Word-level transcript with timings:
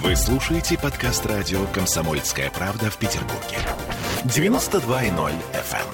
Вы 0.00 0.16
слушаете 0.16 0.78
подкаст 0.78 1.26
радио 1.26 1.66
«Комсомольская 1.66 2.50
правда» 2.50 2.90
в 2.90 2.96
Петербурге. 2.96 3.58
92.0 4.24 5.34
FM. 5.52 5.86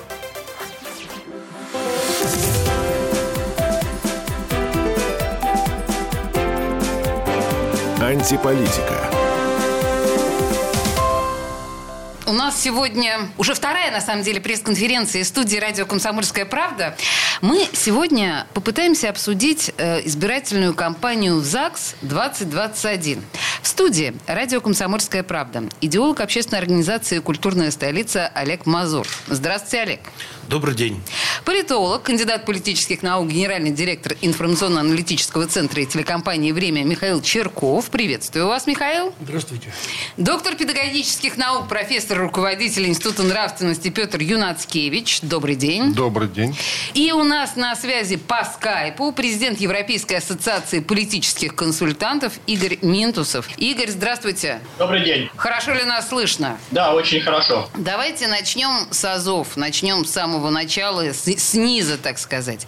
Антиполитика. 8.00 9.18
У 12.28 12.32
нас 12.32 12.60
сегодня 12.60 13.30
уже 13.38 13.54
вторая, 13.54 13.90
на 13.90 14.02
самом 14.02 14.22
деле, 14.22 14.38
пресс-конференция 14.40 15.22
из 15.22 15.28
студии 15.28 15.56
радио 15.56 15.86
«Комсомольская 15.86 16.44
правда». 16.44 16.94
Мы 17.40 17.66
сегодня 17.72 18.46
попытаемся 18.52 19.08
обсудить 19.08 19.72
э, 19.78 20.06
избирательную 20.06 20.74
кампанию 20.74 21.36
в 21.36 21.44
ЗАГС 21.44 21.94
2021. 22.02 23.24
В 23.68 23.70
студии 23.70 24.14
радио 24.26 24.62
«Комсомольская 24.62 25.22
правда» 25.22 25.64
идеолог 25.82 26.20
общественной 26.20 26.58
организации 26.58 27.18
«Культурная 27.18 27.70
столица» 27.70 28.26
Олег 28.26 28.64
Мазур. 28.64 29.06
Здравствуйте, 29.26 29.82
Олег. 29.82 30.00
Добрый 30.48 30.74
день. 30.74 30.98
Политолог, 31.44 32.04
кандидат 32.04 32.46
политических 32.46 33.02
наук, 33.02 33.28
генеральный 33.28 33.70
директор 33.70 34.16
информационно-аналитического 34.22 35.46
центра 35.46 35.82
и 35.82 35.86
телекомпании 35.86 36.52
«Время» 36.52 36.84
Михаил 36.84 37.20
Черков. 37.20 37.90
Приветствую 37.90 38.46
вас, 38.46 38.66
Михаил. 38.66 39.12
Здравствуйте. 39.20 39.70
Доктор 40.16 40.54
педагогических 40.54 41.36
наук, 41.36 41.68
профессор, 41.68 42.18
руководитель 42.18 42.86
Института 42.86 43.24
нравственности 43.24 43.90
Петр 43.90 44.20
Юнацкевич. 44.20 45.20
Добрый 45.20 45.54
день. 45.54 45.92
Добрый 45.92 46.28
день. 46.28 46.56
И 46.94 47.12
у 47.12 47.24
нас 47.24 47.54
на 47.56 47.76
связи 47.76 48.16
по 48.16 48.42
скайпу 48.44 49.12
президент 49.12 49.60
Европейской 49.60 50.14
ассоциации 50.14 50.80
политических 50.80 51.54
консультантов 51.54 52.32
Игорь 52.46 52.78
Минтусов. 52.80 53.46
Игорь, 53.58 53.90
здравствуйте. 53.90 54.60
Добрый 54.78 55.04
день. 55.04 55.28
Хорошо 55.36 55.74
ли 55.74 55.84
нас 55.84 56.08
слышно? 56.08 56.58
Да, 56.70 56.94
очень 56.94 57.20
хорошо. 57.20 57.68
Давайте 57.76 58.28
начнем 58.28 58.88
с 58.90 59.04
АЗОВ. 59.04 59.56
Начнем 59.56 60.06
с 60.06 60.10
самого 60.10 60.37
начала, 60.50 61.12
с, 61.12 61.24
снизу, 61.38 61.98
так 61.98 62.18
сказать. 62.18 62.66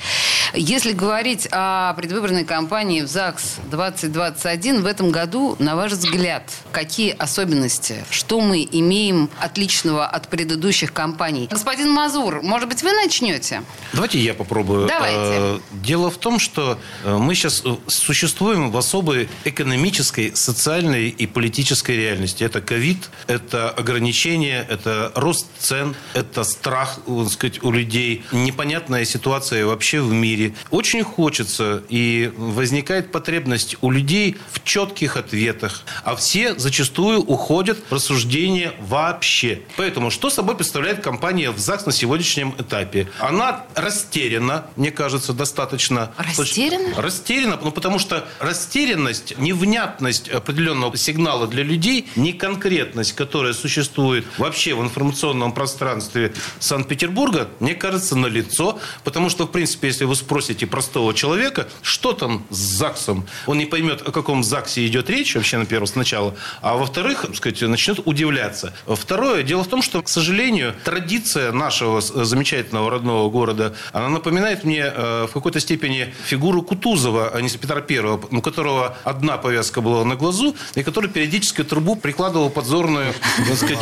Если 0.55 0.93
говорить 0.93 1.49
о 1.53 1.95
предвыборной 1.95 2.45
кампании 2.45 3.03
в 3.03 3.07
ЗАГС 3.07 3.59
2021, 3.71 4.83
в 4.83 4.87
этом 4.87 5.11
году, 5.11 5.57
на 5.59 5.77
ваш 5.77 5.93
взгляд, 5.93 6.51
какие 6.73 7.15
особенности? 7.17 8.05
Что 8.11 8.41
мы 8.41 8.67
имеем 8.71 9.31
отличного 9.39 10.07
от 10.07 10.29
предыдущих 10.29 10.93
кампаний? 10.93 11.49
Господин 11.51 11.91
Мазур, 11.91 12.43
может 12.43 12.69
быть, 12.69 12.83
вы 12.83 12.93
начнете? 12.93 13.63
Давайте 13.93 14.19
я 14.19 14.35
попробую. 14.35 14.87
Давайте. 14.89 15.19
Э, 15.19 15.59
Дело 15.73 16.11
в 16.11 16.19
том, 16.19 16.39
что 16.39 16.79
э, 17.05 17.17
мы 17.17 17.35
сейчас 17.35 17.63
э, 17.65 17.77
существуем 17.87 18.71
в 18.71 18.77
особой 18.77 19.29
экономической, 19.45 20.35
социальной 20.35 21.09
и 21.09 21.27
политической 21.27 21.97
реальности. 21.97 22.45
Это 22.45 22.61
ковид, 22.61 23.11
это 23.27 23.71
ограничения, 23.71 24.67
это 24.69 25.13
рост 25.15 25.47
цен, 25.59 25.95
это 26.15 26.45
страх, 26.45 26.99
так 27.07 27.31
сказать, 27.31 27.60
у 27.63 27.71
людей, 27.71 28.25
непонятная 28.33 29.05
ситуация 29.05 29.67
вообще 29.67 30.01
в 30.01 30.13
мире. 30.13 30.55
Очень 30.71 31.03
хочется 31.03 31.83
и 31.89 32.33
возникает 32.37 33.13
потребность 33.13 33.77
у 33.81 33.91
людей 33.91 34.37
в 34.53 34.63
четких 34.65 35.17
ответах, 35.17 35.83
а 36.05 36.17
все 36.17 36.59
зачастую 36.59 37.21
уходят 37.21 37.79
в 37.89 37.95
рассуждения 37.95 38.73
вообще. 38.81 39.61
Поэтому 39.77 40.11
что 40.11 40.31
собой 40.31 40.57
представляет 40.57 41.01
компания 41.01 41.51
в 41.51 41.59
ЗАГС 41.59 41.87
на 41.87 41.93
сегодняшнем 41.93 42.55
этапе? 42.59 43.09
Она 43.19 43.67
растеряна, 43.75 44.67
мне 44.77 44.91
кажется, 44.91 45.33
достаточно. 45.33 46.13
Растеряна? 46.17 46.95
Растеряна, 46.97 47.59
ну 47.63 47.71
потому 47.71 47.99
что 47.99 48.27
растерянность, 48.39 49.39
невнятность 49.39 50.29
определенного 50.29 50.97
сигнала 50.97 51.47
для 51.47 51.63
людей, 51.63 52.09
неконкретность, 52.17 53.13
которая 53.13 53.53
существует 53.53 54.27
вообще 54.39 54.75
в 54.75 54.83
информационном 54.83 55.53
пространстве 55.53 56.33
Санкт-Петербурга, 56.59 57.49
мне 57.61 57.75
кажется, 57.75 58.17
налицо, 58.17 58.79
потому 59.05 59.31
что, 59.31 59.45
в 59.47 59.51
принципе, 59.51 59.89
если 59.89 60.05
вы 60.05 60.15
спросите 60.15 60.67
простого 60.67 61.15
человека, 61.15 61.69
что 61.83 62.13
там 62.13 62.45
с 62.51 62.57
ЗАГСом, 62.57 63.27
он 63.47 63.59
не 63.59 63.67
поймет, 63.67 64.03
о 64.07 64.13
каком 64.13 64.43
ЗАГСе 64.45 64.87
идет 64.87 65.11
речь 65.11 65.35
вообще, 65.35 65.59
на 65.59 65.67
первом 65.67 65.87
сначала, 65.87 66.35
а 66.63 66.77
во-вторых, 66.77 67.27
сказать, 67.35 67.61
начнет 67.63 68.01
удивляться. 68.07 68.73
Второе, 68.87 69.43
дело 69.43 69.65
в 69.65 69.69
том, 69.69 69.83
что, 69.83 70.03
к 70.03 70.09
сожалению, 70.09 70.75
традиция 70.85 71.53
нашего 71.53 72.01
замечательного 72.01 72.91
родного 72.91 73.29
города, 73.31 73.75
она 73.93 74.09
напоминает 74.09 74.65
мне 74.65 74.85
э, 74.85 75.27
в 75.29 75.33
какой-то 75.33 75.61
степени 75.61 76.15
фигуру 76.25 76.63
Кутузова, 76.63 77.31
а 77.35 77.41
не 77.41 77.49
Петра 77.51 77.81
Первого, 77.81 78.25
у 78.31 78.41
которого 78.41 78.97
одна 79.05 79.37
повязка 79.37 79.81
была 79.81 80.05
на 80.05 80.15
глазу, 80.15 80.55
и 80.75 80.83
который 80.83 81.11
периодически 81.11 81.65
трубу 81.65 81.97
прикладывал 81.97 82.49
подзорную, 82.51 83.13
так 83.37 83.57
сказать, 83.57 83.79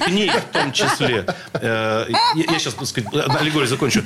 к- 0.00 0.08
ней 0.10 0.30
в 0.30 0.52
том 0.52 0.72
числе. 0.72 1.26
Э, 1.54 2.06
я 2.34 2.58
сейчас, 2.58 2.74
так 2.74 2.86
сказать, 2.86 3.05
аллегорию 3.12 3.68
закончу. 3.68 4.02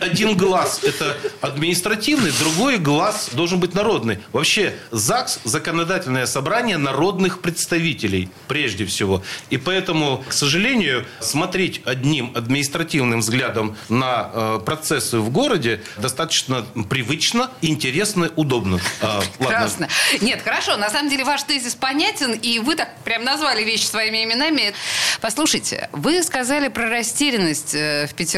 Один 0.00 0.36
глаз– 0.36 0.80
это 0.82 1.16
административный, 1.40 2.32
другой 2.38 2.78
глаз 2.78 3.30
должен 3.32 3.60
быть 3.60 3.74
народный. 3.74 4.18
Вообще, 4.32 4.74
ЗАГС– 4.90 5.40
законодательное 5.44 6.26
собрание 6.26 6.76
народных 6.76 7.40
представителей, 7.40 8.30
прежде 8.48 8.86
всего. 8.86 9.22
И 9.50 9.56
поэтому, 9.56 10.24
к 10.28 10.32
сожалению, 10.32 11.06
смотреть 11.20 11.82
одним 11.84 12.32
административным 12.34 13.20
взглядом 13.20 13.76
на 13.88 14.30
э, 14.32 14.60
процессы 14.64 15.18
в 15.18 15.30
городе 15.30 15.80
достаточно 15.96 16.64
привычно, 16.88 17.50
интересно, 17.62 18.30
удобно. 18.36 18.80
А. 19.00 19.22
Прекрасно. 19.38 19.88
Нет, 20.20 20.42
хорошо. 20.42 20.76
На 20.76 20.90
самом 20.90 21.10
деле 21.10 21.24
ваш 21.24 21.42
тезис 21.42 21.74
понятен, 21.74 22.32
и 22.32 22.58
вы 22.58 22.76
так 22.76 22.96
прям 23.04 23.24
назвали 23.24 23.62
вещи 23.64 23.84
своими 23.84 24.24
именами. 24.24 24.72
Послушайте, 25.20 25.88
вы 25.92 26.22
сказали 26.22 26.68
про 26.68 26.88
растерянность 26.88 27.74
э, 27.74 28.06
в 28.06 28.14
Петербурге, 28.14 28.29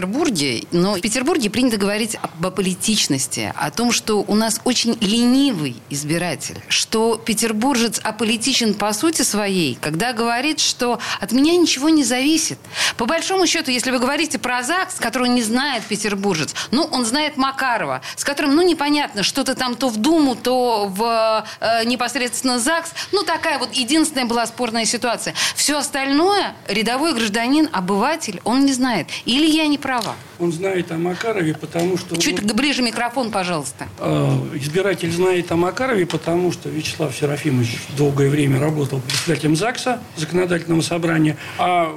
но 0.73 0.95
в 0.95 1.01
Петербурге 1.01 1.51
принято 1.51 1.77
говорить 1.77 2.17
об 2.21 2.47
аполитичности, 2.47 3.53
о 3.57 3.71
том, 3.71 3.93
что 3.93 4.23
у 4.23 4.35
нас 4.35 4.61
очень 4.65 4.97
ленивый 5.01 5.77
избиратель, 5.91 6.61
что 6.69 7.17
петербуржец 7.17 8.01
аполитичен 8.03 8.75
по 8.75 8.93
сути 8.93 9.23
своей, 9.23 9.77
когда 9.81 10.13
говорит, 10.13 10.61
что 10.61 10.99
от 11.21 11.33
меня 11.33 11.57
ничего 11.57 11.89
не 11.89 12.05
зависит. 12.05 12.59
По 12.97 13.07
большому 13.07 13.47
счету, 13.47 13.71
если 13.71 13.91
вы 13.91 13.99
говорите 13.99 14.39
про 14.39 14.63
ЗАГС, 14.63 14.97
которого 14.97 15.27
не 15.27 15.43
знает 15.43 15.85
петербуржец, 15.85 16.55
ну, 16.71 16.85
он 16.85 17.05
знает 17.05 17.37
Макарова, 17.37 18.03
с 18.17 18.25
которым, 18.25 18.55
ну, 18.55 18.63
непонятно, 18.63 19.23
что-то 19.23 19.55
там 19.55 19.75
то 19.75 19.89
в 19.89 19.97
Думу, 19.97 20.37
то 20.37 20.87
в 20.89 21.45
э, 21.61 21.85
непосредственно 21.85 22.59
ЗАГС. 22.59 22.91
Ну, 23.13 23.23
такая 23.23 23.59
вот 23.59 23.73
единственная 23.75 24.27
была 24.27 24.47
спорная 24.47 24.85
ситуация. 24.85 25.35
Все 25.55 25.79
остальное 25.79 26.55
рядовой 26.69 27.13
гражданин, 27.15 27.69
обыватель, 27.73 28.41
он 28.45 28.65
не 28.65 28.73
знает. 28.73 29.09
Или 29.25 29.47
я 29.47 29.67
не 29.67 29.79
права? 29.83 30.15
Он 30.39 30.53
знает 30.53 30.91
о 30.93 30.97
Макарове, 30.97 31.55
потому 31.55 31.99
что... 31.99 32.17
Чуть 32.17 32.41
ну, 32.41 32.55
ближе 32.55 32.83
микрофон, 32.83 33.31
пожалуйста. 33.31 33.89
э, 33.99 34.39
избиратель 34.55 35.13
знает 35.13 35.53
о 35.53 35.57
Макарове, 35.57 36.07
потому 36.07 36.53
что 36.53 36.71
Вячеслав 36.71 37.15
Серафимович 37.15 37.79
долгое 37.99 38.31
время 38.31 38.59
работал 38.59 39.01
председателем 39.01 39.57
ЗАГСа, 39.57 40.01
законодательного 40.17 40.81
собрания, 40.81 41.37
а 41.59 41.95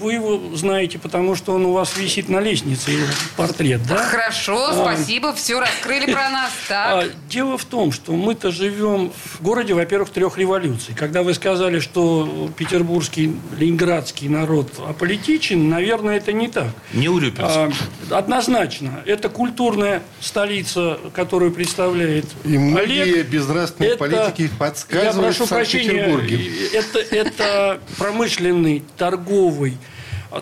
вы 0.00 0.14
его 0.14 0.40
знаете, 0.56 0.98
потому 0.98 1.34
что 1.34 1.52
он 1.52 1.66
у 1.66 1.72
вас 1.72 1.96
висит 1.96 2.28
на 2.28 2.40
лестнице, 2.40 2.90
его 2.92 3.06
портрет, 3.36 3.80
да? 3.86 3.96
Хорошо, 3.96 4.68
А. 4.70 4.74
спасибо, 4.74 5.32
все 5.34 5.60
раскрыли 5.60 6.12
про 6.12 6.30
нас. 6.30 6.50
А, 6.70 7.02
Так. 7.02 7.10
Дело 7.28 7.58
в 7.58 7.64
том, 7.64 7.92
что 7.92 8.12
мы-то 8.12 8.50
живем 8.50 9.10
в 9.10 9.42
городе, 9.42 9.74
во-первых, 9.74 10.10
трех 10.10 10.38
революций. 10.38 10.94
Когда 10.94 11.22
вы 11.22 11.34
сказали, 11.34 11.80
что 11.80 12.50
петербургский, 12.56 13.34
ленинградский 13.58 14.28
народ 14.28 14.70
аполитичен, 14.86 15.68
наверное, 15.68 16.16
это 16.18 16.32
не 16.32 16.48
так. 16.48 16.68
Не 16.92 17.08
урюпится. 17.08 17.70
А, 18.10 18.18
однозначно, 18.18 19.02
это 19.06 19.28
культурная 19.28 20.02
столица, 20.20 20.98
которую 21.14 21.52
представляет 21.52 22.26
И 22.44 22.56
многие 22.58 23.02
Олег. 23.02 23.28
безнравственные 23.28 23.90
Это- 23.92 23.98
политики 23.98 24.42
Я 24.42 24.58
подсказывают 24.58 25.36
прошу 25.36 25.44
в 25.46 25.48
Санкт-Петербурге. 25.48 26.36
прощения, 26.36 26.66
это, 26.72 26.98
это 27.16 27.80
промышленный, 27.98 28.84
торговый 28.96 29.76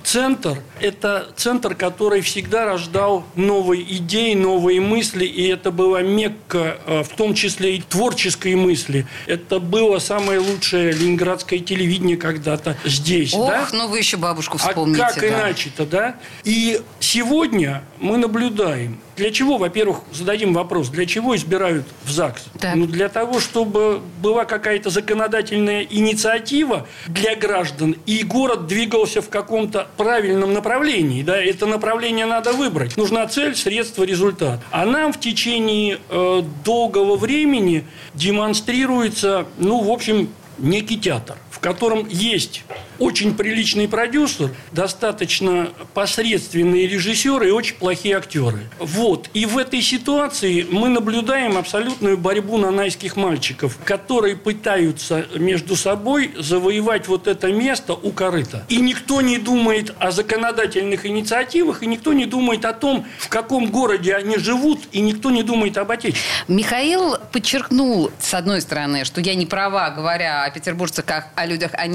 центр. 0.02 0.58
Это 0.80 1.28
центр, 1.36 1.74
который 1.74 2.20
всегда 2.20 2.64
рождал 2.64 3.24
новые 3.34 3.82
идеи, 3.96 4.34
новые 4.34 4.80
мысли, 4.80 5.24
и 5.24 5.46
это 5.48 5.70
была 5.70 6.02
Мекка, 6.02 6.78
э, 6.86 7.02
в 7.02 7.08
том 7.10 7.34
числе 7.34 7.76
и 7.76 7.80
творческой 7.80 8.54
мысли. 8.54 9.06
Это 9.26 9.60
было 9.60 9.98
самое 9.98 10.38
лучшее 10.38 10.92
ленинградское 10.92 11.60
телевидение 11.60 12.16
когда-то 12.16 12.76
здесь. 12.84 13.34
Ох, 13.34 13.48
да? 13.48 13.68
ну 13.72 13.88
вы 13.88 13.98
еще 13.98 14.16
бабушку 14.16 14.58
А 14.62 14.68
вспомните. 14.68 15.00
как 15.02 15.20
да. 15.20 15.28
иначе-то, 15.28 15.86
да? 15.86 16.16
И 16.44 16.80
сегодня 17.00 17.82
мы 17.98 18.16
наблюдаем, 18.16 19.00
для 19.16 19.30
чего, 19.30 19.56
во-первых, 19.56 20.00
зададим 20.12 20.52
вопрос, 20.52 20.88
для 20.88 21.06
чего 21.06 21.34
избирают 21.36 21.86
в 22.04 22.10
ЗАГС? 22.10 22.46
Так. 22.60 22.74
Ну, 22.76 22.86
для 22.86 23.08
того, 23.08 23.40
чтобы 23.40 24.00
была 24.20 24.44
какая-то 24.44 24.90
законодательная 24.90 25.82
инициатива 25.82 26.86
для 27.06 27.34
граждан, 27.34 27.96
и 28.06 28.22
город 28.22 28.66
двигался 28.66 29.22
в 29.22 29.28
каком-то 29.28 29.88
правильном 29.96 30.52
направлении, 30.52 31.22
да, 31.22 31.36
это 31.36 31.66
направление 31.66 32.26
надо 32.26 32.52
выбрать. 32.52 32.96
Нужна 32.96 33.26
цель, 33.26 33.56
средство, 33.56 34.04
результат. 34.04 34.60
А 34.70 34.84
нам 34.84 35.12
в 35.12 35.20
течение 35.20 35.98
э, 36.08 36.42
долгого 36.64 37.16
времени 37.16 37.84
демонстрируется, 38.14 39.46
ну, 39.58 39.82
в 39.82 39.90
общем, 39.90 40.28
некий 40.58 40.98
театр, 40.98 41.36
в 41.50 41.58
котором 41.58 42.06
есть 42.08 42.64
очень 42.98 43.34
приличный 43.34 43.88
продюсер, 43.88 44.50
достаточно 44.72 45.70
посредственные 45.94 46.86
режиссеры 46.86 47.48
и 47.48 47.50
очень 47.50 47.76
плохие 47.76 48.16
актеры. 48.16 48.60
Вот. 48.78 49.30
И 49.34 49.46
в 49.46 49.58
этой 49.58 49.82
ситуации 49.82 50.66
мы 50.68 50.88
наблюдаем 50.88 51.56
абсолютную 51.56 52.18
борьбу 52.18 52.58
нанайских 52.58 53.16
мальчиков, 53.16 53.78
которые 53.84 54.36
пытаются 54.36 55.26
между 55.34 55.76
собой 55.76 56.32
завоевать 56.38 57.08
вот 57.08 57.26
это 57.26 57.52
место 57.52 57.94
у 57.94 58.10
корыта. 58.10 58.64
И 58.68 58.76
никто 58.78 59.20
не 59.20 59.38
думает 59.38 59.94
о 59.98 60.10
законодательных 60.10 61.06
инициативах, 61.06 61.82
и 61.82 61.86
никто 61.86 62.12
не 62.12 62.26
думает 62.26 62.64
о 62.64 62.72
том, 62.72 63.06
в 63.18 63.28
каком 63.28 63.70
городе 63.70 64.14
они 64.14 64.36
живут, 64.38 64.80
и 64.92 65.00
никто 65.00 65.30
не 65.30 65.42
думает 65.42 65.76
об 65.78 65.90
отечестве. 65.90 66.22
Михаил 66.48 67.16
подчеркнул, 67.32 68.10
с 68.18 68.34
одной 68.34 68.60
стороны, 68.60 69.04
что 69.04 69.20
я 69.20 69.34
не 69.34 69.46
права, 69.46 69.90
говоря 69.90 70.44
о 70.44 70.50
петербуржцах 70.50 71.04
как 71.04 71.30
о 71.34 71.46
людях 71.46 71.70
о 71.74 71.86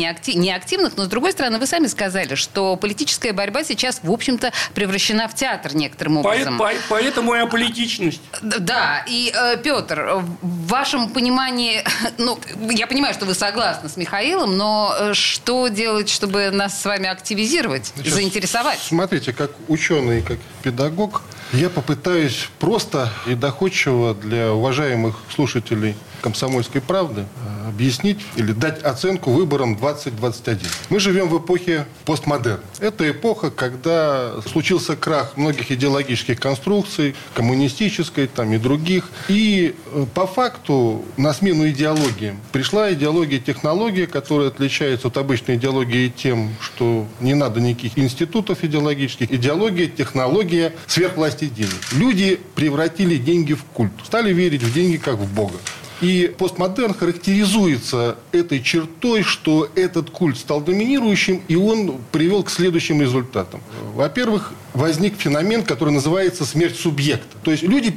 неактивных, 0.92 0.98
но 0.98 1.06
с 1.06 1.08
другой 1.08 1.32
стороны, 1.32 1.58
вы 1.58 1.68
сами 1.68 1.88
сказали, 1.88 2.36
что 2.36 2.76
политическая 2.76 3.34
борьба 3.34 3.64
сейчас, 3.64 4.00
в 4.04 4.12
общем-то, 4.12 4.52
превращена 4.74 5.28
в 5.28 5.36
театр 5.36 5.76
некоторым 5.76 6.18
образом. 6.18 6.58
По, 6.58 6.66
по, 6.66 6.74
поэтому 6.90 7.36
и 7.36 7.40
аполитичность. 7.40 8.22
Да, 8.42 9.04
и, 9.08 9.34
э, 9.34 9.58
Петр, 9.58 10.24
в 10.42 10.68
вашем 10.68 11.10
понимании, 11.10 11.84
ну, 12.18 12.40
я 12.70 12.88
понимаю, 12.88 13.14
что 13.14 13.26
вы 13.26 13.34
согласны 13.34 13.90
с 13.90 13.98
Михаилом, 13.98 14.58
но 14.58 14.94
э, 14.98 15.14
что 15.14 15.68
делать, 15.68 16.10
чтобы 16.10 16.52
нас 16.52 16.80
с 16.82 16.86
вами 16.86 17.08
активизировать, 17.08 17.94
Сейчас, 17.96 18.14
заинтересовать? 18.14 18.80
Смотрите, 18.80 19.34
как 19.34 19.52
ученый, 19.68 20.22
как 20.22 20.40
педагог, 20.64 21.22
я 21.54 21.70
попытаюсь 21.70 22.50
просто 22.60 23.10
и 23.28 23.36
доходчиво 23.36 24.14
для 24.14 24.54
уважаемых 24.54 25.18
слушателей 25.34 25.96
«Комсомольской 26.22 26.82
правды» 26.82 27.26
объяснить 27.72 28.20
или 28.36 28.52
дать 28.52 28.84
оценку 28.84 29.32
выборам 29.32 29.76
2021. 29.76 30.60
Мы 30.90 31.00
живем 31.00 31.30
в 31.30 31.38
эпохе 31.40 31.86
постмодерн. 32.06 32.60
Это 32.80 33.10
эпоха, 33.10 33.50
когда 33.50 34.42
случился 34.42 34.96
крах 34.96 35.38
многих 35.38 35.72
идеологических 35.72 36.40
конструкций, 36.40 37.16
коммунистической 37.34 38.28
там 38.28 38.54
и 38.54 38.58
других. 38.58 39.10
И 39.30 39.76
э, 39.94 40.06
по 40.14 40.28
факту 40.28 41.06
на 41.18 41.34
смену 41.34 41.70
идеологии 41.70 42.36
пришла 42.52 42.92
идеология 42.94 43.40
технология, 43.40 44.06
которая 44.06 44.50
отличается 44.50 45.08
от 45.08 45.18
обычной 45.18 45.56
идеологии 45.56 46.10
тем, 46.10 46.54
что 46.60 47.08
не 47.20 47.34
надо 47.34 47.62
никаких 47.62 47.98
институтов 47.98 48.64
идеологических. 48.64 49.32
Идеология, 49.32 49.88
технология, 49.88 50.74
сверхвласти 50.88 51.46
денег. 51.46 51.72
Люди 51.94 52.40
превратили 52.56 53.16
деньги 53.16 53.54
в 53.54 53.64
культ. 53.64 53.94
Стали 54.04 54.34
верить 54.34 54.62
в 54.62 54.74
деньги 54.74 54.98
как 54.98 55.16
в 55.16 55.34
Бога. 55.34 55.58
И 56.02 56.34
постмодерн 56.36 56.94
характеризуется 56.94 58.18
этой 58.32 58.62
чертой, 58.62 59.22
что 59.22 59.70
этот 59.76 60.10
культ 60.10 60.38
стал 60.38 60.60
доминирующим, 60.62 61.42
и 61.48 61.56
он 61.56 62.00
привел 62.12 62.44
к 62.44 62.50
следующим 62.50 63.02
результатам. 63.02 63.62
Во-первых, 63.94 64.54
возник 64.74 65.16
феномен, 65.18 65.64
который 65.64 65.94
называется 65.94 66.46
смерть 66.46 66.78
субъекта. 66.78 67.38
То 67.44 67.52
есть 67.52 67.64
люди, 67.64 67.94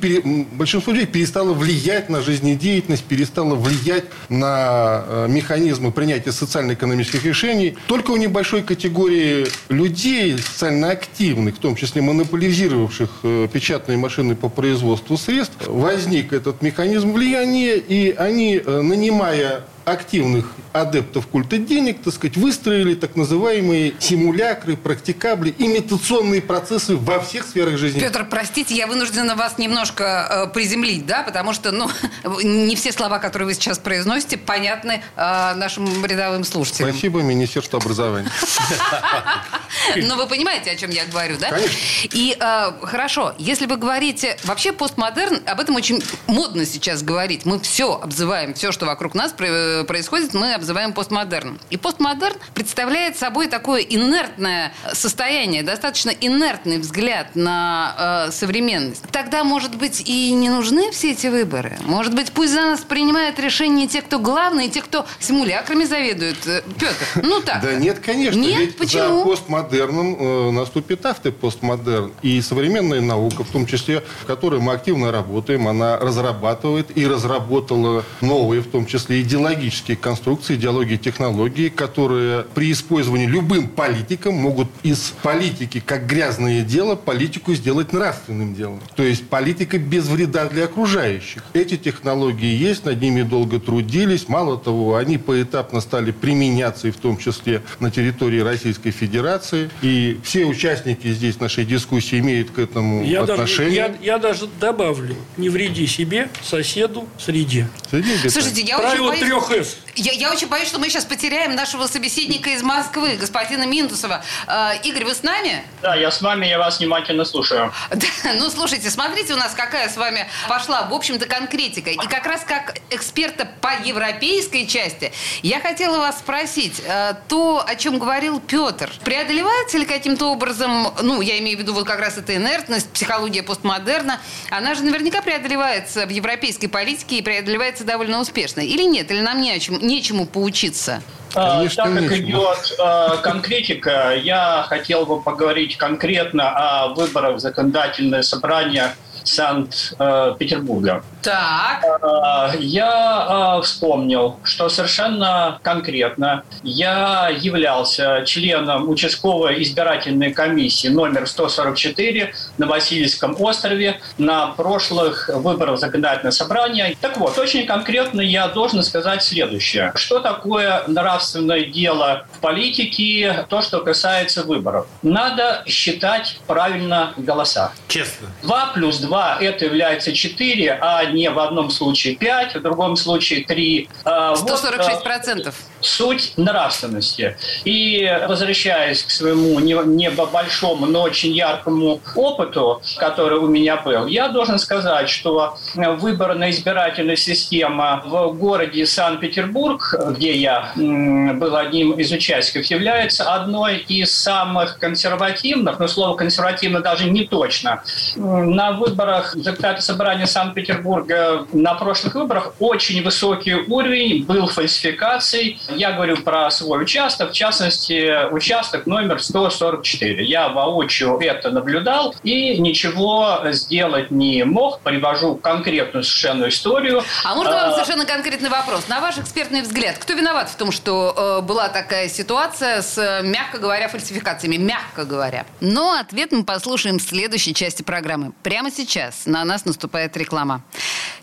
большинство 0.53 0.93
людей 0.93 1.06
перестало 1.06 1.53
влиять 1.53 2.09
на 2.09 2.21
жизнедеятельность, 2.21 3.05
перестало 3.05 3.55
влиять 3.55 4.05
на 4.29 5.05
э, 5.06 5.26
механизмы 5.29 5.93
принятия 5.93 6.32
социально-экономических 6.32 7.25
решений. 7.25 7.76
Только 7.87 8.11
у 8.11 8.17
небольшой 8.17 8.62
категории 8.62 9.47
людей, 9.69 10.37
социально 10.38 10.91
активных, 10.91 11.56
в 11.56 11.59
том 11.59 11.76
числе 11.76 12.03
монополизировавших 12.03 13.11
э, 13.23 13.49
печатные 13.53 13.99
машины 13.99 14.35
по 14.35 14.49
производству 14.49 15.17
средств, 15.17 15.56
возник 15.67 16.32
этот 16.32 16.62
механизм 16.62 17.12
влияния, 17.12 17.77
и 17.77 18.12
они, 18.12 18.61
э, 18.65 18.81
нанимая 18.81 19.65
активных 19.85 20.53
адептов 20.73 21.27
культа 21.27 21.59
денег, 21.59 22.03
так 22.03 22.15
сказать, 22.15 22.37
выстроили 22.37 22.95
так 22.95 23.17
называемые 23.17 23.95
симулякры, 23.99 24.77
практикабли, 24.77 25.55
имитационные 25.57 26.43
процессы 26.43 26.97
во 26.97 27.21
всех 27.21 27.45
сферах 27.45 27.77
жизни. 27.77 28.01
Петр, 28.01 28.27
простите, 28.29 28.75
я 28.75 28.87
вынуждена 28.87 29.35
вас 29.35 29.59
немножко 29.59 30.47
э, 30.49 30.53
приземлить, 30.53 31.07
да, 31.07 31.23
потому 31.23 31.53
что, 31.53 31.71
ну, 31.71 31.89
не 32.43 32.77
все 32.77 32.93
слова, 32.93 33.19
которые 33.19 33.47
вы 33.47 33.55
сейчас 33.55 33.79
произносите, 33.79 34.37
понятны 34.37 35.03
э, 35.17 35.55
нашим 35.55 36.05
рядовым 36.05 36.45
слушателям. 36.45 36.91
Спасибо 36.91 37.23
Министерству 37.23 37.79
образования. 37.79 38.31
Но 39.97 40.17
вы 40.17 40.27
понимаете, 40.27 40.71
о 40.71 40.77
чем 40.77 40.91
я 40.91 41.05
говорю, 41.07 41.37
да? 41.39 41.51
Конечно. 41.51 41.77
И 42.13 42.37
э, 42.39 42.73
хорошо, 42.83 43.35
если 43.39 43.67
вы 43.67 43.77
говорите, 43.77 44.37
вообще 44.45 44.73
постмодерн, 44.73 45.43
об 45.47 45.61
этом 45.61 45.77
очень 45.77 46.03
модно 46.27 46.65
сейчас 46.67 47.03
говорить. 47.03 47.45
Мы 47.45 47.61
все 47.61 48.01
обзываем, 48.01 48.55
все, 48.55 48.73
что 48.73 48.87
вокруг 48.87 49.15
нас 49.15 49.33
происходит, 49.33 50.35
мы 50.35 50.55
обзываем 50.55 50.93
постмодерном. 50.93 51.59
И 51.71 51.77
постмодерн 51.77 52.37
представляет 52.55 53.17
собой 53.17 53.49
такое 53.49 53.81
инертное 53.83 54.73
состояние, 54.93 55.63
достаточно 55.63 56.11
инертный 56.11 56.79
взгляд 56.79 57.35
на 57.35 58.27
э, 58.29 58.33
современность. 58.33 59.03
Тогда, 59.11 59.45
может 59.45 59.77
быть, 59.77 60.03
и 60.07 60.33
не 60.33 60.49
нужны 60.49 60.91
все 60.91 61.13
эти 61.13 61.27
выборы? 61.27 61.79
Может 61.83 62.15
быть, 62.15 62.33
пусть 62.33 62.53
за 62.53 62.63
нас 62.63 62.81
принимают 62.81 63.39
решения 63.39 63.87
те, 63.87 64.03
кто 64.03 64.19
главные, 64.19 64.69
те, 64.69 64.83
кто 64.83 65.07
симулякрами 65.19 65.85
заведует? 65.85 66.47
Э, 66.47 66.63
Петр, 66.79 67.07
ну 67.23 67.41
так. 67.41 67.63
Да 67.63 67.75
нет, 67.75 68.01
конечно. 68.01 68.39
Нет, 68.39 68.77
почему? 68.77 69.25
За 69.25 69.25
постмодерном 69.75 70.17
э, 70.19 70.50
наступит 70.50 71.06
автопостмодерн. 71.06 72.12
И 72.23 72.41
современная 72.41 73.00
наука, 73.00 73.44
в 73.44 73.50
том 73.50 73.67
числе, 73.67 74.03
в 74.23 74.26
которой 74.26 74.61
мы 74.61 74.73
активно 74.73 75.11
работаем, 75.11 75.69
она 75.69 75.99
разрабатывает 75.99 76.97
и 76.97 77.06
разработала 77.06 78.05
новые, 78.21 78.62
в 78.62 78.67
том 78.67 78.87
числе 78.87 79.23
идеологические 79.23 79.97
конструкции, 79.97 80.55
идеологии, 80.55 80.97
технологии, 80.97 81.69
которые 81.69 82.44
при 82.55 82.73
использовании 82.73 83.26
любым 83.26 83.69
политиком 83.69 84.35
могут 84.35 84.69
из 84.82 85.12
политики, 85.23 85.82
как 85.85 86.06
грязное 86.06 86.62
дело, 86.62 86.94
политику 86.94 87.55
сделать 87.55 87.93
нравственным 87.93 88.55
делом. 88.55 88.81
То 88.97 89.03
есть 89.03 89.29
политика 89.29 89.79
без 89.79 90.06
вреда 90.06 90.47
для 90.49 90.65
окружающих. 90.65 91.43
Эти 91.53 91.77
технологии 91.77 92.55
есть, 92.55 92.85
над 92.85 93.00
ними 93.00 93.23
долго 93.23 93.59
трудились. 93.59 94.29
Мало 94.29 94.59
того, 94.59 94.97
они 94.97 95.19
поэтапно 95.19 95.81
стали 95.81 96.12
применяться 96.12 96.88
и 96.88 96.91
в 96.91 96.97
том 96.97 97.17
числе 97.17 97.62
на 97.81 97.91
территории 97.91 98.41
Российской 98.41 98.91
Федерации. 98.91 99.64
И 99.83 100.19
все 100.25 100.45
участники 100.45 101.09
здесь 101.09 101.39
нашей 101.41 101.65
дискуссии 101.65 102.19
имеют 102.19 102.51
к 102.51 102.59
этому 102.59 103.05
я 103.05 103.23
отношение. 103.23 103.89
Даже, 103.89 103.99
я, 104.03 104.15
я 104.15 104.19
даже 104.19 104.49
добавлю, 104.61 105.17
не 105.37 105.49
вреди 105.49 105.87
себе, 105.87 106.29
соседу, 106.43 107.09
среде. 107.19 107.69
Среде 107.91 108.31
Слушайте, 108.31 108.63
я 108.63 108.79
Правило 108.79 109.11
очень 109.11 109.21
боюсь... 109.21 109.45
трех 109.47 109.67
«С». 109.67 109.79
Я, 109.96 110.12
я 110.12 110.31
очень 110.32 110.49
боюсь, 110.49 110.69
что 110.69 110.79
мы 110.79 110.88
сейчас 110.88 111.05
потеряем 111.05 111.55
нашего 111.55 111.87
собеседника 111.87 112.50
из 112.50 112.63
Москвы, 112.63 113.17
господина 113.17 113.65
Минтусова. 113.65 114.24
Э, 114.46 114.72
Игорь, 114.82 115.05
вы 115.05 115.15
с 115.15 115.22
нами? 115.22 115.63
Да, 115.82 115.94
я 115.94 116.10
с 116.10 116.20
вами, 116.20 116.46
я 116.46 116.58
вас 116.58 116.79
внимательно 116.79 117.24
слушаю. 117.24 117.72
Да, 117.94 118.32
ну, 118.34 118.51
слушайте, 118.51 118.91
смотрите 118.91 119.34
у 119.34 119.36
нас, 119.36 119.55
какая 119.55 119.89
с 119.89 119.96
вами 119.96 120.27
пошла, 120.48 120.82
в 120.82 120.93
общем-то, 120.93 121.27
конкретика. 121.27 121.91
И 121.91 121.96
как 121.96 122.27
раз 122.27 122.43
как 122.44 122.77
эксперта 122.91 123.48
по 123.60 123.70
европейской 123.84 124.67
части, 124.67 125.13
я 125.43 125.60
хотела 125.60 125.98
вас 125.98 126.19
спросить, 126.19 126.82
э, 126.84 127.15
то, 127.29 127.65
о 127.65 127.74
чем 127.77 127.98
говорил 127.98 128.41
Петр, 128.41 128.91
преодолевается 129.05 129.79
ли 129.79 129.84
каким-то 129.84 130.27
образом, 130.27 130.93
ну, 131.03 131.20
я 131.20 131.39
имею 131.39 131.56
в 131.56 131.60
виду 131.60 131.72
вот 131.72 131.86
как 131.86 132.01
раз 132.01 132.19
эта 132.19 132.34
инертность, 132.36 132.91
психология 132.91 133.43
постмодерна, 133.43 134.20
она 134.51 134.74
же 134.74 134.82
наверняка 134.82 135.22
преодолевается 135.22 136.06
в 136.06 136.10
европейской 136.10 136.67
политике 136.67 137.19
и 137.19 137.22
преодолевается 137.22 137.84
довольно 137.84 138.20
успешно. 138.20 138.60
Или 138.60 138.82
нет? 138.82 139.10
Или 139.10 139.20
нам 139.20 139.41
не 139.41 139.53
о 139.53 139.58
чем, 139.58 139.83
нечему 139.84 140.26
поучиться? 140.26 141.03
А, 141.34 141.56
Конечно, 141.58 141.84
так 141.84 141.94
как 141.94 142.03
нечего. 142.10 142.17
идет 142.17 142.76
э, 142.79 143.08
конкретика, 143.22 144.14
я 144.17 144.64
хотел 144.69 145.05
бы 145.05 145.20
поговорить 145.20 145.76
конкретно 145.76 146.50
о 146.50 146.88
выборах 146.94 147.36
в 147.36 147.38
законодательное 147.41 148.22
собрание 148.22 148.94
Санкт-Петербурга. 149.24 151.03
Так. 151.25 151.83
Э, 152.03 152.57
Я 152.61 153.57
э, 153.59 153.63
вспомнил, 153.63 154.37
что 154.43 154.69
совершенно 154.69 155.59
конкретно 155.63 156.43
я 156.63 157.31
являлся 157.31 158.23
членом 158.27 158.89
участковой 158.91 159.63
избирательной 159.63 160.33
комиссии 160.35 160.89
номер 160.89 161.27
144 161.27 162.35
на 162.59 162.67
Васильевском 162.67 163.37
острове 163.41 164.01
на 164.19 164.49
прошлых 164.49 165.31
выборах 165.33 165.79
законодательного 165.79 166.31
собрания. 166.33 166.95
Так 167.01 167.17
вот, 167.17 167.39
очень 167.39 167.67
конкретно 167.67 168.21
я 168.21 168.49
должен 168.49 168.83
сказать 168.83 169.23
следующее. 169.23 169.93
Что 169.95 170.21
такое 170.21 170.85
нравственное 170.89 171.65
дело 171.65 172.27
в 172.33 172.41
политике, 172.41 173.47
то, 173.49 173.63
что 173.63 173.81
касается 173.81 174.43
выборов? 174.43 174.87
Надо 175.03 175.63
считать 175.67 176.39
правильно 176.47 177.15
голоса. 177.17 177.73
Честно. 177.89 178.29
2 178.43 178.67
плюс 178.75 178.99
2 178.99 179.39
это 179.41 179.65
является 179.65 180.13
4, 180.13 180.79
а 180.81 181.05
не 181.15 181.31
в 181.31 181.39
одном 181.39 181.71
случае 181.71 182.17
5, 182.17 182.56
в 182.56 182.63
другом 182.63 182.97
случае 182.97 183.44
3. 183.44 183.89
146%. 184.05 185.44
Вот, 185.44 185.55
суть 185.86 186.32
нравственности. 186.36 187.36
И 187.64 188.10
возвращаясь 188.29 189.03
к 189.03 189.10
своему 189.10 189.58
небольшому, 189.60 190.86
но 190.86 191.03
очень 191.03 191.32
яркому 191.32 192.00
опыту, 192.14 192.82
который 192.96 193.38
у 193.38 193.46
меня 193.46 193.76
был, 193.76 194.06
я 194.06 194.29
должен 194.29 194.58
сказать, 194.58 195.08
что 195.08 195.56
выборная 195.74 196.50
избирательная 196.50 197.17
система 197.17 198.03
в 198.05 198.32
городе 198.32 198.86
Санкт-Петербург, 198.86 199.94
где 200.10 200.32
я 200.36 200.72
был 200.76 201.56
одним 201.56 201.93
из 201.93 202.12
участников, 202.12 202.67
является 202.70 203.32
одной 203.32 203.79
из 203.79 204.14
самых 204.14 204.79
консервативных, 204.79 205.79
но 205.79 205.88
слово 205.88 206.17
консервативно 206.17 206.81
даже 206.81 207.10
не 207.10 207.24
точно. 207.24 207.82
На 208.17 208.72
выборах 208.72 209.36
депутата 209.36 209.82
собрания 209.82 210.26
Санкт-Петербурга 210.26 211.46
на 211.53 211.74
прошлых 211.74 212.14
выборах 212.14 212.55
очень 212.58 213.03
высокий 213.03 213.55
уровень 213.55 214.24
был 214.24 214.46
фальсификаций. 214.46 215.58
Я 215.77 215.93
говорю 215.93 216.17
про 216.19 216.51
свой 216.51 216.83
участок, 216.83 217.31
в 217.31 217.33
частности, 217.33 218.31
участок 218.33 218.87
номер 218.87 219.23
144. 219.23 220.25
Я 220.25 220.49
воочию 220.49 221.19
это 221.19 221.51
наблюдал 221.51 222.15
и 222.23 222.59
ничего 222.59 223.41
сделать 223.51 224.11
не 224.11 224.45
мог. 224.45 224.81
Привожу 224.81 225.37
конкретную 225.37 226.05
совершенно 226.05 226.49
историю. 226.49 227.03
А 227.25 227.35
можно 227.35 227.53
вам 227.53 227.71
а, 227.71 227.73
совершенно 227.73 228.07
конкретный 228.07 228.51
вопрос? 228.51 228.89
На 228.89 229.01
ваш 229.01 229.19
экспертный 229.19 229.63
взгляд, 229.63 229.99
кто 229.99 230.13
виноват 230.15 230.51
в 230.51 230.57
том, 230.57 230.73
что 230.73 231.15
э, 231.17 231.47
была 231.47 231.69
такая 231.69 232.09
ситуация 232.09 232.83
с, 232.83 233.23
мягко 233.23 233.59
говоря, 233.59 233.89
фальсификациями? 233.89 234.57
Мягко 234.57 235.05
говоря. 235.05 235.47
Но 235.61 235.99
ответ 235.99 236.33
мы 236.33 236.45
послушаем 236.45 236.99
в 236.99 237.03
следующей 237.03 237.55
части 237.55 237.83
программы. 237.83 238.33
Прямо 238.43 238.71
сейчас 238.71 239.27
на 239.27 239.45
нас 239.45 239.65
наступает 239.65 240.17
реклама. 240.17 240.63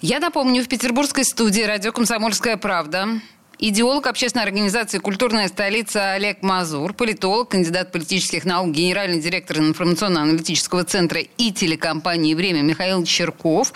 Я 0.01 0.19
напомню, 0.19 0.63
в 0.63 0.67
петербургской 0.67 1.23
студии 1.23 1.61
«Радио 1.61 1.91
Комсомольская 1.91 2.57
правда» 2.57 3.07
идеолог 3.61 4.07
общественной 4.07 4.43
организации 4.43 4.97
«Культурная 4.97 5.47
столица» 5.47 6.13
Олег 6.13 6.41
Мазур, 6.41 6.93
политолог, 6.93 7.49
кандидат 7.49 7.91
политических 7.91 8.43
наук, 8.43 8.71
генеральный 8.71 9.21
директор 9.21 9.59
информационно-аналитического 9.59 10.83
центра 10.83 11.21
и 11.21 11.51
телекомпании 11.51 12.33
«Время» 12.33 12.61
Михаил 12.61 13.05
Черков, 13.05 13.71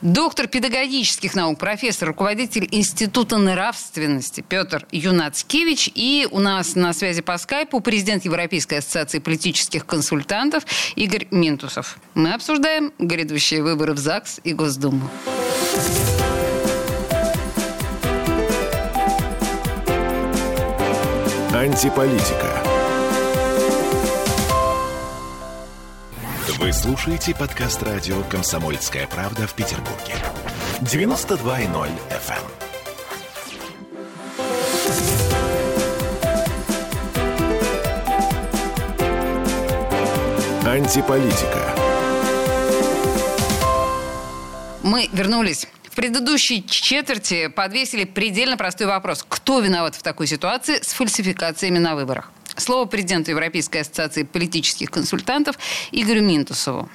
доктор 0.00 0.46
педагогических 0.46 1.34
наук, 1.34 1.58
профессор, 1.58 2.08
руководитель 2.08 2.68
Института 2.70 3.36
нравственности 3.36 4.44
Петр 4.48 4.86
Юнацкевич 4.92 5.90
и 5.94 6.28
у 6.30 6.38
нас 6.38 6.76
на 6.76 6.92
связи 6.92 7.20
по 7.20 7.36
скайпу 7.36 7.80
президент 7.80 8.24
Европейской 8.24 8.78
ассоциации 8.78 9.18
политических 9.18 9.84
консультантов 9.84 10.64
Игорь 10.94 11.26
Минтусов. 11.32 11.98
Мы 12.14 12.32
обсуждаем 12.32 12.92
грядущие 12.98 13.62
выборы 13.62 13.94
в 13.94 13.98
ЗАГС 13.98 14.40
и 14.44 14.52
Госдуму. 14.52 15.10
Антиполитика. 21.64 22.62
Вы 26.58 26.74
слушаете 26.74 27.34
подкаст 27.34 27.82
радио 27.82 28.22
«Комсомольская 28.24 29.06
правда» 29.06 29.46
в 29.46 29.54
Петербурге. 29.54 30.14
92.0 30.82 31.88
FM. 32.10 32.36
эм. 40.62 40.68
Антиполитика. 40.68 41.74
Мы 44.82 45.08
вернулись 45.14 45.66
в 45.94 45.96
предыдущей 45.96 46.66
четверти 46.66 47.46
подвесили 47.46 48.02
предельно 48.02 48.56
простой 48.56 48.88
вопрос. 48.88 49.24
Кто 49.28 49.60
виноват 49.60 49.94
в 49.94 50.02
такой 50.02 50.26
ситуации 50.26 50.80
с 50.82 50.92
фальсификациями 50.92 51.78
на 51.78 51.94
выборах? 51.94 52.32
Слово 52.56 52.86
президенту 52.86 53.30
Европейской 53.30 53.78
ассоциации 53.78 54.24
политических 54.24 54.90
консультантов 54.90 55.56
Игорю 55.92 56.22
Минтусову. 56.22 56.88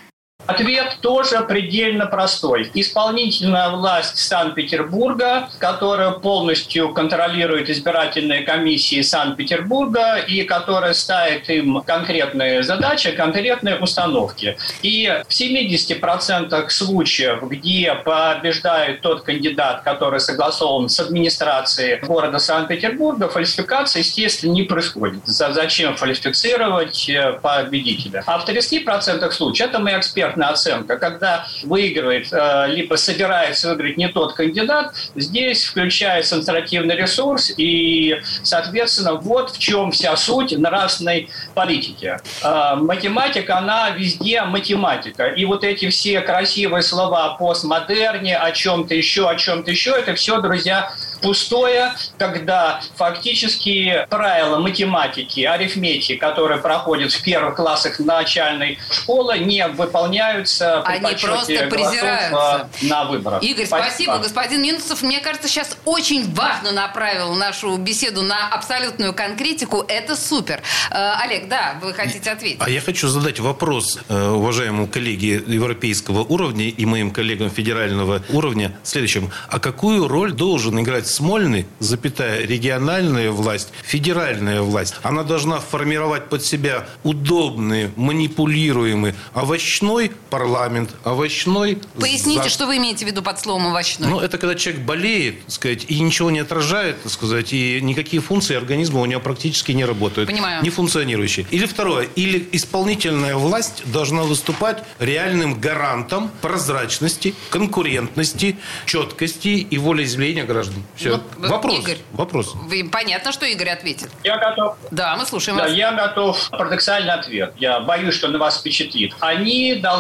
Ответ 0.50 0.98
тоже 1.02 1.42
предельно 1.42 2.08
простой. 2.08 2.72
Исполнительная 2.74 3.70
власть 3.70 4.18
Санкт-Петербурга, 4.18 5.48
которая 5.60 6.12
полностью 6.12 6.92
контролирует 6.92 7.70
избирательные 7.70 8.42
комиссии 8.42 9.02
Санкт-Петербурга 9.02 10.16
и 10.18 10.42
которая 10.44 10.94
ставит 10.94 11.50
им 11.52 11.84
конкретные 11.86 12.64
задачи, 12.64 13.12
конкретные 13.12 13.76
установки. 13.78 14.58
И 14.82 15.22
в 15.28 15.32
70% 15.32 16.70
случаев, 16.70 17.44
где 17.44 17.94
побеждает 17.94 19.02
тот 19.02 19.22
кандидат, 19.22 19.84
который 19.84 20.20
согласован 20.20 20.90
с 20.90 21.00
администрацией 21.00 22.00
города 22.00 22.40
Санкт-Петербурга, 22.40 23.30
фальсификация, 23.30 24.00
естественно, 24.00 24.54
не 24.54 24.64
происходит. 24.64 25.22
Зачем 25.26 25.96
фальсифицировать 25.96 27.08
э, 27.08 27.34
победителя? 27.34 28.24
А 28.26 28.40
в 28.40 28.50
30% 28.50 29.30
случаев, 29.32 29.70
это 29.70 29.78
мы 29.78 29.92
эксперт 29.92 30.29
экспертная 30.30 30.50
оценка. 30.50 30.98
Когда 30.98 31.46
выигрывает, 31.64 32.28
э, 32.32 32.68
либо 32.70 32.96
собирается 32.96 33.70
выиграть 33.70 33.98
не 33.98 34.08
тот 34.10 34.34
кандидат, 34.34 34.94
здесь 35.16 35.66
включается 35.66 36.36
административный 36.36 36.96
ресурс, 36.96 37.52
и, 37.58 38.20
соответственно, 38.44 39.14
вот 39.14 39.52
в 39.52 39.60
чем 39.60 39.92
вся 39.92 40.16
суть 40.16 40.58
нравственной 40.58 41.30
политики. 41.54 42.18
Э, 42.44 42.76
математика, 42.76 43.58
она 43.58 43.90
везде 43.92 44.42
математика. 44.44 45.28
И 45.28 45.46
вот 45.46 45.64
эти 45.64 45.90
все 45.90 46.22
красивые 46.22 46.84
слова 46.84 47.26
о 47.26 47.38
постмодерне, 47.38 48.38
о 48.38 48.52
чем-то 48.52 48.94
еще, 48.94 49.30
о 49.30 49.36
чем-то 49.36 49.72
еще, 49.72 49.92
это 49.92 50.14
все, 50.16 50.42
друзья, 50.42 50.92
пустое, 51.22 51.94
когда 52.18 52.82
фактически 52.96 54.06
правила 54.10 54.60
математики, 54.60 55.42
арифметики, 55.42 56.16
которые 56.16 56.62
проходят 56.62 57.12
в 57.12 57.22
первых 57.24 57.56
классах 57.56 58.00
начальной 58.00 58.80
школы, 58.92 59.40
не 59.40 59.68
выполняются 59.68 60.19
при 60.20 61.06
Они 61.06 61.16
просто 61.16 61.68
презираются. 61.68 62.70
на 62.82 63.06
выборах. 63.06 63.44
Игорь, 63.44 63.66
спасибо. 63.66 63.90
спасибо. 63.90 64.18
Господин 64.20 64.62
Минусов, 64.62 65.02
мне 65.02 65.20
кажется, 65.20 65.48
сейчас 65.48 65.78
очень 65.86 66.34
важно 66.34 66.72
направил 66.72 67.34
нашу 67.36 67.78
беседу 67.78 68.22
на 68.22 68.48
абсолютную 68.50 69.14
конкретику. 69.14 69.84
Это 69.88 70.16
супер. 70.16 70.62
Э, 70.92 71.14
Олег, 71.24 71.48
да, 71.48 71.78
вы 71.82 71.94
хотите 71.94 72.32
ответить? 72.32 72.60
А 72.62 72.70
я 72.70 72.82
хочу 72.82 73.08
задать 73.08 73.40
вопрос 73.40 74.00
э, 74.08 74.30
уважаемому 74.30 74.88
коллеге 74.88 75.44
европейского 75.48 76.24
уровня 76.24 76.68
и 76.70 76.86
моим 76.86 77.12
коллегам 77.12 77.50
федерального 77.50 78.22
уровня 78.30 78.76
следующим. 78.84 79.32
А 79.50 79.60
какую 79.60 80.08
роль 80.08 80.32
должен 80.32 80.80
играть 80.80 81.08
Смольный, 81.08 81.66
запятая, 81.80 82.46
региональная 82.46 83.32
власть, 83.32 83.70
федеральная 83.84 84.62
власть, 84.62 84.96
она 85.04 85.24
должна 85.24 85.60
формировать 85.60 86.30
под 86.30 86.44
себя 86.46 86.86
удобный, 87.04 87.92
манипулируемый 87.96 89.16
овощной 89.34 90.09
парламент, 90.30 90.92
овощной... 91.04 91.82
Поясните, 92.00 92.44
за... 92.44 92.50
что 92.50 92.66
вы 92.68 92.78
имеете 92.78 93.06
в 93.06 93.08
виду 93.08 93.22
под 93.22 93.40
словом 93.40 93.68
овощной? 93.68 94.10
Ну, 94.10 94.20
это 94.20 94.38
когда 94.38 94.56
человек 94.56 94.84
болеет, 94.84 95.46
так 95.46 95.52
сказать, 95.52 95.86
и 95.88 96.00
ничего 96.00 96.32
не 96.32 96.40
отражает, 96.40 97.02
так 97.04 97.12
сказать, 97.12 97.54
и 97.54 97.80
никакие 97.82 98.22
функции 98.22 98.56
организма 98.56 99.02
у 99.02 99.06
него 99.06 99.22
практически 99.22 99.72
не 99.72 99.86
работают. 99.86 100.30
Понимаю. 100.30 100.64
Не 100.64 100.70
функционирующие. 100.70 101.46
Или 101.52 101.66
второе, 101.66 102.08
или 102.16 102.48
исполнительная 102.52 103.36
власть 103.36 103.84
должна 103.92 104.24
выступать 104.24 104.84
реальным 105.00 105.60
гарантом 105.60 106.32
прозрачности, 106.42 107.36
конкурентности, 107.50 108.58
четкости 108.86 109.50
и 109.70 109.78
волеизъявления 109.78 110.46
граждан. 110.46 110.84
Все. 110.96 111.12
Вот, 111.12 111.22
вопрос. 111.38 111.80
Игорь, 111.80 111.98
вопрос. 112.12 112.56
Вы, 112.56 112.90
понятно, 112.92 113.32
что 113.32 113.46
Игорь 113.46 113.70
ответит. 113.70 114.10
Я 114.24 114.38
готов. 114.38 114.78
Да, 114.92 115.16
мы 115.18 115.26
слушаем 115.26 115.58
да, 115.58 115.66
вас. 115.66 115.74
Я 115.74 115.92
готов. 115.92 116.50
Парадоксальный 116.50 117.14
ответ. 117.14 117.54
Я 117.58 117.80
боюсь, 117.80 118.16
что 118.16 118.28
на 118.28 118.40
вас 118.40 118.60
впечатлит. 118.60 119.16
Они 119.20 119.76
должны 119.76 119.99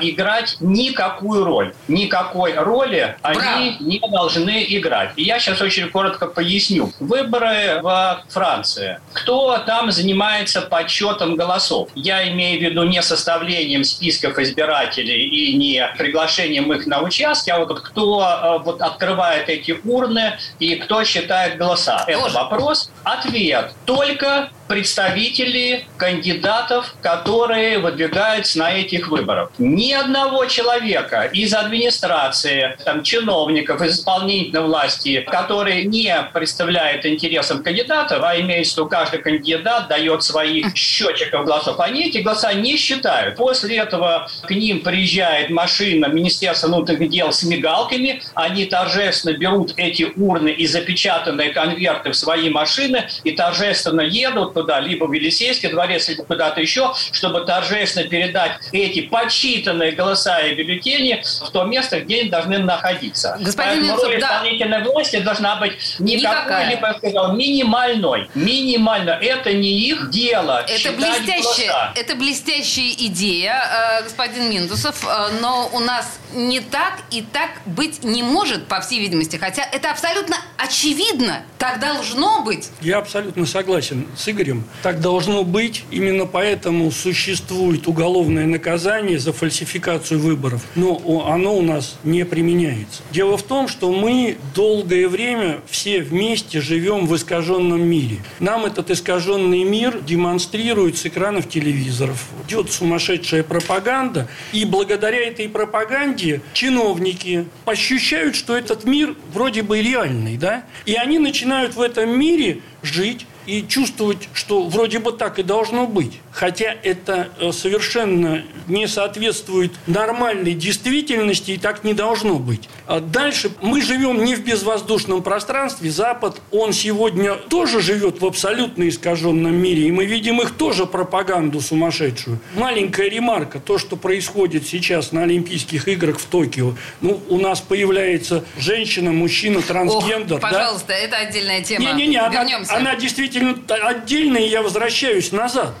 играть 0.00 0.56
никакую 0.60 1.44
роль. 1.44 1.74
Никакой 1.88 2.54
роли 2.54 3.16
Браво. 3.22 3.40
они 3.40 3.76
не 3.80 4.00
должны 4.00 4.64
играть. 4.68 5.10
И 5.16 5.22
я 5.22 5.38
сейчас 5.38 5.60
очень 5.60 5.90
коротко 5.90 6.26
поясню. 6.26 6.92
Выборы 7.00 7.80
в 7.82 8.24
Франции. 8.28 9.00
Кто 9.12 9.58
там 9.58 9.90
занимается 9.90 10.62
подсчетом 10.62 11.36
голосов? 11.36 11.88
Я 11.94 12.28
имею 12.30 12.58
в 12.58 12.62
виду 12.62 12.84
не 12.84 13.02
составлением 13.02 13.84
списков 13.84 14.38
избирателей 14.38 15.24
и 15.24 15.56
не 15.56 15.86
приглашением 15.98 16.72
их 16.72 16.86
на 16.86 17.00
участки, 17.00 17.50
а 17.50 17.58
вот 17.58 17.80
кто 17.80 18.22
э, 18.22 18.58
вот 18.64 18.80
открывает 18.80 19.48
эти 19.48 19.78
урны 19.84 20.38
и 20.58 20.76
кто 20.76 21.04
считает 21.04 21.58
голоса. 21.58 22.04
Это 22.06 22.28
вопрос. 22.30 22.90
Ответ. 23.04 23.72
Только 23.84 24.50
представители 24.68 25.86
кандидатов, 25.96 26.94
которые 27.02 27.78
выдвигаются 27.78 28.58
на 28.58 28.72
этих 28.72 29.08
выборах. 29.16 29.50
Ни 29.58 29.92
одного 29.92 30.46
человека 30.46 31.22
из 31.32 31.52
администрации, 31.54 32.76
там, 32.84 33.02
чиновников, 33.02 33.82
из 33.82 33.98
исполнительной 33.98 34.62
власти, 34.62 35.26
который 35.30 35.84
не 35.84 36.14
представляет 36.32 37.06
интересам 37.06 37.62
кандидатов, 37.62 38.22
а 38.22 38.38
имеется 38.40 38.84
виду 38.84 38.88
каждый 38.88 39.20
кандидат 39.20 39.88
дает 39.88 40.22
свои 40.22 40.64
счетчиков 40.74 41.44
голосов, 41.44 41.80
они 41.80 42.08
эти 42.08 42.18
голоса 42.18 42.52
не 42.52 42.76
считают. 42.76 43.36
После 43.36 43.76
этого 43.76 44.28
к 44.42 44.50
ним 44.50 44.80
приезжает 44.80 45.50
машина 45.50 46.06
Министерства 46.06 46.68
внутренних 46.68 47.10
дел 47.10 47.32
с 47.32 47.42
мигалками, 47.42 48.22
они 48.34 48.66
торжественно 48.66 49.36
берут 49.36 49.74
эти 49.76 50.12
урны 50.16 50.50
и 50.50 50.66
запечатанные 50.66 51.50
конверты 51.50 52.10
в 52.10 52.16
свои 52.16 52.50
машины 52.50 53.08
и 53.24 53.32
торжественно 53.32 54.02
едут 54.02 54.54
туда, 54.54 54.80
либо 54.80 55.04
в 55.04 55.12
Елисейский 55.12 55.70
дворец, 55.70 56.08
либо 56.08 56.24
куда-то 56.24 56.60
еще, 56.60 56.92
чтобы 57.12 57.40
торжественно 57.42 58.08
передать 58.08 58.52
эти 58.72 59.02
подсчитанные 59.10 59.92
голоса 59.92 60.40
и 60.40 60.54
бюллетени 60.54 61.22
в 61.40 61.50
то 61.50 61.64
место, 61.64 62.00
где 62.00 62.20
они 62.20 62.30
должны 62.30 62.58
находиться. 62.58 63.36
Господин 63.40 63.80
Поэтому 63.80 63.92
Минцов, 63.92 64.04
роль 64.04 64.20
да. 64.20 64.26
исполнительной 64.26 64.82
власти 64.82 65.18
должна 65.20 65.56
быть 65.56 65.72
не 65.98 66.16
Никакая. 66.16 66.44
какой-либо, 66.44 66.86
я 66.88 66.94
сказал, 66.94 67.32
минимальной. 67.36 68.28
Минимально. 68.34 69.10
Это 69.10 69.52
не 69.52 69.70
их 69.88 70.10
дело. 70.10 70.64
Это 70.66 70.92
блестящая, 70.92 71.72
голоса. 71.72 71.92
это 71.96 72.14
блестящая 72.14 72.92
идея, 72.92 74.00
э, 74.00 74.04
господин 74.04 74.50
Миндусов, 74.50 75.04
э, 75.04 75.38
но 75.40 75.68
у 75.72 75.80
нас 75.80 76.18
не 76.34 76.60
так 76.60 77.02
и 77.10 77.22
так 77.22 77.50
быть 77.66 78.04
не 78.04 78.22
может, 78.22 78.66
по 78.66 78.80
всей 78.80 79.00
видимости. 79.00 79.36
Хотя 79.36 79.62
это 79.64 79.90
абсолютно 79.90 80.36
очевидно. 80.56 81.42
Так 81.58 81.80
должно 81.80 82.42
быть. 82.42 82.70
Я 82.80 82.98
абсолютно 82.98 83.46
согласен 83.46 84.06
с 84.16 84.28
Игорем. 84.28 84.64
Так 84.82 85.00
должно 85.00 85.44
быть. 85.44 85.84
Именно 85.90 86.26
поэтому 86.26 86.90
существует 86.90 87.86
уголовное 87.86 88.46
наказание 88.46 89.18
за 89.18 89.32
фальсификацию 89.32 90.20
выборов. 90.20 90.62
Но 90.74 91.24
оно 91.26 91.56
у 91.56 91.62
нас 91.62 91.96
не 92.04 92.24
применяется. 92.24 93.02
Дело 93.10 93.36
в 93.36 93.42
том, 93.42 93.68
что 93.68 93.92
мы 93.92 94.36
долгое 94.54 95.08
время 95.08 95.60
все 95.68 96.02
вместе 96.02 96.60
живем 96.60 97.06
в 97.06 97.14
искаженном 97.16 97.82
мире. 97.82 98.18
Нам 98.40 98.64
этот 98.64 98.90
искаженный 98.90 99.64
мир 99.64 100.00
демонстрируют 100.00 100.98
с 100.98 101.06
экранов 101.06 101.48
телевизоров. 101.48 102.24
Идет 102.46 102.72
сумасшедшая 102.72 103.42
пропаганда. 103.42 104.28
И 104.52 104.64
благодаря 104.64 105.28
этой 105.28 105.48
пропаганде 105.48 106.23
чиновники 106.52 107.46
ощущают, 107.64 108.36
что 108.36 108.56
этот 108.56 108.84
мир 108.84 109.14
вроде 109.32 109.62
бы 109.62 109.80
реальный. 109.80 110.36
Да? 110.36 110.64
И 110.86 110.94
они 110.94 111.18
начинают 111.18 111.74
в 111.74 111.80
этом 111.80 112.18
мире 112.18 112.60
жить 112.82 113.26
и 113.46 113.66
чувствовать, 113.66 114.28
что 114.32 114.64
вроде 114.64 114.98
бы 114.98 115.12
так 115.12 115.38
и 115.38 115.42
должно 115.42 115.86
быть. 115.86 116.20
Хотя 116.32 116.74
это 116.82 117.28
э, 117.38 117.52
совершенно 117.52 118.42
не 118.66 118.88
соответствует 118.88 119.72
нормальной 119.86 120.54
действительности 120.54 121.52
и 121.52 121.58
так 121.58 121.84
не 121.84 121.94
должно 121.94 122.38
быть. 122.38 122.68
А 122.86 123.00
дальше 123.00 123.50
мы 123.60 123.82
живем 123.82 124.24
не 124.24 124.34
в 124.34 124.44
безвоздушном 124.44 125.22
пространстве. 125.22 125.90
Запад, 125.90 126.40
он 126.50 126.72
сегодня 126.72 127.34
тоже 127.34 127.80
живет 127.80 128.20
в 128.20 128.26
абсолютно 128.26 128.88
искаженном 128.88 129.54
мире. 129.54 129.88
И 129.88 129.92
мы 129.92 130.06
видим 130.06 130.40
их 130.40 130.52
тоже 130.52 130.86
пропаганду 130.86 131.60
сумасшедшую. 131.60 132.40
Маленькая 132.56 133.08
ремарка. 133.08 133.60
То, 133.60 133.78
что 133.78 133.96
происходит 133.96 134.66
сейчас 134.66 135.12
на 135.12 135.22
Олимпийских 135.22 135.88
играх 135.88 136.18
в 136.18 136.26
Токио. 136.26 136.74
Ну, 137.00 137.20
у 137.28 137.38
нас 137.38 137.60
появляется 137.60 138.44
женщина, 138.58 139.12
мужчина, 139.12 139.62
трансгендер. 139.62 140.36
Ох, 140.36 140.42
да? 140.42 140.48
пожалуйста, 140.48 140.92
это 140.92 141.16
отдельная 141.16 141.62
тема. 141.62 141.92
Не-не-не, 141.92 142.18
она, 142.18 142.42
Вернемся. 142.42 142.74
она 142.74 142.96
действительно 142.96 143.33
отдельная, 143.68 144.42
и 144.42 144.48
я 144.48 144.62
возвращаюсь 144.62 145.32
назад. 145.32 145.74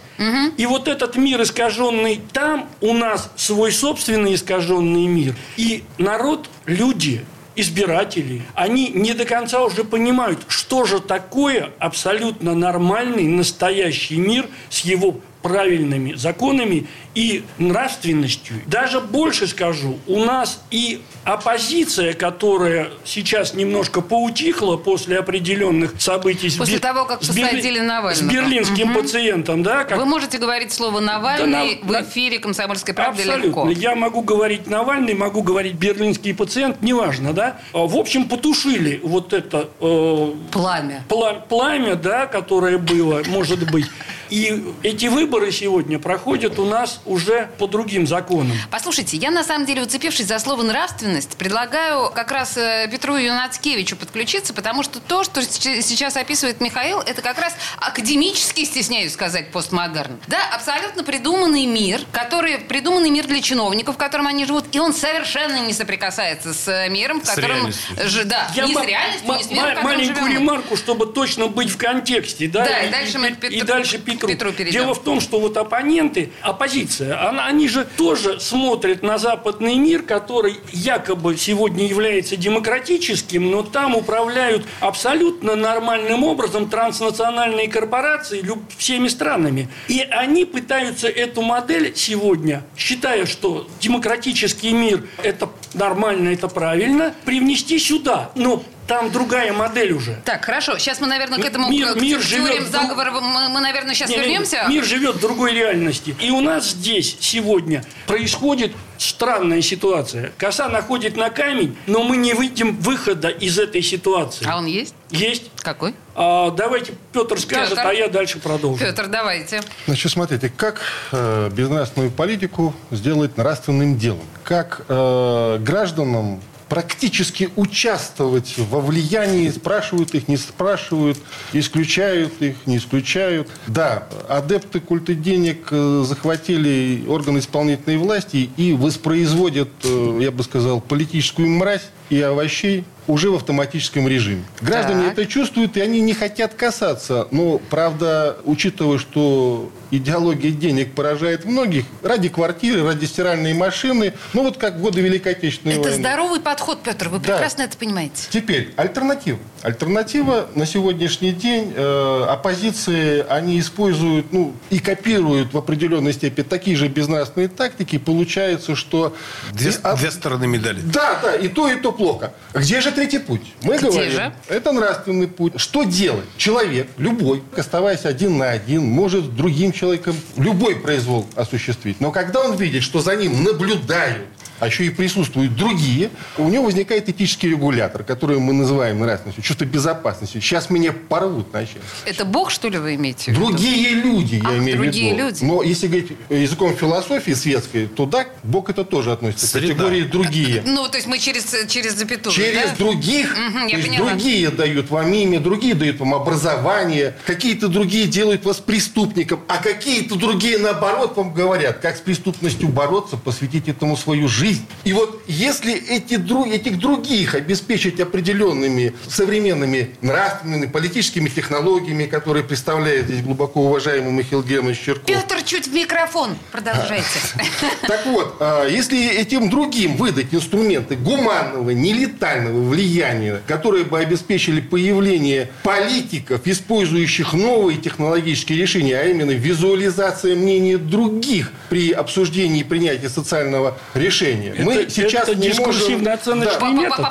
И 0.56 0.66
вот 0.66 0.88
этот 0.88 1.16
мир 1.16 1.42
искаженный 1.42 2.20
там, 2.32 2.68
у 2.80 2.92
нас 2.94 3.30
свой 3.36 3.72
собственный 3.72 4.34
искаженный 4.34 5.06
мир. 5.06 5.34
И 5.56 5.84
народ, 5.98 6.48
люди, 6.66 7.24
избиратели, 7.56 8.42
они 8.54 8.88
не 8.88 9.12
до 9.12 9.24
конца 9.24 9.62
уже 9.62 9.84
понимают, 9.84 10.40
что 10.48 10.84
же 10.84 11.00
такое 11.00 11.70
абсолютно 11.78 12.54
нормальный, 12.54 13.24
настоящий 13.24 14.16
мир 14.16 14.48
с 14.70 14.80
его 14.80 15.20
правильными 15.44 16.14
законами 16.14 16.86
и 17.14 17.44
нравственностью. 17.58 18.56
Даже 18.66 19.00
больше 19.00 19.46
скажу, 19.46 19.98
у 20.06 20.24
нас 20.24 20.62
и 20.70 21.02
оппозиция, 21.24 22.14
которая 22.14 22.88
сейчас 23.04 23.52
немножко 23.52 24.00
поутихла 24.00 24.76
после 24.78 25.18
определенных 25.18 26.00
событий 26.00 26.48
с 26.48 26.56
После 26.56 26.76
Бер- 26.78 26.80
того, 26.80 27.04
как 27.04 27.22
с 27.22 27.28
посадили 27.28 27.78
Навального. 27.78 28.14
С 28.14 28.22
берлинским 28.22 28.94
пациентом, 28.94 29.62
да? 29.62 29.84
как- 29.84 29.98
Вы 29.98 30.06
можете 30.06 30.38
говорить 30.38 30.72
слово 30.72 31.00
«Навальный» 31.00 31.78
Да, 31.82 31.92
на- 31.92 31.98
в 32.00 32.08
эфире 32.08 32.38
«Комсомольской 32.38 32.94
правды» 32.94 33.22
Абсолютно. 33.22 33.46
легко. 33.68 33.70
Я 33.70 33.94
могу 33.94 34.22
говорить 34.22 34.66
Навальный, 34.66 35.14
могу 35.14 35.42
говорить 35.42 35.74
берлинский 35.74 36.34
пациент, 36.34 36.80
неважно, 36.80 37.34
да? 37.34 37.58
А, 37.74 37.86
В 37.86 37.96
общем, 37.96 38.28
потушили 38.28 38.98
вот 39.04 39.34
это 39.34 39.68
э, 39.80 40.32
Пламя. 40.52 41.04
пла- 41.08 41.46
пламя, 41.46 41.96
да, 41.96 42.26
которое 42.26 42.78
было, 42.78 43.22
может 43.28 43.70
быть. 43.70 43.86
И 44.34 44.64
эти 44.82 45.06
выборы 45.06 45.52
сегодня 45.52 46.00
проходят 46.00 46.58
у 46.58 46.64
нас 46.64 47.00
уже 47.04 47.50
по 47.58 47.68
другим 47.68 48.04
законам. 48.04 48.56
Послушайте, 48.68 49.16
я 49.16 49.30
на 49.30 49.44
самом 49.44 49.64
деле, 49.64 49.82
уцепившись 49.82 50.26
за 50.26 50.40
слово 50.40 50.62
«нравственность», 50.64 51.36
предлагаю 51.36 52.10
как 52.10 52.32
раз 52.32 52.56
э, 52.56 52.88
Петру 52.90 53.14
Юнацкевичу 53.14 53.94
подключиться, 53.94 54.52
потому 54.52 54.82
что 54.82 54.98
то, 54.98 55.22
что 55.22 55.40
с- 55.40 55.50
сейчас 55.86 56.16
описывает 56.16 56.60
Михаил, 56.60 56.98
это 56.98 57.22
как 57.22 57.38
раз 57.38 57.52
академически, 57.80 58.64
стесняюсь 58.64 59.12
сказать, 59.12 59.52
постмодерн. 59.52 60.18
Да, 60.26 60.38
абсолютно 60.52 61.04
придуманный 61.04 61.66
мир, 61.66 62.00
который 62.10 62.58
придуманный 62.58 63.10
мир 63.10 63.28
для 63.28 63.40
чиновников, 63.40 63.94
в 63.94 63.98
котором 63.98 64.26
они 64.26 64.46
живут, 64.46 64.64
и 64.72 64.80
он 64.80 64.92
совершенно 64.92 65.60
не 65.64 65.72
соприкасается 65.72 66.52
с 66.54 66.66
э, 66.66 66.88
миром, 66.88 67.20
в 67.20 67.24
С 67.26 67.28
котором... 67.36 67.50
реальностью. 67.58 68.08
ж- 68.08 68.24
да, 68.24 68.50
Я 68.56 68.66
не 68.66 68.74
с 68.74 68.82
реальностью, 68.84 69.32
не 69.32 69.44
с 69.44 69.50
миром, 69.52 69.64
в 69.64 69.68
котором 69.68 69.84
маленькую 69.84 70.24
живем 70.26 70.32
ремарку, 70.40 70.76
чтобы 70.76 71.06
точно 71.06 71.46
быть 71.46 71.70
в 71.70 71.76
контексте. 71.76 72.48
Да, 72.48 72.64
Да, 72.64 72.80
и 72.80 72.90
дальше 72.90 73.20
мы 73.20 73.28
и 73.28 73.32
Петру- 73.34 73.64
дальше 73.64 73.98
Петру. 74.26 74.50
Петру 74.50 74.52
перейдем. 74.52 74.80
Дело 74.80 74.94
в 74.94 75.02
том, 75.02 75.20
что 75.20 75.40
вот 75.40 75.56
оппоненты, 75.56 76.30
оппозиция, 76.42 77.28
она, 77.28 77.46
они 77.46 77.68
же 77.68 77.86
тоже 77.96 78.40
смотрят 78.40 79.02
на 79.02 79.18
западный 79.18 79.76
мир, 79.76 80.02
который 80.02 80.56
якобы 80.72 81.36
сегодня 81.36 81.86
является 81.86 82.36
демократическим, 82.36 83.50
но 83.50 83.62
там 83.62 83.94
управляют 83.96 84.64
абсолютно 84.80 85.54
нормальным 85.54 86.24
образом 86.24 86.68
транснациональные 86.68 87.68
корпорации 87.68 88.44
всеми 88.76 89.08
странами. 89.08 89.68
И 89.88 90.00
они 90.00 90.44
пытаются 90.44 91.08
эту 91.08 91.42
модель 91.42 91.92
сегодня, 91.94 92.64
считая, 92.76 93.26
что 93.26 93.66
демократический 93.80 94.72
мир– 94.72 95.06
это 95.22 95.48
нормально, 95.74 96.30
это 96.30 96.48
правильно, 96.48 97.14
привнести 97.24 97.78
сюда. 97.78 98.30
Но 98.34 98.62
там 98.86 99.10
другая 99.10 99.52
модель 99.52 99.92
уже. 99.92 100.20
Так, 100.24 100.44
хорошо. 100.44 100.78
Сейчас 100.78 101.00
мы, 101.00 101.06
наверное, 101.06 101.38
к 101.38 101.44
этому 101.44 101.70
Мир- 101.70 101.94
к, 101.94 101.98
к 101.98 102.00
мир 102.00 102.20
теориям 102.20 102.46
живет 102.46 102.70
заговора 102.70 103.10
мы, 103.12 103.48
мы, 103.48 103.60
наверное, 103.60 103.94
сейчас 103.94 104.10
Не, 104.10 104.16
не, 104.16 104.22
вернемся. 104.22 104.66
Мир 104.68 104.84
живет 104.84 105.16
в 105.16 105.20
другой 105.20 105.52
реальности. 105.52 106.14
И 106.20 106.30
у 106.30 106.40
нас 106.40 106.70
здесь 106.70 107.16
сегодня 107.20 107.84
происходит 108.06 108.72
странная 108.98 109.62
ситуация. 109.62 110.32
Коса 110.38 110.68
находит 110.68 111.16
на 111.16 111.30
камень, 111.30 111.76
но 111.86 112.02
мы 112.02 112.16
не 112.16 112.32
видим 112.32 112.76
выхода 112.76 113.28
из 113.28 113.58
этой 113.58 113.82
ситуации. 113.82 114.46
А 114.48 114.58
он 114.58 114.66
есть? 114.66 114.94
Есть. 115.10 115.50
Какой? 115.56 115.94
А, 116.14 116.50
давайте 116.50 116.94
Петр 117.12 117.40
скажет, 117.40 117.76
Петр. 117.76 117.88
а 117.88 117.92
я 117.92 118.08
дальше 118.08 118.38
продолжу. 118.38 118.84
Петр, 118.84 119.06
давайте. 119.06 119.62
Значит, 119.86 120.12
смотрите, 120.12 120.52
как 120.54 120.80
э, 121.12 121.50
безнравственную 121.50 122.10
политику 122.10 122.74
сделать 122.90 123.36
нравственным 123.36 123.98
делом? 123.98 124.24
Как 124.42 124.82
э, 124.88 125.58
гражданам 125.60 126.40
практически 126.74 127.50
участвовать 127.54 128.54
во 128.56 128.80
влиянии, 128.80 129.48
спрашивают 129.50 130.12
их, 130.16 130.26
не 130.26 130.36
спрашивают, 130.36 131.16
исключают 131.52 132.42
их, 132.42 132.56
не 132.66 132.78
исключают. 132.78 133.48
Да, 133.68 134.08
адепты 134.28 134.80
культа 134.80 135.14
денег 135.14 135.68
э, 135.70 136.04
захватили 136.04 137.04
органы 137.06 137.38
исполнительной 137.38 137.96
власти 137.96 138.50
и 138.56 138.72
воспроизводят, 138.72 139.68
э, 139.84 140.18
я 140.22 140.32
бы 140.32 140.42
сказал, 140.42 140.80
политическую 140.80 141.48
мразь 141.48 141.90
и 142.14 142.20
овощей 142.22 142.84
уже 143.06 143.28
в 143.30 143.34
автоматическом 143.34 144.08
режиме. 144.08 144.44
Граждане 144.62 145.04
Так. 145.04 145.12
это 145.12 145.26
чувствуют, 145.26 145.76
и 145.76 145.80
они 145.80 146.00
не 146.00 146.14
хотят 146.14 146.54
касаться. 146.54 147.28
Но, 147.32 147.58
правда, 147.58 148.38
учитывая, 148.44 148.98
что 148.98 149.70
идеология 149.90 150.50
денег 150.52 150.94
поражает 150.94 151.44
многих, 151.44 151.84
ради 152.02 152.30
квартиры, 152.30 152.82
ради 152.82 153.04
стиральной 153.04 153.52
машины, 153.52 154.14
ну 154.32 154.42
вот 154.44 154.56
как 154.56 154.76
в 154.76 154.80
годы 154.80 155.02
Великой 155.02 155.32
Отечественной 155.32 155.74
Это 155.74 155.82
войны. 155.90 155.96
здоровый 155.98 156.40
подход, 156.40 156.82
Петр. 156.82 157.08
Вы 157.10 157.18
Да. 157.18 157.24
прекрасно 157.34 157.62
это 157.62 157.76
понимаете. 157.76 158.26
Теперь 158.30 158.72
альтернатива. 158.76 159.38
Альтернатива 159.62 160.46
на 160.54 160.64
сегодняшний 160.64 161.32
день 161.32 161.74
э, 161.76 162.24
оппозиции 162.28 163.24
они 163.28 163.58
используют 163.60 164.32
ну, 164.32 164.54
и 164.70 164.78
копируют 164.78 165.52
в 165.52 165.58
определенной 165.58 166.12
степени 166.14 166.44
такие 166.44 166.76
же 166.76 166.88
безнравственные 166.88 167.48
тактики. 167.48 167.98
Получается, 167.98 168.76
что 168.76 169.14
Две, 169.52 169.72
и 169.72 169.74
от- 169.82 169.98
две 169.98 170.10
стороны 170.10 170.46
медали. 170.46 170.80
да, 170.80 171.18
да, 171.22 171.34
и 171.34 171.48
то, 171.48 171.68
и 171.70 171.76
то 171.78 171.92
плохо. 171.92 172.03
Где 172.52 172.80
же 172.80 172.92
третий 172.92 173.18
путь. 173.18 173.42
Мы 173.62 173.76
Где 173.76 173.86
говорим, 173.86 174.10
же? 174.12 174.32
это 174.48 174.72
нравственный 174.72 175.28
путь. 175.28 175.54
Что 175.56 175.84
делать? 175.84 176.24
Человек, 176.36 176.88
любой, 176.96 177.42
оставаясь 177.56 178.04
один 178.04 178.38
на 178.38 178.50
один, 178.50 178.84
может 178.84 179.24
с 179.24 179.28
другим 179.28 179.72
человеком 179.72 180.16
любой 180.36 180.76
произвол 180.76 181.26
осуществить. 181.34 182.00
Но 182.00 182.10
когда 182.12 182.40
он 182.42 182.56
видит, 182.56 182.82
что 182.82 183.00
за 183.00 183.16
ним 183.16 183.42
наблюдают, 183.44 184.26
а 184.60 184.66
еще 184.66 184.84
и 184.86 184.90
присутствуют 184.90 185.54
другие, 185.56 186.10
у 186.38 186.48
него 186.48 186.64
возникает 186.64 187.08
этический 187.08 187.50
регулятор, 187.50 188.04
который 188.04 188.38
мы 188.38 188.52
называем 188.52 189.00
нравственностью, 189.00 189.42
чувство 189.42 189.64
безопасности. 189.64 190.38
Сейчас 190.40 190.70
меня 190.70 190.92
порвут 190.92 191.52
на 191.52 191.62
части. 191.64 191.80
Это 192.06 192.24
Бог, 192.24 192.50
что 192.50 192.68
ли, 192.68 192.78
вы 192.78 192.94
имеете 192.94 193.32
в 193.32 193.34
виду? 193.34 193.46
Другие 193.48 193.90
люди, 193.90 194.36
я 194.36 194.48
Ах, 194.48 194.56
имею 194.58 194.78
другие 194.78 195.12
в 195.14 195.16
виду. 195.16 195.26
люди. 195.28 195.44
Но 195.44 195.62
если 195.62 195.86
говорить 195.88 196.12
языком 196.30 196.76
философии 196.76 197.32
светской, 197.32 197.86
то 197.86 198.06
да, 198.06 198.26
Бог 198.42 198.70
это 198.70 198.84
тоже 198.84 199.12
относится 199.12 199.46
к 199.46 199.50
Среда. 199.50 199.74
категории 199.74 200.02
другие. 200.02 200.62
Ну, 200.64 200.88
то 200.88 200.96
есть 200.96 201.06
мы 201.08 201.18
через, 201.18 201.44
через 201.68 201.94
запятую, 201.96 202.32
Через 202.34 202.70
да? 202.70 202.76
других, 202.78 203.36
Мгм, 203.36 203.66
я 203.66 203.78
то 203.78 203.82
есть 203.86 203.96
другие 203.98 204.50
дают 204.50 204.90
вам 204.90 205.12
имя, 205.12 205.40
другие 205.40 205.74
дают 205.74 205.98
вам 206.00 206.14
образование, 206.14 207.14
какие-то 207.26 207.68
другие 207.68 208.06
делают 208.06 208.44
вас 208.44 208.58
преступником, 208.58 209.40
а 209.48 209.58
какие-то 209.58 210.14
другие, 210.16 210.58
наоборот, 210.58 211.16
вам 211.16 211.32
говорят, 211.34 211.78
как 211.78 211.96
с 211.96 212.00
преступностью 212.00 212.68
бороться, 212.68 213.16
посвятить 213.16 213.68
этому 213.68 213.96
свою 213.96 214.28
жизнь. 214.28 214.43
И 214.84 214.92
вот 214.92 215.22
если 215.26 215.74
эти, 215.74 216.14
этих 216.52 216.78
других 216.78 217.34
обеспечить 217.34 218.00
определенными 218.00 218.92
современными 219.08 219.90
нравственными, 220.02 220.66
политическими 220.66 221.28
технологиями, 221.28 222.04
которые 222.04 222.44
представляет 222.44 223.06
здесь 223.06 223.22
глубоко 223.22 223.62
уважаемый 223.62 224.12
Михаил 224.12 224.42
Германович 224.42 224.80
Черков, 224.80 225.06
Петр, 225.06 225.42
чуть 225.42 225.68
в 225.68 225.72
микрофон. 225.72 226.36
Продолжайте. 226.52 227.04
так 227.86 228.04
вот, 228.06 228.36
а, 228.40 228.66
если 228.66 229.08
этим 229.08 229.48
другим 229.48 229.96
выдать 229.96 230.32
инструменты 230.32 230.96
гуманного, 230.96 231.70
нелетального 231.70 232.68
влияния, 232.68 233.40
которые 233.46 233.84
бы 233.84 233.98
обеспечили 233.98 234.60
появление 234.60 235.50
политиков, 235.62 236.46
использующих 236.46 237.32
новые 237.32 237.78
технологические 237.78 238.58
решения, 238.58 238.98
а 238.98 239.04
именно 239.04 239.30
визуализация 239.30 240.36
мнения 240.36 240.78
других 240.78 241.52
при 241.70 241.92
обсуждении 241.92 242.60
и 242.60 242.64
принятии 242.64 243.06
социального 243.06 243.78
решения, 243.94 244.33
мы 244.58 244.74
Это- 244.74 244.90
сейчас 244.90 245.28
это 245.28 245.34
не 245.36 245.48
можем... 245.48 245.64
дискурсивно-оценочный 245.64 246.58
Да. 246.60 246.68
метод. 246.70 247.06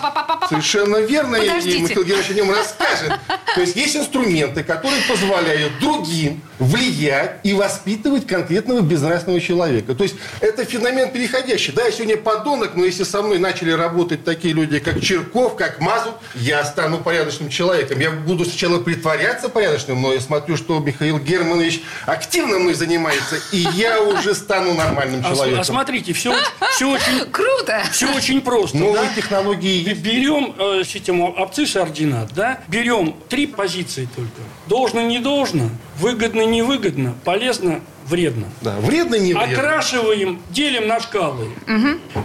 Совершенно 0.50 0.98
верно, 0.98 1.36
и 1.38 1.48
Подождите. 1.48 1.80
Михаил 1.80 2.04
Георгиевич 2.04 2.32
о 2.32 2.34
нем 2.34 2.52
расскажет. 2.52 3.14
То 3.56 3.62
есть 3.62 3.76
есть 3.76 3.96
инструменты, 3.96 4.64
которые 4.64 5.02
позволяют 5.08 5.80
другим 5.80 6.42
влиять 6.60 7.40
и 7.44 7.54
воспитывать 7.54 8.26
конкретного 8.28 8.82
безнравственного 8.82 9.42
человека. 9.42 9.96
То 9.96 10.04
есть 10.04 10.16
это 10.40 10.66
феномен 10.66 11.12
переходящий. 11.12 11.72
Да, 11.72 11.86
я 11.86 11.92
сегодня 11.92 12.18
подонок, 12.18 12.76
но 12.76 12.86
если 12.86 13.04
со 13.04 13.22
мной 13.22 13.40
начали 13.40 13.72
работать 13.72 14.24
такие 14.24 14.54
люди, 14.54 14.80
как 14.80 15.02
Черков, 15.02 15.56
как 15.56 15.80
Мазур, 15.80 16.14
я 16.36 16.64
стану 16.66 16.98
порядочным 17.00 17.50
человеком. 17.50 18.00
Я 18.00 18.12
буду 18.12 18.46
сначала 18.46 18.80
притворяться 18.80 19.50
порядочным, 19.50 20.02
но 20.02 20.14
я 20.14 20.20
смотрю, 20.22 20.58
что 20.58 20.80
Михаил 20.80 21.20
Германович 21.20 21.82
активно 22.06 22.60
мной 22.60 22.74
занимается, 22.74 23.38
и 23.52 23.58
я 23.76 24.02
уже 24.02 24.34
стану 24.36 24.74
нормальным 24.74 25.20
А, 25.22 25.24
см- 25.24 25.36
человеком. 25.36 25.62
а 25.62 25.64
смотрите, 25.64 26.14
все, 26.14 26.36
все 26.76 26.90
очень, 26.90 27.12
Круто. 27.32 27.82
все 27.91 28.13
очень 28.15 28.41
просто. 28.41 28.78
Новые 28.78 29.10
да? 29.10 29.15
технологии. 29.15 29.93
Берем 29.93 30.56
э, 30.58 30.84
систему 30.86 31.34
абцисс 31.38 31.76
и 31.76 31.80
ординат, 31.80 32.34
да? 32.34 32.60
Берем 32.67 33.15
три 33.30 33.47
позиции 33.47 34.08
только. 34.15 34.41
Должно, 34.67 35.02
не 35.02 35.19
должно, 35.19 35.69
выгодно, 35.97 36.41
невыгодно, 36.41 37.15
полезно, 37.23 37.82
вредно. 38.06 38.47
Да, 38.62 38.76
вредно, 38.80 39.15
не 39.15 39.34
вредно. 39.34 39.54
Окрашиваем, 39.54 40.41
делим 40.49 40.88
на 40.88 40.99
шкалы. 40.99 41.49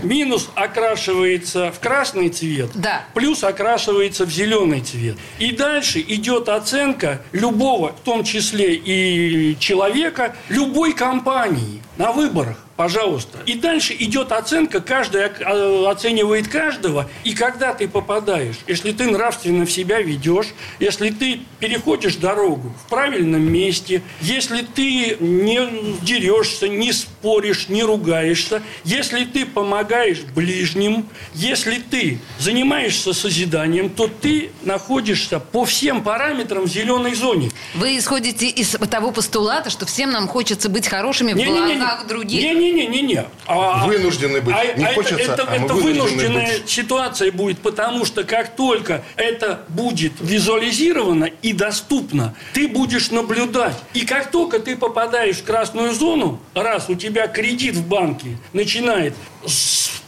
Минус 0.02 0.50
окрашивается 0.54 1.72
в 1.72 1.78
красный 1.80 2.28
цвет, 2.28 2.70
Да. 2.74 3.04
плюс 3.14 3.44
окрашивается 3.44 4.24
в 4.24 4.30
зеленый 4.30 4.80
цвет. 4.80 5.16
И 5.38 5.52
дальше 5.52 6.00
идет 6.00 6.48
оценка 6.48 7.22
любого, 7.32 7.92
в 7.92 8.00
том 8.00 8.24
числе 8.24 8.74
и 8.74 9.56
человека, 9.58 10.34
любой 10.48 10.92
компании 10.92 11.82
на 11.98 12.12
выборах. 12.12 12.56
Пожалуйста. 12.76 13.38
И 13.44 13.54
дальше 13.54 13.96
идет 13.98 14.30
оценка, 14.30 14.80
каждый 14.80 15.26
оценивает 15.26 16.46
каждого. 16.46 17.10
И 17.24 17.34
когда 17.34 17.74
ты 17.74 17.88
попадаешь, 17.88 18.54
если 18.68 18.92
ты 18.92 19.10
нравственно 19.10 19.66
себя 19.66 20.00
ведешь, 20.00 20.54
если 20.78 21.10
ты 21.10 21.40
переходишь 21.58 22.14
дорогу 22.14 22.72
в 22.84 22.88
правильном 22.88 23.42
месте, 23.52 24.02
если 24.20 24.62
ты 24.62 25.16
не 25.18 25.58
дерешься, 26.02 26.68
не 26.68 26.92
споришь, 26.92 27.68
не 27.68 27.82
ругаешься, 27.82 28.62
если 28.84 29.24
ты 29.24 29.44
помогаешь 29.44 30.20
ближним, 30.20 31.08
если 31.34 31.78
ты 31.78 32.20
занимаешься 32.38 33.12
созиданием, 33.12 33.90
то 33.90 34.06
ты 34.06 34.52
находишься 34.62 35.40
по 35.40 35.64
всем 35.64 36.04
параметрам 36.04 36.62
в 36.62 36.68
зеленой 36.68 37.16
зоне. 37.16 37.50
Вы 37.74 37.98
исходите 37.98 38.46
из 38.46 38.76
того 38.88 39.10
постулата, 39.10 39.68
что 39.68 39.84
всем 39.84 40.12
нам 40.12 40.28
хочется 40.28 40.68
быть 40.68 40.86
хорошими 40.86 41.32
в 41.32 41.36
Не-не-не-не. 41.36 41.87
Глазах 41.88 42.06
других. 42.06 42.42
Не-не-не-не. 42.42 43.24
А- 43.46 43.86
Вынуждены 43.86 44.40
быть. 44.40 44.54
а- 44.54 44.64
Не 44.76 44.84
а 44.84 44.88
это- 44.88 44.94
хочется, 44.94 45.32
это, 45.32 45.42
а 45.44 45.54
это 45.56 45.74
вынуждены 45.74 46.04
вынужденная 46.04 46.58
быть. 46.58 46.68
ситуация 46.68 47.32
будет, 47.32 47.58
потому 47.58 48.04
что 48.04 48.24
как 48.24 48.54
только 48.56 49.02
это 49.16 49.60
будет 49.68 50.12
визуализировано 50.20 51.24
и 51.42 51.52
доступно, 51.52 52.34
ты 52.52 52.68
будешь 52.68 53.10
наблюдать. 53.10 53.76
И 53.94 54.04
как 54.04 54.30
только 54.30 54.58
ты 54.58 54.76
попадаешь 54.76 55.36
в 55.38 55.44
красную 55.44 55.92
зону, 55.92 56.40
раз 56.54 56.88
у 56.88 56.94
тебя 56.94 57.26
кредит 57.26 57.74
в 57.74 57.86
банке 57.86 58.38
начинает 58.52 59.14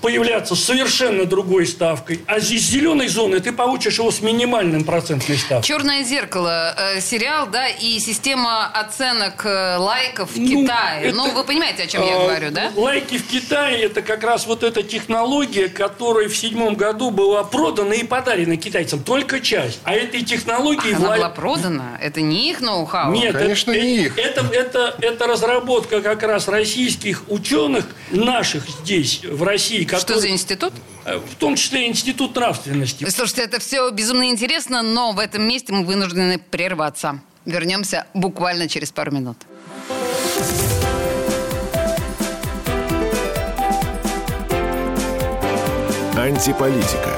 появляться 0.00 0.54
с 0.56 0.64
совершенно 0.64 1.24
другой 1.26 1.66
ставкой, 1.66 2.20
а 2.26 2.40
здесь 2.40 2.62
зеленой 2.62 3.08
зоны 3.08 3.40
ты 3.40 3.52
получишь 3.52 3.98
его 3.98 4.10
с 4.10 4.20
минимальным 4.22 4.84
процентной 4.84 5.36
ставкой. 5.36 5.66
Черное 5.66 6.04
зеркало, 6.04 6.74
э, 6.76 7.00
сериал, 7.02 7.46
да, 7.46 7.68
и 7.68 7.98
система 7.98 8.66
оценок 8.68 9.44
э, 9.44 9.76
лайков 9.76 10.30
в 10.32 10.38
Ну, 10.38 10.62
Китае. 10.62 11.02
это- 11.08 11.16
Ну, 11.16 11.30
вы 11.32 11.44
понимаете, 11.44 11.82
о 11.82 11.86
чем 11.86 12.02
я 12.02 12.16
А, 12.16 12.22
говорю, 12.24 12.50
да? 12.50 12.70
Лайки 12.76 13.18
в 13.18 13.26
Китае– 13.26 13.82
это 13.82 14.00
как 14.00 14.22
раз 14.24 14.46
вот 14.46 14.62
эта 14.62 14.82
технология, 14.82 15.68
которая 15.68 16.28
в 16.28 16.36
седьмом 16.36 16.74
году 16.76 17.10
была 17.10 17.44
продана 17.44 17.94
и 17.94 18.04
подарена 18.04 18.56
китайцам. 18.56 19.02
Только 19.02 19.40
часть. 19.40 19.80
А 19.84 19.92
этой 19.94 20.22
технологии... 20.22 20.94
Она 20.94 21.08
вла- 21.08 21.16
была 21.16 21.28
продана. 21.30 21.98
Это 22.00 22.22
не 22.22 22.50
их 22.50 22.60
ноу-хау. 22.62 23.12
Нет, 23.12 23.36
Конечно, 23.36 23.70
это, 23.70 23.80
не 23.82 23.98
э- 23.98 24.00
их. 24.06 24.18
Это, 24.18 24.46
это, 24.52 24.96
это 25.02 25.26
разработка 25.26 26.00
как 26.00 26.22
раз 26.22 26.48
российских 26.48 27.22
ученых, 27.28 27.84
наших 28.10 28.66
здесь, 28.68 29.19
в 29.24 29.42
России, 29.42 29.84
Что 29.86 29.98
которые- 29.98 30.20
за 30.22 30.28
институт? 30.30 30.72
э, 31.04 31.16
в 31.18 31.34
том 31.36 31.56
числе 31.56 31.86
Институт 31.88 32.34
нравственности. 32.34 33.08
Слушайте, 33.08 33.42
это 33.42 33.58
все 33.60 33.88
безумно 33.90 34.28
интересно, 34.28 34.82
но 34.82 35.12
в 35.12 35.18
этом 35.18 35.42
месте 35.42 35.72
мы 35.72 35.84
вынуждены 35.84 36.38
прерваться. 36.38 37.20
Вернемся 37.46 38.06
буквально 38.14 38.68
через 38.68 38.90
пару 38.92 39.12
минут. 39.12 39.38
Антиполитика. 46.16 47.10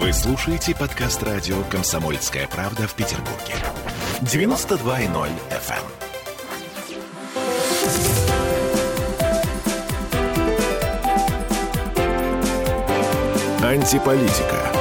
Вы 0.00 0.12
слушаете 0.12 0.74
подкаст 0.74 1.22
радио 1.22 1.62
«Комсомольская 1.70 2.48
правда» 2.48 2.88
в 2.88 2.94
Петербурге. 2.94 3.54
92.0 4.22 5.28
FM. 5.50 5.84
Антиполитика. 13.84 14.72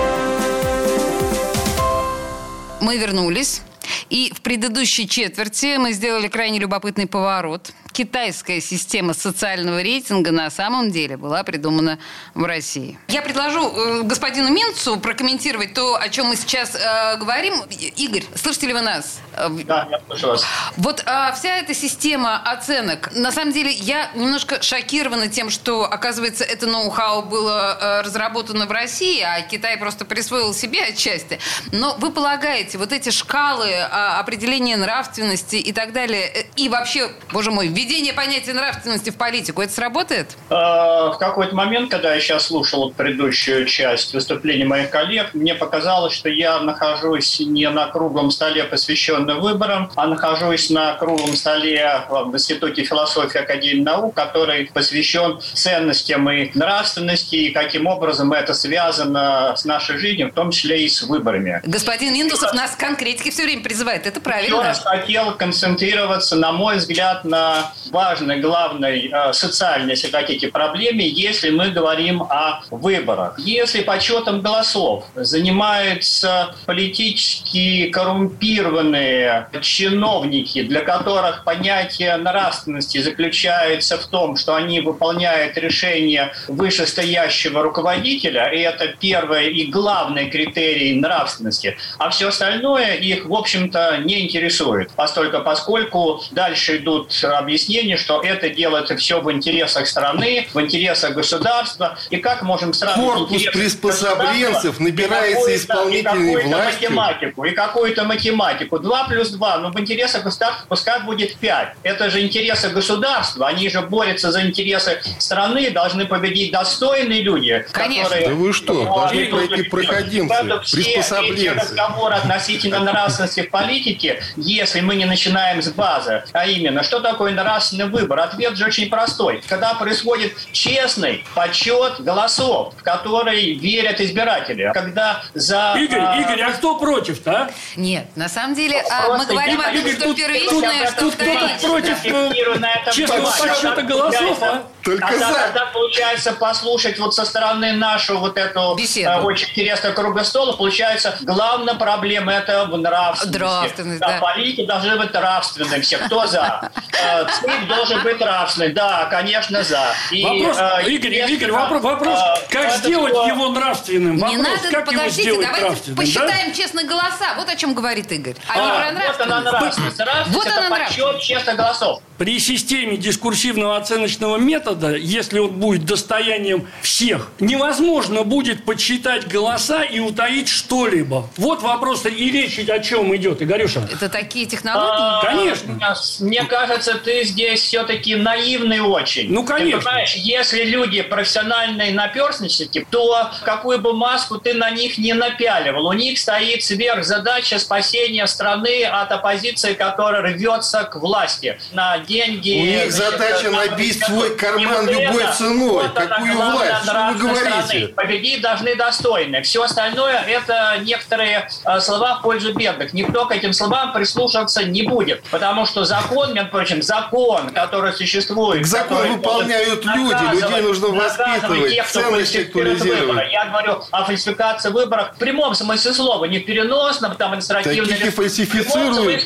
Мы 2.80 2.96
вернулись. 2.96 3.62
И 4.10 4.32
в 4.34 4.42
предыдущей 4.42 5.10
четверти 5.10 5.76
мы 5.76 5.92
сделали 5.92 6.30
крайне 6.30 6.58
любопытный 6.58 7.06
поворот. 7.06 7.74
Китайская 7.94 8.60
система 8.60 9.14
социального 9.14 9.82
рейтинга 9.82 10.32
на 10.32 10.50
самом 10.50 10.92
деле 10.92 11.16
была 11.16 11.44
придумана 11.44 12.00
в 12.34 12.44
России. 12.44 12.98
Я 13.08 13.22
предложу 13.22 13.70
э, 13.70 14.02
господину 14.02 14.50
Минцу 14.50 15.00
прокомментировать 15.00 15.76
то, 15.76 15.96
о 15.96 16.10
чем 16.10 16.26
мы 16.26 16.36
сейчас 16.36 16.76
э, 16.76 17.18
говорим. 17.18 17.54
Игорь, 17.96 18.24
слышите 18.36 18.66
ли 18.66 18.74
вы 18.74 18.82
нас? 18.82 19.20
Э, 19.34 19.48
Да, 19.66 19.88
я 19.92 20.02
слышу 20.08 20.28
вас. 20.28 20.44
Вот 20.78 21.04
а, 21.06 21.32
вся 21.34 21.58
эта 21.58 21.76
система 21.76 22.38
оценок, 22.38 23.12
на 23.14 23.32
самом 23.32 23.54
деле 23.54 23.72
я 23.72 24.10
немножко 24.16 24.62
шокирована 24.64 25.28
тем, 25.28 25.52
что, 25.52 25.84
оказывается, 25.86 26.44
это 26.44 26.66
ноу-хау 26.66 27.22
было 27.22 27.78
э, 27.80 28.02
разработано 28.02 28.66
в 28.66 28.72
России, 28.72 29.22
а 29.22 29.40
Китай 29.42 29.78
просто 29.78 30.04
присвоил 30.04 30.56
себе 30.56 30.84
отчасти. 30.84 31.38
Но 31.72 31.96
вы 32.00 32.12
полагаете, 32.12 32.80
вот 32.80 32.92
эти 32.92 33.10
шкалы 33.12 33.72
а, 33.72 34.20
определения 34.20 34.78
нравственности 34.78 35.58
и 35.58 35.72
так 35.72 35.94
далее, 35.94 36.26
э, 36.26 36.46
и 36.56 36.70
вообще, 36.70 37.12
боже 37.32 37.52
мой, 37.52 37.68
введение 37.84 38.14
понятия 38.14 38.54
нравственности 38.54 39.10
в 39.10 39.18
политику, 39.18 39.62
это 39.62 39.74
сработает? 39.74 40.38
Э, 40.50 40.54
в 40.54 41.18
какой-то 41.20 41.56
момент, 41.56 41.92
когда 41.92 42.14
я 42.14 42.22
сейчас 42.22 42.48
слушал 42.48 42.92
предыдущую 42.92 43.66
часть 43.66 44.14
выступления 44.14 44.66
моих 44.66 44.90
коллег, 44.90 45.34
мне 45.34 45.54
показалось, 45.54 46.14
что 46.14 46.30
я 46.30 46.60
нахожусь 46.60 47.40
не 47.42 47.70
на 47.70 47.88
круглом 47.88 48.32
столе, 48.32 48.64
посвященном 48.64 49.42
выборам, 49.42 49.92
а 49.96 50.08
нахожусь 50.08 50.70
на 50.70 50.94
круглом 50.94 51.36
столе 51.36 52.06
в 52.10 52.34
Институте 52.34 52.84
философии 52.84 53.40
Академии 53.40 53.82
наук, 53.82 54.16
который 54.16 54.70
посвящен 54.74 55.40
ценностям 55.54 56.30
и 56.30 56.52
нравственности, 56.58 57.36
и 57.36 57.52
каким 57.52 57.88
образом 57.88 58.32
это 58.32 58.54
связано 58.54 59.56
с 59.58 59.66
нашей 59.66 59.98
жизнью, 59.98 60.30
в 60.30 60.34
том 60.34 60.52
числе 60.52 60.86
и 60.86 60.90
с 60.90 61.02
выборами. 61.04 61.62
Господин 61.66 62.14
Индусов 62.14 62.54
нас 62.54 62.72
к 62.72 62.80
конкретике 62.80 63.32
все 63.32 63.44
время 63.44 63.64
призывает. 63.64 64.08
Это 64.08 64.22
правильно. 64.22 64.56
Еще 64.56 64.62
раз 64.62 64.80
хотел 64.80 65.36
концентрироваться, 65.36 66.36
на 66.36 66.52
мой 66.52 66.78
взгляд, 66.78 67.26
на 67.26 67.73
важной, 67.92 68.40
главной 68.40 69.10
э, 69.12 69.34
социальной, 69.34 69.92
если 69.92 70.10
хотите, 70.10 70.48
проблеме, 70.48 71.08
если 71.08 71.50
мы 71.50 71.70
говорим 71.70 72.24
о 72.24 72.62
выборах. 72.72 73.38
Если 73.40 73.82
подсчетом 73.82 74.42
голосов 74.42 75.06
занимаются 75.16 76.56
политически 76.66 77.90
коррумпированные 77.90 79.48
чиновники, 79.62 80.64
для 80.64 80.82
которых 80.82 81.44
понятие 81.44 82.16
нравственности 82.18 83.02
заключается 83.02 83.98
в 83.98 84.08
том, 84.08 84.36
что 84.36 84.56
они 84.56 84.82
выполняют 84.82 85.58
решение 85.58 86.34
вышестоящего 86.48 87.62
руководителя, 87.64 88.50
и 88.54 88.60
это 88.60 88.88
первый 88.88 89.52
и 89.52 89.68
главный 89.68 90.30
критерий 90.30 90.96
нравственности, 90.96 91.78
а 91.98 92.10
все 92.10 92.30
остальное 92.30 92.96
их, 92.96 93.26
в 93.26 93.34
общем-то, 93.34 93.98
не 94.04 94.26
интересует, 94.26 94.92
постольку, 94.92 95.42
поскольку 95.44 96.22
дальше 96.32 96.78
идут 96.78 97.12
объяснения, 97.24 97.63
что 97.98 98.22
это 98.22 98.50
делается 98.50 98.96
все 98.98 99.22
в 99.22 99.32
интересах 99.32 99.88
страны, 99.88 100.48
в 100.54 100.60
интересах 100.60 101.14
государства, 101.14 101.98
и 102.10 102.18
как 102.18 102.42
можем 102.44 102.74
сравнить 102.74 103.06
Корпус 103.06 103.44
приспособленцев 103.54 104.80
набирается 104.80 105.56
исполнительной 105.56 106.44
и 106.44 106.48
властью. 106.48 106.92
математику, 106.92 107.46
и 107.46 107.52
какую-то 107.52 108.04
математику. 108.04 108.80
2 108.80 109.04
плюс 109.08 109.30
2, 109.30 109.58
ну 109.60 109.72
в 109.72 109.80
интересах 109.80 110.24
государства 110.24 110.66
пускай 110.68 111.02
будет 111.02 111.36
5. 111.38 111.70
Это 111.84 112.10
же 112.10 112.22
интересы 112.22 112.70
государства, 112.70 113.48
они 113.48 113.70
же 113.70 113.82
борются 113.82 114.32
за 114.32 114.46
интересы 114.46 115.02
страны, 115.20 115.70
должны 115.72 116.06
победить 116.06 116.52
достойные 116.52 117.22
люди, 117.22 117.66
Конечно. 117.72 118.04
которые... 118.04 118.28
Да 118.30 118.36
вы 118.36 118.54
что, 118.54 118.84
должны 118.86 119.26
идут 119.26 119.48
пройти 119.48 119.64
проходимцы, 119.64 120.30
Поэтому 120.30 120.62
все 120.62 120.80
эти 120.82 120.94
приспособленцы. 120.94 121.60
разговоры 121.62 122.16
относительно 122.16 122.80
нравственности 122.80 123.42
в 123.42 123.50
политике, 123.50 124.22
если 124.36 124.82
мы 124.82 124.96
не 124.96 125.06
начинаем 125.06 125.62
с 125.62 125.70
базы, 125.70 126.24
а 126.34 126.46
именно, 126.46 126.84
что 126.84 127.00
такое 127.00 127.32
нравственный 127.54 127.88
выбор? 127.88 128.20
Ответ 128.20 128.58
же 128.58 128.66
очень 128.66 128.90
простой. 128.90 129.42
Когда 129.48 129.74
происходит 129.76 130.34
честный 130.52 131.24
подсчет 131.36 132.00
голосов, 132.00 132.74
в 132.78 132.84
который 132.84 133.54
верят 133.54 134.02
избиратели, 134.02 134.72
когда 134.74 135.24
за... 135.34 135.76
Игорь, 135.78 136.00
а, 136.02 136.20
Игорь, 136.20 136.42
а 136.42 136.52
кто 136.52 136.78
против-то, 136.80 137.32
а? 137.32 137.50
Нет, 137.76 138.06
на 138.16 138.28
самом 138.28 138.56
деле, 138.56 138.84
а, 138.90 139.18
мы 139.18 139.26
говорим 139.26 139.60
я- 139.60 139.68
о 139.68 139.72
том, 139.72 139.80
Игорь, 139.82 139.96
что 139.96 140.04
тут- 140.06 140.18
первичное, 140.18 140.88
что 140.92 141.00
тут 141.00 141.16
кто-то 141.16 141.50
против, 141.62 142.06
э, 142.06 142.92
честного 142.92 143.32
подсчета 143.32 143.82
голосов, 143.84 144.38
а? 144.42 144.64
Только 144.84 145.08
тогда, 145.08 145.32
за. 145.32 145.40
тогда 145.40 145.66
получается 145.68 146.34
послушать 146.34 147.00
вот 147.00 147.16
со 147.16 147.26
стороны 147.26 147.72
нашу 147.74 148.18
вот 148.18 148.38
эту 148.38 148.76
Беседу. 148.76 149.10
э, 149.10 149.22
очень 149.22 149.50
интересную 149.50 149.96
круглый 149.96 150.26
стол, 150.26 150.56
получается, 150.58 151.18
главная 151.22 151.76
проблема 151.76 152.34
это 152.34 152.66
в 152.66 152.78
нравственности. 152.78 153.38
Нравственность, 153.40 154.00
да. 154.00 154.18
Политики 154.20 154.66
должны 154.66 154.96
быть 154.98 155.14
нравственными 155.14 155.82
все. 155.82 155.98
Кто 155.98 156.28
за? 156.28 156.70
Э, 157.06 157.26
ЦИК 157.26 157.68
должен 157.68 158.02
быть 158.04 158.18
нравственный. 158.22 158.72
Да, 158.72 159.06
конечно, 159.12 159.62
за. 159.64 159.88
И, 160.12 160.24
Вопрос, 160.24 160.58
э, 160.58 160.90
Игорь, 160.90 161.16
Игорь, 161.34 161.52
вопрос, 161.52 161.82
вопрос 161.82 162.18
э, 162.18 162.48
как 162.50 162.66
это 162.68 162.78
сделать 162.78 163.12
всё- 163.14 163.26
его 163.28 163.50
нравственным? 163.50 164.16
Не 164.16 164.22
Вопрос, 164.22 164.38
надо, 164.38 164.62
как 164.72 164.72
его 164.72 165.02
подождите, 165.02 165.22
сделать 165.24 165.42
давайте 165.48 165.66
нравственным, 165.66 165.96
да? 165.98 166.02
посчитаем 166.02 166.54
честно 166.54 166.84
голоса. 166.84 167.34
Вот 167.36 167.50
о 167.50 167.56
чем 167.58 167.74
говорит 167.74 168.10
Игорь. 168.10 168.36
А, 168.48 168.56
не 168.56 168.70
А, 168.70 168.74
про 168.76 169.08
вот 169.12 169.22
она 169.22 169.42
нравственность. 169.42 169.52
нравственность. 169.52 169.98
Нравственность 170.00 170.36
Вот 170.38 170.46
это 170.48 170.66
она 170.68 170.78
подсчет 170.78 171.20
честных 171.20 171.56
голосов. 171.58 172.02
При 172.18 172.40
системе 172.40 172.96
дискурсивного 172.96 173.76
оценочного 173.76 174.38
метода, 174.38 174.73
если 174.82 175.40
он 175.40 175.52
будет 175.52 175.86
достоянием 175.86 176.68
всех, 176.82 177.30
невозможно 177.40 178.24
будет 178.24 178.66
подсчитать 178.66 179.28
голоса 179.28 179.84
и 179.84 180.00
утаить 180.00 180.50
что-либо. 180.50 181.30
Вот 181.38 181.62
вопрос 181.62 182.06
и 182.06 182.32
речь 182.32 182.60
о 182.70 182.80
чем 182.80 183.16
идет, 183.16 183.42
Игорюша. 183.42 183.88
Это 183.92 184.10
такие 184.10 184.46
технологии? 184.46 184.90
А, 185.00 185.22
Конечно. 185.26 185.80
Мне 186.20 186.44
кажется, 186.46 186.96
ты 186.96 187.24
здесь 187.24 187.62
все-таки 187.62 188.16
наивный 188.16 188.80
очень. 188.82 189.32
Ну, 189.32 189.44
конечно. 189.46 189.80
Ты 189.80 189.86
понимаешь, 189.86 190.14
если 190.16 190.64
люди 190.64 191.02
профессиональные 191.02 191.92
наперстничники, 191.94 192.86
то 192.90 193.30
какую 193.44 193.80
бы 193.80 193.94
маску 193.94 194.38
ты 194.40 194.54
на 194.54 194.70
них 194.72 194.98
не 194.98 195.14
напяливал, 195.14 195.88
у 195.88 195.94
них 195.94 196.18
стоит 196.20 196.64
сверхзадача 196.64 197.60
спасения 197.60 198.26
страны 198.28 198.84
от 198.84 199.12
оппозиции, 199.12 199.74
которая 199.74 200.22
рвется 200.22 200.84
к 200.84 200.96
власти 200.96 201.60
на 201.72 201.98
деньги. 202.00 202.52
У 202.62 202.66
них 202.66 202.92
задача 202.92 203.50
на- 203.52 203.66
набить 203.66 204.00
на- 204.02 204.08
свой 204.08 204.36
карман 204.36 204.63
Вот 204.68 204.92
любой 204.92 205.24
ценой. 205.38 205.70
вот 205.70 205.98
она 205.98 206.08
Какую 206.08 206.34
главная 206.34 206.58
власть? 206.58 206.84
Что 206.84 207.08
вы 207.08 207.20
говорите? 207.20 207.62
страны. 207.64 207.88
Победить 207.96 208.42
должны 208.42 208.76
достойные. 208.76 209.42
Все 209.44 209.64
остальное 209.64 210.22
это 210.24 210.80
некоторые 210.82 211.50
э, 211.66 211.80
слова 211.80 212.16
в 212.16 212.22
пользу 212.22 212.54
бедных. 212.54 212.94
Никто 212.94 213.26
к 213.26 213.32
этим 213.32 213.54
словам 213.54 213.94
прислушиваться 213.94 214.64
не 214.64 214.84
будет. 214.84 215.24
Потому 215.32 215.66
что 215.66 215.86
закон, 215.86 216.34
между 216.34 216.50
прочим, 216.52 216.82
закон, 216.82 217.50
который 217.50 217.94
существует... 217.94 218.66
Закон 218.66 219.08
выполняют 219.14 219.86
люди. 219.86 220.36
Людей 220.36 220.62
нужно 220.62 220.88
воспитывать, 220.90 221.74
тех, 221.74 221.88
ценности 221.88 222.38
актуализировать. 222.38 223.32
Я 223.32 223.46
говорю 223.46 223.84
о 223.92 224.04
фальсификации 224.06 224.70
выборов 224.70 225.14
в 225.16 225.20
прямом 225.20 225.54
смысле 225.56 225.94
слова, 225.94 226.26
не 226.26 226.40
в 226.40 226.46
переносном, 226.46 227.16
там, 227.16 227.32
административном. 227.32 227.88
Таких 227.88 228.06
и 228.06 228.10
фальсифицируют. 228.10 229.24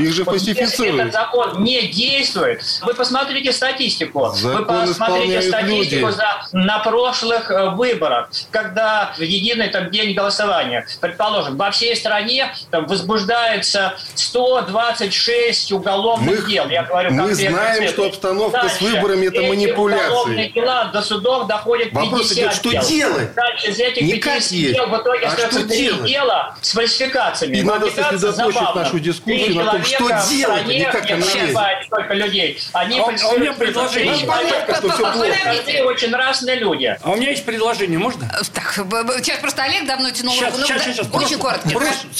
Их 0.00 0.12
же 0.12 0.24
Вот 0.24 0.34
если 0.34 0.54
фальсифицируют. 0.54 1.00
этот 1.00 1.12
закон 1.12 1.62
не 1.62 1.88
действует, 1.88 2.62
вы 2.82 2.94
посмотрите 2.94 3.52
статистику. 3.52 4.30
вы 4.42 4.63
Закон 4.66 4.88
посмотрите 4.88 5.42
статистику 5.42 6.06
люди. 6.06 6.16
за, 6.16 6.46
на 6.52 6.78
прошлых 6.80 7.50
э, 7.50 7.70
выборах, 7.70 8.30
когда 8.50 9.12
в 9.16 9.20
единый 9.20 9.68
там, 9.68 9.90
день 9.90 10.14
голосования, 10.14 10.86
предположим, 11.00 11.56
во 11.56 11.70
всей 11.70 11.94
стране 11.96 12.54
там, 12.70 12.86
возбуждается 12.86 13.94
126 14.14 15.72
уголовных 15.72 16.44
Мы- 16.44 16.50
дел. 16.50 16.68
Я 16.68 16.82
говорю 16.84 17.10
мы 17.12 17.26
конкретно 17.28 17.56
знаем, 17.56 17.74
цифры. 17.76 17.88
что 17.92 18.06
обстановка 18.06 18.68
с 18.68 18.78
Дальше. 18.78 18.84
выборами– 18.96 19.26
это 19.28 19.40
Эти 19.40 19.48
манипуляции. 19.48 20.06
уголовные 20.06 20.48
дела 20.50 20.84
до 20.86 21.02
судов 21.02 21.46
доходят 21.46 21.92
Вопрос 21.92 22.28
50 22.30 22.38
идет, 22.38 22.54
что 22.54 22.70
дел. 22.70 22.82
делать? 22.82 23.34
Дальше 23.34 23.68
из 23.70 23.78
этих 23.80 24.02
Не 24.02 24.12
как 24.18 24.34
50 24.34 24.52
есть, 24.52 24.74
дел 24.74 24.86
в 24.86 24.96
итоге 25.00 25.26
а 25.26 25.28
остается 25.28 25.58
что 25.60 25.68
три 25.68 25.78
делать? 25.86 26.04
дела 26.10 26.54
с 26.60 26.72
фальсификациями. 26.72 27.56
И 27.56 27.62
надо 27.62 27.90
сосредоточить 27.90 28.74
нашу 28.74 28.98
дискуссию 28.98 29.54
на 29.56 29.70
том, 29.72 29.84
что 29.84 30.08
делать, 30.28 30.62
а 30.64 30.68
не 30.68 30.84
как 30.84 31.10
она 31.10 31.16
есть. 31.26 31.54
людей. 32.10 32.58
Они 32.72 32.98
А 33.00 33.04
у- 33.04 33.38
меня 33.38 33.52
предложение. 33.52 34.14
Понятно, 34.66 34.74
что 34.76 34.88
всё 34.90 35.12
плохо. 35.12 35.84
Очень 35.84 36.14
разные 36.14 36.56
люди. 36.56 36.96
А 37.02 37.10
у 37.10 37.16
меня 37.16 37.30
есть 37.30 37.44
предложение, 37.44 37.98
можно? 37.98 38.28
Так, 38.52 38.86
б- 38.86 39.04
б- 39.04 39.22
сейчас 39.22 39.38
просто 39.38 39.62
Олег 39.62 39.86
давно 39.86 40.10
тянул 40.10 40.34
Сейчас, 40.34 40.52
руку. 40.54 40.66
Сейчас, 40.66 40.84
да, 40.86 40.92
сейчас. 40.92 41.06
Очень 41.12 41.38
коротко. 41.38 41.68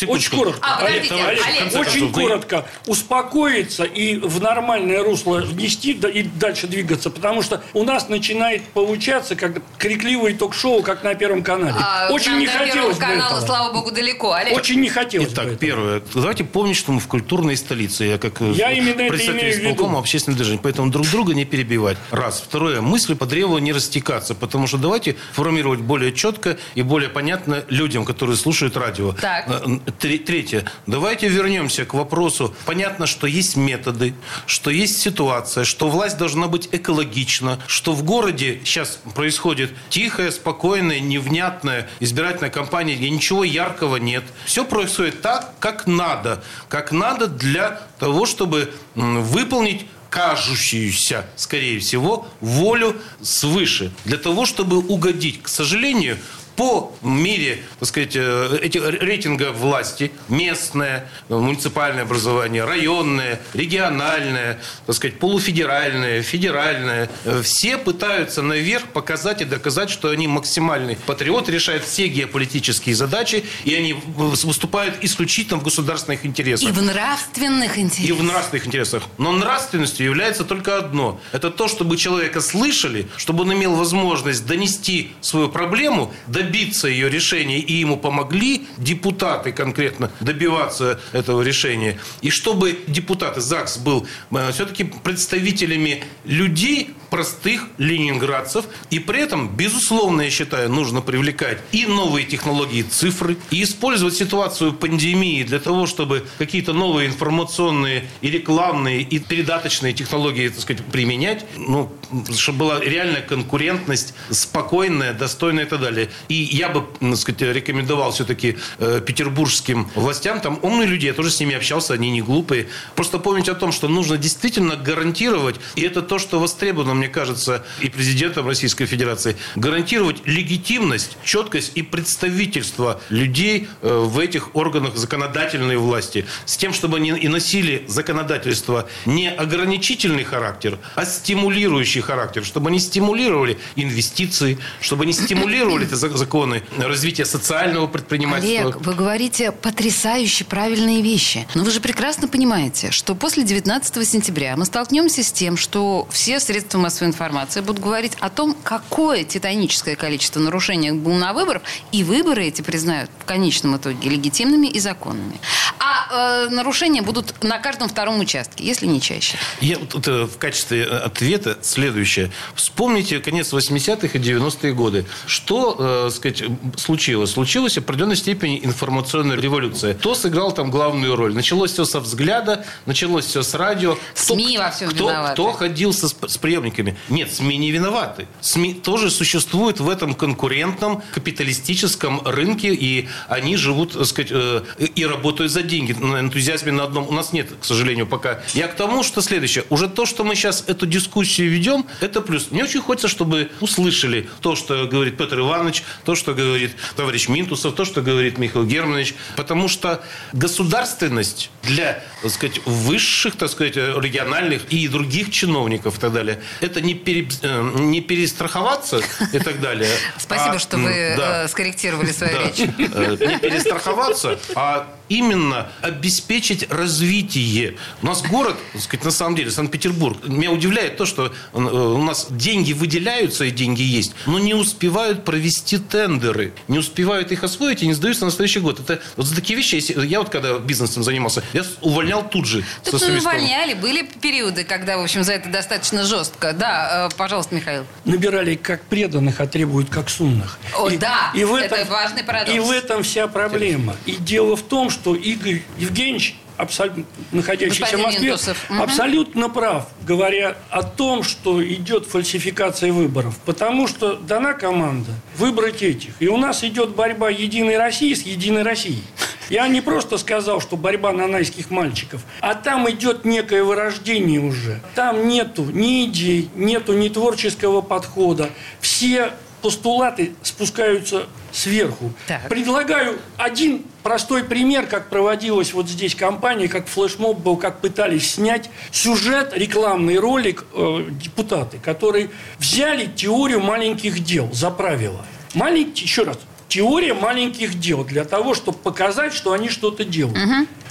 Очень 0.06 0.30
коротко. 0.30 0.60
А, 0.62 0.80
подождите, 0.80 1.14
Олег, 1.14 1.76
Очень 1.76 2.12
коротко. 2.12 2.66
Успокоиться 2.86 3.84
и 3.84 4.16
в 4.16 4.40
нормальное 4.40 5.02
русло 5.02 5.38
внести 5.38 5.92
и 5.92 6.22
дальше 6.22 6.66
двигаться, 6.66 7.10
потому 7.10 7.42
что 7.42 7.62
у 7.72 7.84
нас 7.84 8.08
начинает 8.08 8.62
получаться 8.68 9.36
как 9.36 9.62
крикливое 9.78 10.34
ток-шоу, 10.34 10.82
как 10.82 11.02
на 11.04 11.14
Первом 11.14 11.42
канале. 11.42 11.74
А, 11.78 12.08
Очень 12.10 12.38
не 12.38 12.46
хотелось 12.46 12.96
бы 12.96 13.00
канала, 13.00 13.36
этого. 13.36 13.46
слава 13.46 13.72
богу, 13.72 13.90
далеко. 13.92 14.32
Олег, 14.32 14.56
Очень 14.56 14.80
не 14.80 14.88
хотелось 14.88 15.28
бы 15.28 15.34
Итак, 15.34 15.58
первое. 15.58 16.02
Давайте 16.14 16.44
помнить, 16.44 16.76
что 16.76 16.92
мы 16.92 17.00
в 17.00 17.06
культурной 17.08 17.56
столице. 17.56 18.04
Я 18.04 18.18
как 18.18 18.40
э, 18.40 18.52
Я 18.52 18.72
именно 18.72 19.00
это 19.00 19.08
представитель 19.08 19.40
имею 19.40 19.54
в 19.54 19.58
виду. 19.58 19.70
исполкома 19.74 19.98
общественного 20.00 20.38
движения. 20.38 20.60
Поэтому 20.62 20.90
друг 20.90 21.06
друга 21.08 21.34
не 21.34 21.44
перебивать. 21.44 21.96
Раз. 22.24 22.40
Второе. 22.40 22.80
Мысли 22.80 23.12
по 23.12 23.26
древу 23.26 23.58
не 23.58 23.74
растекаться. 23.74 24.34
Потому 24.34 24.66
что 24.66 24.78
давайте 24.78 25.14
формировать 25.32 25.80
более 25.80 26.10
четко 26.10 26.56
и 26.74 26.80
более 26.80 27.10
понятно 27.10 27.64
людям, 27.68 28.06
которые 28.06 28.36
слушают 28.38 28.78
радио. 28.78 29.12
Так. 29.12 29.44
Э, 29.46 29.78
тре- 29.98 30.16
Третье. 30.16 30.64
Давайте 30.86 31.28
вернемся 31.28 31.84
к 31.84 31.92
вопросу. 31.92 32.54
Понятно, 32.64 33.06
что 33.06 33.26
есть 33.26 33.56
методы, 33.56 34.14
что 34.46 34.70
есть 34.70 35.00
ситуация, 35.02 35.64
что 35.64 35.90
власть 35.90 36.16
должна 36.16 36.46
быть 36.48 36.70
экологична, 36.72 37.60
что 37.66 37.92
в 37.92 38.02
городе 38.04 38.58
сейчас 38.64 38.98
происходит 39.14 39.72
тихая, 39.90 40.30
спокойная, 40.30 41.00
невнятная 41.00 41.90
избирательная 42.00 42.48
кампания, 42.50 42.94
где 42.94 43.10
ничего 43.10 43.44
яркого 43.44 43.96
нет. 43.96 44.24
Все 44.46 44.64
происходит 44.64 45.20
так, 45.20 45.52
как 45.60 45.86
надо. 45.86 46.42
Как 46.70 46.90
надо 46.90 47.26
для 47.26 47.82
того, 47.98 48.24
чтобы 48.24 48.72
выполнить 48.94 49.84
кажущуюся, 50.14 51.26
скорее 51.34 51.80
всего, 51.80 52.28
волю 52.40 52.94
свыше. 53.20 53.90
Для 54.04 54.16
того, 54.16 54.46
чтобы 54.46 54.78
угодить. 54.78 55.42
К 55.42 55.48
сожалению, 55.48 56.18
по 56.56 56.92
мере, 57.02 57.62
так 57.78 57.88
сказать, 57.88 58.14
э, 58.14 58.58
этих 58.62 58.86
рейтинга 58.86 59.52
власти, 59.52 60.12
местное, 60.28 61.08
муниципальное 61.28 62.02
образование, 62.02 62.64
районное, 62.64 63.40
региональное, 63.52 64.60
так 64.86 64.94
сказать, 64.96 65.18
полуфедеральное, 65.18 66.22
федеральное, 66.22 67.10
э, 67.24 67.42
все 67.42 67.76
пытаются 67.78 68.42
наверх 68.42 68.84
показать 68.88 69.42
и 69.42 69.44
доказать, 69.44 69.90
что 69.90 70.08
они 70.10 70.26
максимальный 70.28 70.96
патриот, 71.06 71.48
решают 71.48 71.84
все 71.84 72.08
геополитические 72.08 72.94
задачи, 72.94 73.44
и 73.64 73.74
они 73.74 73.92
выступают 73.92 74.96
исключительно 75.02 75.58
в 75.58 75.64
государственных 75.64 76.24
интересах. 76.24 76.68
И 76.68 76.72
в 76.72 76.82
нравственных 76.82 77.78
интересах. 77.78 78.08
И 78.08 78.12
в 78.12 78.22
нравственных 78.22 78.66
интересах. 78.66 79.02
Но 79.18 79.32
нравственностью 79.32 80.06
является 80.06 80.44
только 80.44 80.78
одно. 80.78 81.20
Это 81.32 81.50
то, 81.50 81.68
чтобы 81.68 81.96
человека 81.96 82.40
слышали, 82.40 83.08
чтобы 83.16 83.42
он 83.42 83.52
имел 83.52 83.74
возможность 83.74 84.46
донести 84.46 85.12
свою 85.20 85.48
проблему, 85.48 86.12
добиться 86.44 86.88
ее 86.88 87.08
решения, 87.08 87.58
и 87.58 87.72
ему 87.72 87.96
помогли 87.96 88.66
депутаты 88.76 89.52
конкретно 89.52 90.10
добиваться 90.20 91.00
этого 91.12 91.42
решения. 91.42 91.98
И 92.22 92.30
чтобы 92.30 92.78
депутаты 92.86 93.40
ЗАГС 93.40 93.78
был 93.78 94.06
э, 94.30 94.52
все-таки 94.52 94.84
представителями 94.84 96.04
людей, 96.24 96.90
простых 97.14 97.68
ленинградцев. 97.78 98.64
И 98.90 98.98
при 98.98 99.20
этом, 99.20 99.48
безусловно, 99.48 100.22
я 100.22 100.30
считаю, 100.30 100.68
нужно 100.68 101.00
привлекать 101.00 101.58
и 101.70 101.86
новые 101.86 102.26
технологии 102.26 102.82
цифры, 102.82 103.36
и 103.52 103.62
использовать 103.62 104.14
ситуацию 104.14 104.72
пандемии 104.72 105.44
для 105.44 105.60
того, 105.60 105.86
чтобы 105.86 106.26
какие-то 106.38 106.72
новые 106.72 107.06
информационные 107.06 108.08
и 108.20 108.30
рекламные, 108.30 109.02
и 109.02 109.20
передаточные 109.20 109.92
технологии, 109.92 110.48
так 110.48 110.58
сказать, 110.58 110.84
применять, 110.86 111.46
ну, 111.56 111.92
чтобы 112.36 112.58
была 112.58 112.80
реальная 112.80 113.22
конкурентность, 113.22 114.14
спокойная, 114.30 115.14
достойная 115.14 115.66
и 115.66 115.68
так 115.68 115.80
далее. 115.80 116.10
И 116.26 116.34
я 116.34 116.68
бы, 116.68 116.84
так 116.98 117.16
сказать, 117.16 117.42
рекомендовал 117.42 118.10
все-таки 118.10 118.56
э, 118.80 119.00
петербургским 119.06 119.88
властям, 119.94 120.40
там 120.40 120.58
умные 120.62 120.88
люди, 120.88 121.06
я 121.06 121.12
тоже 121.12 121.30
с 121.30 121.38
ними 121.38 121.54
общался, 121.54 121.94
они 121.94 122.10
не 122.10 122.22
глупые, 122.22 122.66
просто 122.96 123.20
помнить 123.20 123.48
о 123.48 123.54
том, 123.54 123.70
что 123.70 123.86
нужно 123.86 124.16
действительно 124.16 124.74
гарантировать, 124.74 125.60
и 125.76 125.82
это 125.82 126.02
то, 126.02 126.18
что 126.18 126.40
востребовано, 126.40 127.03
мне 127.04 127.12
кажется, 127.12 127.62
и 127.80 127.90
президентом 127.90 128.46
Российской 128.46 128.86
Федерации, 128.86 129.36
гарантировать 129.56 130.26
легитимность, 130.26 131.18
четкость 131.22 131.72
и 131.74 131.82
представительство 131.82 132.98
людей 133.10 133.68
э, 133.82 133.94
в 133.94 134.18
этих 134.18 134.56
органах 134.56 134.96
законодательной 134.96 135.76
власти, 135.76 136.24
с 136.46 136.56
тем, 136.56 136.72
чтобы 136.72 136.96
они 136.96 137.10
и 137.10 137.28
носили 137.28 137.84
законодательство 137.88 138.88
не 139.04 139.28
ограничительный 139.28 140.24
характер, 140.24 140.78
а 140.94 141.04
стимулирующий 141.04 142.00
характер, 142.00 142.42
чтобы 142.42 142.70
они 142.70 142.78
стимулировали 142.78 143.58
инвестиции, 143.76 144.56
чтобы 144.80 145.04
они 145.04 145.12
стимулировали 145.12 145.86
эти 145.86 145.94
законы 145.94 146.62
развития 146.78 147.26
социального 147.26 147.86
предпринимательства. 147.86 148.62
Олег, 148.62 148.80
вы 148.80 148.94
говорите 148.94 149.52
потрясающе 149.52 150.46
правильные 150.46 151.02
вещи. 151.02 151.46
Но 151.54 151.64
вы 151.64 151.70
же 151.70 151.80
прекрасно 151.80 152.28
понимаете, 152.28 152.90
что 152.92 153.14
после 153.14 153.44
19 153.44 154.08
сентября 154.08 154.56
мы 154.56 154.64
столкнемся 154.64 155.22
с 155.22 155.30
тем, 155.30 155.58
что 155.58 156.08
все 156.10 156.40
средства 156.40 156.78
массовой 156.78 156.93
информации 157.02 157.60
будут 157.60 157.82
говорить 157.82 158.12
о 158.20 158.30
том, 158.30 158.56
какое 158.62 159.24
титаническое 159.24 159.96
количество 159.96 160.40
нарушений 160.40 160.92
было 160.92 161.14
на 161.14 161.32
выборах, 161.32 161.62
и 161.92 162.04
выборы 162.04 162.44
эти 162.44 162.62
признают 162.62 163.10
в 163.18 163.24
конечном 163.24 163.76
итоге 163.76 164.08
легитимными 164.08 164.66
и 164.66 164.80
законными. 164.80 165.40
А 165.78 166.46
э, 166.46 166.48
нарушения 166.50 167.02
будут 167.02 167.42
на 167.42 167.58
каждом 167.58 167.88
втором 167.88 168.20
участке, 168.20 168.64
если 168.64 168.86
не 168.86 169.00
чаще. 169.00 169.36
Я 169.60 169.78
вот, 169.78 170.06
э, 170.06 170.24
в 170.24 170.38
качестве 170.38 170.84
э, 170.84 170.96
ответа 170.98 171.58
следующее. 171.62 172.30
Вспомните 172.54 173.20
конец 173.20 173.52
80-х 173.52 174.18
и 174.18 174.20
90-е 174.20 174.72
годы. 174.72 175.06
Что, 175.26 176.06
э, 176.06 176.10
сказать, 176.10 176.44
случилось? 176.76 177.30
Случилась 177.30 177.74
в 177.74 177.78
определенной 177.78 178.16
степени 178.16 178.60
информационная 178.62 179.36
революция. 179.36 179.94
Кто 179.94 180.14
сыграл 180.14 180.52
там 180.52 180.70
главную 180.70 181.16
роль? 181.16 181.34
Началось 181.34 181.72
все 181.72 181.84
со 181.84 182.00
взгляда, 182.00 182.64
началось 182.86 183.26
все 183.26 183.42
с 183.42 183.54
радио. 183.54 183.94
Кто, 183.94 184.34
СМИ 184.34 184.58
во 184.58 184.70
всем 184.70 184.90
кто, 184.90 185.08
виноваты. 185.08 185.32
Кто 185.34 185.52
ходил 185.52 185.92
со, 185.92 186.08
с 186.08 186.38
приемниками? 186.74 186.96
Нет, 187.08 187.32
СМИ 187.32 187.56
не 187.56 187.70
виноваты. 187.70 188.26
СМИ 188.40 188.74
тоже 188.74 189.10
существуют 189.10 189.80
в 189.80 189.88
этом 189.88 190.14
конкурентном 190.14 191.02
капиталистическом 191.12 192.20
рынке, 192.24 192.74
и 192.74 193.08
они 193.28 193.56
живут, 193.56 193.92
так 193.92 194.06
сказать, 194.06 194.30
э, 194.32 194.62
и 194.78 195.06
работают 195.06 195.52
за 195.52 195.62
деньги. 195.62 195.92
На 195.92 196.20
энтузиазме 196.20 196.72
на 196.72 196.84
одном 196.84 197.08
у 197.08 197.12
нас 197.12 197.32
нет, 197.32 197.50
к 197.60 197.64
сожалению, 197.64 198.06
пока. 198.06 198.40
Я 198.54 198.68
к 198.68 198.76
тому, 198.76 199.02
что 199.02 199.20
следующее. 199.20 199.64
Уже 199.70 199.88
то, 199.88 200.06
что 200.06 200.24
мы 200.24 200.34
сейчас 200.34 200.64
эту 200.66 200.86
дискуссию 200.86 201.50
ведем, 201.50 201.86
это 202.00 202.20
плюс. 202.20 202.50
Мне 202.50 202.64
очень 202.64 202.80
хочется, 202.80 203.08
чтобы 203.08 203.50
услышали 203.60 204.28
то, 204.40 204.56
что 204.56 204.86
говорит 204.86 205.16
Петр 205.16 205.38
Иванович, 205.40 205.82
то, 206.04 206.14
что 206.14 206.34
говорит 206.34 206.72
товарищ 206.96 207.28
Минтусов, 207.28 207.74
то, 207.74 207.84
что 207.84 208.02
говорит 208.02 208.38
Михаил 208.38 208.66
Германович. 208.66 209.14
Потому 209.36 209.68
что 209.68 210.02
государственность 210.32 211.50
для, 211.62 212.02
так 212.22 212.30
сказать, 212.30 212.60
высших, 212.66 213.36
так 213.36 213.50
сказать, 213.50 213.76
региональных 213.76 214.62
и 214.70 214.88
других 214.88 215.30
чиновников 215.30 215.98
и 215.98 216.00
так 216.00 216.12
далее, 216.12 216.40
это 216.64 216.80
не, 216.80 216.94
пере, 216.94 217.28
э, 217.42 217.70
не 217.78 218.00
перестраховаться 218.00 219.00
и 219.32 219.38
так 219.38 219.60
далее. 219.60 219.90
Спасибо, 220.18 220.56
а, 220.56 220.58
что 220.58 220.76
вы 220.78 221.14
да. 221.16 221.44
э, 221.44 221.48
скорректировали 221.48 222.10
свою 222.10 222.36
Да. 222.36 222.44
речь. 222.44 222.60
Э, 222.60 223.16
Не 223.26 223.38
перестраховаться, 223.38 224.38
а 224.54 224.86
именно 225.08 225.68
обеспечить 225.82 226.70
развитие. 226.70 227.76
У 228.02 228.06
нас 228.06 228.22
город, 228.22 228.56
так 228.72 228.82
сказать, 228.82 229.04
на 229.04 229.10
самом 229.10 229.36
деле, 229.36 229.50
Санкт-Петербург, 229.50 230.18
меня 230.26 230.50
удивляет 230.50 230.96
то, 230.96 231.06
что 231.06 231.26
э, 231.52 231.58
у 231.58 232.02
нас 232.02 232.26
деньги 232.30 232.72
выделяются 232.72 233.44
и 233.44 233.50
деньги 233.50 233.82
есть, 233.82 234.14
но 234.26 234.38
не 234.38 234.54
успевают 234.54 235.24
провести 235.24 235.78
тендеры, 235.78 236.52
не 236.68 236.78
успевают 236.78 237.32
их 237.32 237.44
освоить 237.44 237.82
и 237.82 237.86
не 237.86 237.94
сдаются 237.94 238.24
на 238.24 238.30
следующий 238.30 238.60
год. 238.60 238.80
Это 238.80 239.00
вот 239.16 239.26
за 239.26 239.34
такие 239.34 239.56
вещи, 239.56 239.76
если- 239.76 240.06
я 240.06 240.20
вот 240.20 240.30
когда 240.30 240.58
бизнесом 240.58 241.02
занимался, 241.02 241.42
я 241.52 241.62
увольнял 241.80 242.26
тут 242.28 242.46
же. 242.46 242.64
Так 242.82 242.98
со 242.98 243.12
увольняли, 243.12 243.74
были 243.74 244.02
периоды, 244.20 244.64
когда, 244.64 244.98
в 244.98 245.02
общем, 245.02 245.22
за 245.24 245.32
это 245.32 245.48
достаточно 245.48 246.04
жестко. 246.04 246.52
Да, 246.52 247.08
э, 247.12 247.16
пожалуйста, 247.16 247.54
Михаил. 247.54 247.84
Набирали 248.04 248.54
как 248.54 248.82
преданных, 248.82 249.40
а 249.40 249.46
требуют 249.46 249.90
как 249.90 250.08
сумных. 250.10 250.58
О, 250.76 250.90
да, 250.90 251.30
в 251.34 251.54
это 251.54 251.84
важный 251.90 252.24
парадокс. 252.24 252.54
И 252.56 252.58
в 252.58 252.70
этом 252.70 253.02
вся 253.02 253.28
проблема. 253.28 253.96
И 254.06 254.12
дело 254.12 254.56
в 254.56 254.62
том, 254.62 254.90
что 254.94 255.14
Игорь 255.14 255.62
Евгеньевич, 255.78 256.36
абсолютно 256.56 257.04
находящийся 257.32 257.98
в 257.98 258.00
Москве, 258.00 258.28
Минтусов, 258.28 258.70
мгм. 258.70 258.82
абсолютно 258.82 259.48
прав, 259.50 259.88
говоря 260.06 260.56
о 260.70 260.82
том, 260.82 261.22
что 261.22 261.62
идет 261.62 262.06
фальсификация 262.06 262.92
выборов. 262.92 263.38
Потому 263.44 263.88
что 263.88 264.14
дана 264.14 264.54
команда 264.54 265.10
выбрать 265.36 265.82
этих. 265.82 266.14
И 266.20 266.28
у 266.28 266.36
нас 266.36 266.64
идет 266.64 266.90
борьба 266.90 267.30
Единой 267.30 267.76
России 267.76 268.14
с 268.14 268.22
Единой 268.22 268.62
Россией. 268.62 269.02
Я 269.50 269.68
не 269.68 269.82
просто 269.82 270.16
сказал, 270.16 270.60
что 270.60 270.76
борьба 270.76 271.12
нанайских 271.12 271.70
мальчиков, 271.70 272.22
а 272.40 272.54
там 272.54 272.88
идет 272.90 273.24
некое 273.24 273.62
вырождение 273.62 274.40
уже. 274.40 274.80
Там 274.94 275.28
нету 275.28 275.64
ни 275.64 276.06
идей, 276.06 276.48
нету 276.54 276.94
ни 276.94 277.08
творческого 277.08 277.82
подхода. 277.82 278.50
Все 278.80 279.32
постулаты 279.60 280.32
спускаются 280.42 281.26
сверху. 281.54 282.12
Так. 282.26 282.48
Предлагаю 282.48 283.18
один 283.36 283.84
простой 284.02 284.44
пример, 284.44 284.86
как 284.86 285.08
проводилась 285.08 285.72
вот 285.72 285.88
здесь 285.88 286.14
кампания, 286.14 286.68
как 286.68 286.88
флешмоб 286.88 287.38
был, 287.38 287.56
как 287.56 287.80
пытались 287.80 288.32
снять 288.32 288.68
сюжет, 288.90 289.52
рекламный 289.54 290.18
ролик 290.18 290.64
э, 290.74 291.06
депутаты, 291.10 291.78
которые 291.78 292.30
взяли 292.58 293.06
теорию 293.06 293.60
маленьких 293.60 294.22
дел 294.22 294.50
за 294.52 294.70
правило. 294.70 295.24
Маленький, 295.54 296.02
еще 296.02 296.24
раз, 296.24 296.38
теория 296.68 297.14
маленьких 297.14 297.78
дел 297.78 298.04
для 298.04 298.24
того, 298.24 298.54
чтобы 298.54 298.78
показать, 298.78 299.32
что 299.32 299.52
они 299.52 299.68
что-то 299.68 300.04
делают. 300.04 300.36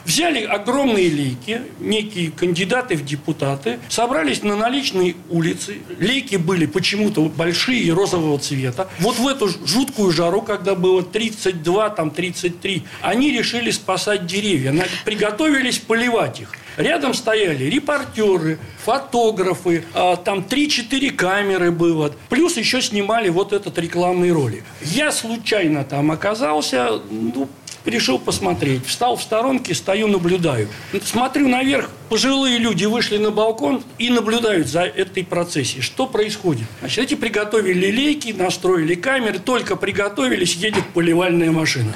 Взяли 0.05 0.43
огромные 0.43 1.09
лейки, 1.09 1.61
некие 1.79 2.31
кандидаты 2.31 2.95
в 2.95 3.05
депутаты, 3.05 3.79
собрались 3.87 4.43
на 4.43 4.55
наличной 4.55 5.15
улице. 5.29 5.77
Лейки 5.99 6.35
были 6.35 6.65
почему-то 6.65 7.21
большие, 7.23 7.93
розового 7.93 8.37
цвета. 8.37 8.89
Вот 8.99 9.17
в 9.17 9.27
эту 9.27 9.49
жуткую 9.65 10.11
жару, 10.11 10.41
когда 10.41 10.75
было 10.75 11.03
32, 11.03 11.89
там 11.91 12.11
33, 12.11 12.83
они 13.01 13.31
решили 13.31 13.71
спасать 13.71 14.25
деревья. 14.25 14.73
Приготовились 15.05 15.79
поливать 15.79 16.41
их. 16.41 16.49
Рядом 16.77 17.13
стояли 17.13 17.65
репортеры, 17.65 18.57
фотографы, 18.83 19.85
а, 19.93 20.15
там 20.15 20.39
3-4 20.39 21.11
камеры 21.11 21.71
было. 21.71 22.13
Плюс 22.29 22.57
еще 22.57 22.81
снимали 22.81 23.29
вот 23.29 23.53
этот 23.53 23.77
рекламный 23.77 24.31
ролик. 24.31 24.63
Я 24.81 25.11
случайно 25.11 25.83
там 25.83 26.11
оказался, 26.11 26.99
ну, 27.11 27.47
решил 27.85 28.19
посмотреть. 28.19 28.85
Встал 28.85 29.15
в 29.15 29.21
сторонке, 29.21 29.73
стою, 29.73 30.07
наблюдаю. 30.07 30.67
Смотрю 31.03 31.47
наверх, 31.47 31.89
пожилые 32.09 32.57
люди 32.57 32.85
вышли 32.85 33.17
на 33.17 33.31
балкон 33.31 33.83
и 33.97 34.09
наблюдают 34.09 34.67
за 34.67 34.81
этой 34.81 35.23
процессией. 35.23 35.81
Что 35.81 36.07
происходит? 36.07 36.65
Значит, 36.79 37.05
эти 37.05 37.15
приготовили 37.15 37.91
лейки, 37.91 38.31
настроили 38.31 38.95
камеры, 38.95 39.39
только 39.39 39.75
приготовились, 39.75 40.55
едет 40.55 40.85
поливальная 40.93 41.51
машина. 41.51 41.93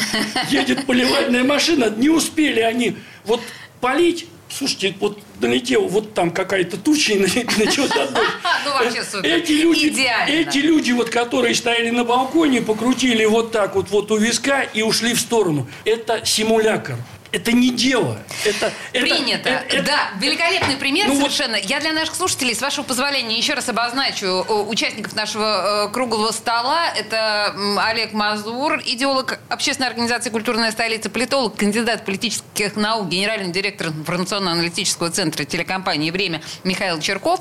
Едет 0.50 0.86
поливальная 0.86 1.44
машина, 1.44 1.92
не 1.96 2.08
успели 2.08 2.60
они 2.60 2.96
вот 3.24 3.40
полить, 3.80 4.26
Слушайте, 4.50 4.94
вот 4.98 5.18
налетел 5.40 5.86
вот 5.86 6.12
там 6.14 6.30
какая-то 6.30 6.76
туча 6.76 7.12
и 7.12 7.18
начался 7.18 8.06
дождь. 8.06 8.28
Ну, 8.64 9.02
супер. 9.02 9.28
Эти 9.28 9.52
люди, 9.52 10.06
эти 10.28 10.58
люди, 10.58 10.92
вот, 10.92 11.08
которые 11.08 11.54
стояли 11.54 11.90
на 11.90 12.04
балконе, 12.04 12.60
покрутили 12.60 13.24
вот 13.24 13.52
так 13.52 13.74
вот, 13.74 13.88
вот 13.90 14.10
у 14.10 14.16
виска 14.16 14.62
и 14.62 14.82
ушли 14.82 15.14
в 15.14 15.20
сторону. 15.20 15.66
Это 15.84 16.24
симулятор. 16.24 16.96
Это 17.32 17.52
не 17.52 17.70
дело. 17.70 18.18
Это, 18.44 18.72
Принято. 18.92 19.48
это- 19.48 19.76
это- 19.76 19.82
да, 19.86 20.10
великолепный 20.18 20.76
пример 20.76 21.06
Ну 21.06 21.14
вот- 21.14 21.30
совершенно. 21.32 21.56
Я 21.56 21.78
для 21.80 21.92
наших 21.92 22.14
слушателей, 22.16 22.54
с 22.54 22.60
вашего 22.60 22.84
позволения, 22.84 23.36
еще 23.38 23.54
раз 23.54 23.68
обозначу 23.68 24.26
э, 24.26 24.52
участников 24.52 25.14
нашего 25.14 25.86
э, 25.88 25.92
круглого 25.92 26.32
стола. 26.32 26.88
Это 26.96 27.54
Олег 27.78 28.12
Мазур, 28.12 28.80
идеолог 28.84 29.38
общественной 29.48 29.88
организации 29.88 30.30
«Культурная 30.30 30.72
столица», 30.72 31.08
политолог, 31.08 31.54
кандидат 31.56 32.04
политических 32.04 32.74
наук, 32.76 33.08
генеральный 33.08 33.52
директор 33.52 33.88
информационно-аналитического 33.88 35.10
центра 35.10 35.44
телекомпании 35.44 36.10
«Время» 36.10 36.42
Михаил 36.64 37.00
Черков, 37.00 37.40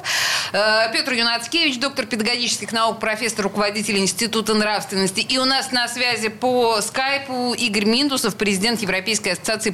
э, 0.54 0.92
Петр 0.94 1.14
Юнацкевич, 1.14 1.80
доктор 1.80 2.06
педагогических 2.06 2.72
наук, 2.72 3.00
профессор, 3.00 3.46
руководитель 3.46 3.98
Института 3.98 4.54
нравственности. 4.54 5.22
И 5.22 5.38
у 5.38 5.46
нас 5.46 5.72
на 5.72 5.88
связи 5.88 6.30
по 6.30 6.82
скайпу 6.82 7.54
Игорь 7.54 7.86
Миндусов, 7.86 8.36
президент 8.36 8.82
Европейской 8.82 9.30
ассоциации 9.30 9.72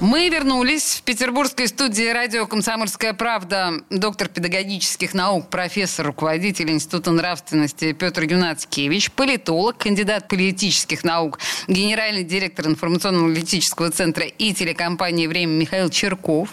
Мы 0.00 0.28
вернулись 0.28 0.94
в 0.94 1.02
петербургской 1.02 1.66
студии 1.66 2.08
радио 2.12 2.46
«Комсомольская 2.46 3.14
правда». 3.14 3.82
Доктор 3.90 4.28
педагогических 4.28 5.12
наук, 5.12 5.50
профессор, 5.50 6.06
руководитель 6.06 6.70
Института 6.70 7.10
нравственности 7.10 7.90
Петр 7.92 8.22
Юнацкевич, 8.22 9.10
политолог, 9.10 9.76
кандидат 9.78 10.28
политических 10.28 11.02
наук, 11.02 11.40
генеральный 11.66 12.22
директор 12.22 12.68
информационно-аналитического 12.68 13.90
центра 13.90 14.24
и 14.24 14.54
телекомпании 14.54 15.26
«Время» 15.26 15.54
Михаил 15.54 15.88
Черков, 15.88 16.50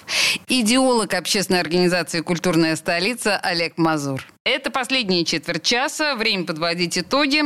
идеолог 0.48 1.14
общественной 1.14 1.60
организации 1.60 2.22
«Культурная 2.22 2.76
столица» 2.76 3.38
Олег 3.38 3.78
Мазур. 3.78 4.26
Это 4.46 4.70
последняя 4.70 5.26
четверть 5.26 5.64
часа. 5.64 6.14
Время 6.14 6.46
подводить 6.46 7.00
итоги. 7.00 7.42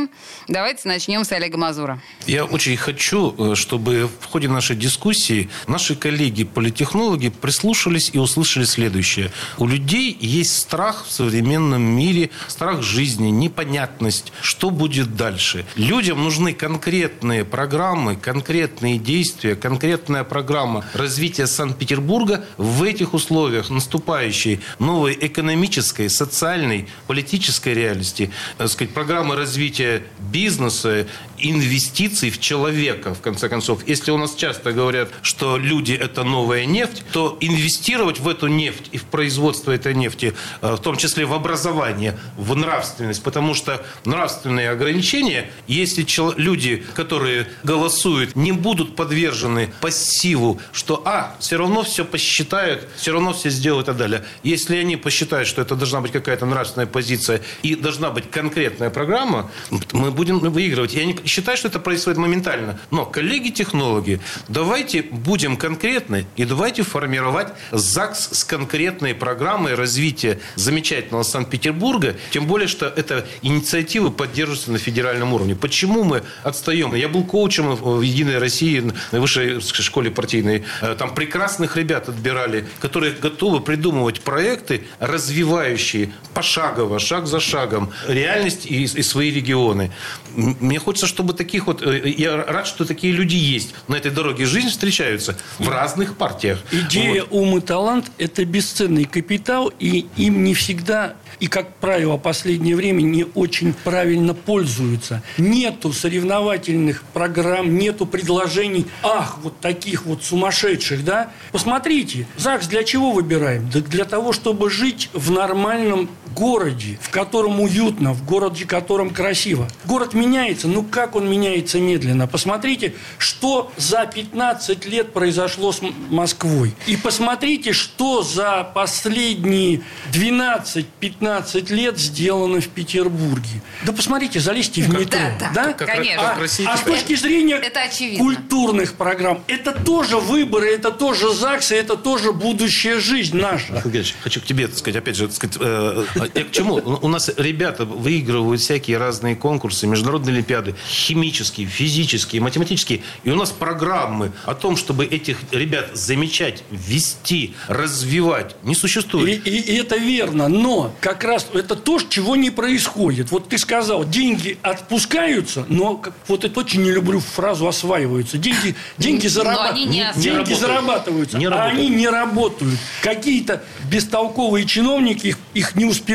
Давайте 0.48 0.86
начнем 0.86 1.24
с 1.24 1.32
Олега 1.32 1.56
Мазура. 1.56 1.98
Я 2.26 2.44
очень 2.44 2.76
хочу, 2.76 3.52
э, 3.52 3.54
чтобы 3.54 4.10
в 4.20 4.26
ходе 4.26 4.48
нашей 4.48 4.76
дискуссии 4.76 5.48
наши 5.66 5.89
коллеги-политехнологи 5.94 7.28
прислушались 7.28 8.10
и 8.12 8.18
услышали 8.18 8.64
следующее. 8.64 9.30
У 9.58 9.66
людей 9.66 10.16
есть 10.20 10.56
страх 10.56 11.04
в 11.06 11.12
современном 11.12 11.82
мире, 11.82 12.30
страх 12.48 12.82
жизни, 12.82 13.28
непонятность, 13.28 14.32
что 14.40 14.70
будет 14.70 15.16
дальше. 15.16 15.64
Людям 15.76 16.22
нужны 16.22 16.52
конкретные 16.52 17.44
программы, 17.44 18.16
конкретные 18.16 18.98
действия, 18.98 19.56
конкретная 19.56 20.24
программа 20.24 20.84
развития 20.94 21.46
Санкт-Петербурга 21.46 22.44
в 22.56 22.82
этих 22.82 23.14
условиях 23.14 23.70
наступающей 23.70 24.60
новой 24.78 25.16
экономической, 25.20 26.08
социальной, 26.08 26.88
политической 27.06 27.74
реальности, 27.74 28.30
так 28.58 28.68
сказать, 28.68 28.92
программы 28.94 29.36
развития 29.36 30.02
бизнеса, 30.18 31.06
инвестиций 31.42 32.30
в 32.30 32.40
человека, 32.40 33.14
в 33.14 33.20
конце 33.20 33.48
концов. 33.48 33.86
Если 33.86 34.10
у 34.10 34.18
нас 34.18 34.34
часто 34.34 34.72
говорят, 34.72 35.10
что 35.22 35.56
люди– 35.56 35.92
это 36.00 36.24
новая 36.24 36.64
нефть, 36.64 37.04
то 37.12 37.36
инвестировать 37.40 38.20
в 38.20 38.28
эту 38.28 38.46
нефть 38.46 38.88
и 38.92 38.98
в 38.98 39.04
производство 39.04 39.72
этой 39.72 39.94
нефти, 39.94 40.34
э, 40.62 40.74
в 40.74 40.78
том 40.78 40.96
числе 40.96 41.26
в 41.26 41.32
образование, 41.32 42.18
в 42.36 42.54
нравственность, 42.54 43.22
потому 43.22 43.54
что 43.54 43.84
нравственные 44.04 44.70
ограничения, 44.70 45.50
если 45.66 46.06
люди, 46.36 46.84
которые 46.94 47.46
голосуют, 47.62 48.36
не 48.36 48.52
будут 48.52 48.96
подвержены 48.96 49.72
пассиву, 49.80 50.60
что, 50.72 51.02
а, 51.04 51.36
все 51.40 51.56
равно 51.56 51.82
все 51.82 52.04
посчитают, 52.04 52.88
все 52.96 53.12
равно 53.12 53.32
все 53.32 53.50
сделают 53.50 53.86
и 53.86 53.88
так 53.88 53.96
далее. 53.96 54.24
Если 54.42 54.76
они 54.76 54.96
посчитают, 54.96 55.48
что 55.48 55.62
это 55.62 55.76
должна 55.76 56.00
быть 56.00 56.12
какая-то 56.12 56.46
нравственная 56.46 56.86
позиция 56.86 57.40
и 57.62 57.74
должна 57.74 58.10
быть 58.10 58.30
конкретная 58.30 58.90
программа, 58.90 59.50
мы 59.92 60.10
будем 60.10 60.38
выигрывать. 60.38 60.94
Я 60.94 61.04
не 61.04 61.16
считаю, 61.30 61.56
что 61.56 61.68
это 61.68 61.78
происходит 61.78 62.18
моментально. 62.18 62.78
Но, 62.90 63.06
коллеги-технологи, 63.06 64.20
давайте 64.48 65.02
будем 65.02 65.56
конкретны 65.56 66.26
и 66.36 66.44
давайте 66.44 66.82
формировать 66.82 67.48
ЗАГС 67.70 68.30
с 68.32 68.44
конкретной 68.44 69.14
программой 69.14 69.74
развития 69.74 70.40
замечательного 70.56 71.22
Санкт-Петербурга, 71.22 72.16
тем 72.32 72.46
более, 72.46 72.66
что 72.68 72.86
эта 72.86 73.26
инициатива 73.42 74.10
поддерживается 74.10 74.72
на 74.72 74.78
федеральном 74.78 75.32
уровне. 75.32 75.54
Почему 75.54 76.02
мы 76.02 76.22
отстаем? 76.42 76.94
Я 76.94 77.08
был 77.08 77.22
коучем 77.24 77.76
в 77.76 78.00
Единой 78.02 78.38
России 78.38 78.80
на 79.12 79.20
высшей 79.20 79.60
школе 79.60 80.10
партийной. 80.10 80.64
Э, 80.82 80.96
Там 80.98 81.14
прекрасных 81.14 81.76
ребят 81.76 82.08
отбирали, 82.08 82.66
которые 82.80 83.12
готовы 83.12 83.60
придумывать 83.60 84.20
проекты, 84.22 84.82
развивающие 84.98 86.12
пошагово, 86.34 86.98
шаг 86.98 87.26
за 87.26 87.38
шагом 87.38 87.92
реальность 88.08 88.66
и, 88.66 88.82
и 88.82 89.02
свои 89.02 89.30
регионы. 89.30 89.92
Мне 90.34 90.78
хочется, 90.78 91.06
чтобы 91.06 91.19
таких 91.28 91.66
вот... 91.66 91.82
э, 91.82 92.08
Я 92.16 92.36
рад, 92.44 92.66
что 92.66 92.84
такие 92.84 93.12
люди 93.12 93.36
есть. 93.36 93.74
На 93.88 93.96
этой 93.96 94.10
дороге 94.10 94.44
жизнь 94.46 94.68
встречаются 94.68 95.36
в 95.58 95.68
разных 95.68 96.16
партиях. 96.16 96.58
Идея, 96.72 97.22
Вот. 97.22 97.28
ум 97.32 97.58
и 97.58 97.60
талант– 97.60 98.10
это 98.18 98.44
бесценный 98.44 99.04
капитал, 99.04 99.72
и 99.78 100.06
им 100.16 100.44
не 100.44 100.54
всегда, 100.54 101.14
и, 101.38 101.46
как 101.46 101.76
правило, 101.76 102.16
в 102.16 102.20
последнее 102.20 102.76
время 102.76 103.02
не 103.02 103.24
очень 103.34 103.72
правильно 103.72 104.34
пользуются. 104.34 105.22
Нету 105.38 105.92
соревновательных 105.92 107.02
программ, 107.12 107.76
нету 107.78 108.06
предложений, 108.06 108.86
ах, 109.02 109.38
вот 109.42 109.58
таких 109.60 110.04
вот 110.06 110.22
сумасшедших, 110.24 111.04
да? 111.04 111.30
Посмотрите, 111.52 112.26
ЗАГС 112.36 112.66
для 112.68 112.84
чего 112.84 113.12
выбираем? 113.12 113.68
Да 113.70 113.80
для 113.80 114.04
того, 114.04 114.32
чтобы 114.32 114.70
жить 114.70 115.10
в 115.12 115.30
нормальном 115.30 116.08
городе, 116.34 116.98
в 117.02 117.10
котором 117.10 117.60
уютно, 117.60 118.12
в 118.12 118.24
городе, 118.24 118.64
в 118.64 118.66
котором 118.68 119.10
красиво. 119.10 119.68
Город 119.84 120.14
меняется, 120.14 120.68
ну 120.68 120.82
как 120.82 121.16
он 121.16 121.28
меняется 121.30 121.78
медленно? 121.80 122.26
Посмотрите, 122.26 122.94
что 123.18 123.72
за 123.76 124.06
15 124.06 124.86
лет 124.86 125.12
произошло 125.12 125.72
с 125.72 125.80
Москвой. 126.10 126.74
И 126.86 126.96
посмотрите, 126.96 127.72
что 127.72 128.22
за 128.22 128.64
последние 128.74 129.82
12-15 130.12 131.72
лет 131.72 131.98
сделано 131.98 132.60
в 132.60 132.68
Петербурге. 132.68 133.62
Да 133.84 133.92
посмотрите, 133.92 134.40
залезьте 134.40 134.82
в 134.82 134.88
метро. 134.88 135.20
Да, 135.40 135.50
да, 135.54 135.72
Как- 135.72 135.88
конечно. 135.88 136.30
А, 136.30 136.72
а 136.72 136.76
с 136.76 136.80
точки 136.82 137.14
зрения 137.16 137.56
Это 137.56 137.82
очевидно. 137.82 138.18
культурных 138.24 138.94
программ, 138.94 139.42
это 139.46 139.72
тоже 139.72 140.18
выборы, 140.18 140.70
это 140.72 140.90
тоже 140.90 141.32
ЗАГС, 141.32 141.72
и 141.72 141.74
это 141.76 141.96
тоже 141.96 142.32
будущая 142.32 142.98
жизнь 143.00 143.36
наша. 143.36 143.80
Хочу 144.22 144.40
к 144.40 144.44
тебе, 144.44 144.66
так 144.68 144.78
сказать, 144.78 144.96
опять 144.96 145.16
же, 145.16 145.26
так 145.28 145.36
сказать, 145.36 145.56
э, 145.60 146.04
я 146.34 146.44
к 146.44 146.50
чему? 146.52 146.74
У 147.02 147.08
нас 147.08 147.30
ребята 147.36 147.84
выигрывают 147.84 148.60
всякие 148.60 148.98
разные 148.98 149.34
конкурсы, 149.36 149.86
международные 149.86 150.34
олимпиады, 150.34 150.74
химические, 150.88 151.66
физические, 151.66 152.42
математические. 152.42 153.02
И 153.24 153.30
у 153.30 153.36
нас 153.36 153.50
программы 153.50 154.32
о 154.44 154.54
том, 154.54 154.76
чтобы 154.76 155.04
этих 155.06 155.38
ребят 155.50 155.90
замечать, 155.94 156.62
вести, 156.70 157.54
развивать, 157.68 158.56
не 158.62 158.72
И, 158.72 158.76
существует. 158.76 159.46
и- 159.46 159.50
и 159.58 159.74
это 159.76 159.96
верно, 159.96 160.48
но 160.48 160.92
как 161.00 161.24
раз 161.24 161.46
это 161.54 161.74
то, 161.76 161.98
чего 162.08 162.36
не 162.36 162.50
происходит. 162.50 163.30
Вот 163.30 163.48
ты 163.48 163.58
сказал, 163.58 164.04
деньги 164.04 164.58
отпускаются, 164.62 165.64
но 165.68 166.02
вот 166.28 166.44
это 166.44 166.60
очень 166.60 166.82
не 166.82 166.90
люблю 166.90 167.20
фразу 167.20 167.66
осваиваются. 167.66 168.38
Деньги, 168.38 168.74
деньги, 168.98 169.26
зарабат- 169.26 169.70
они 169.70 169.84
не 169.86 170.06
деньги 170.16 170.28
работают. 170.36 170.60
зарабатываются, 170.60 171.38
Не 171.38 171.46
а 171.46 171.50
работают. 171.50 171.78
они 171.78 171.88
не 171.88 172.08
работают. 172.08 172.78
Какие-то 173.02 173.62
бестолковые 173.90 174.66
чиновники 174.66 175.28
их, 175.28 175.38
их 175.54 175.74
не 175.76 175.84
успевают 175.86 176.09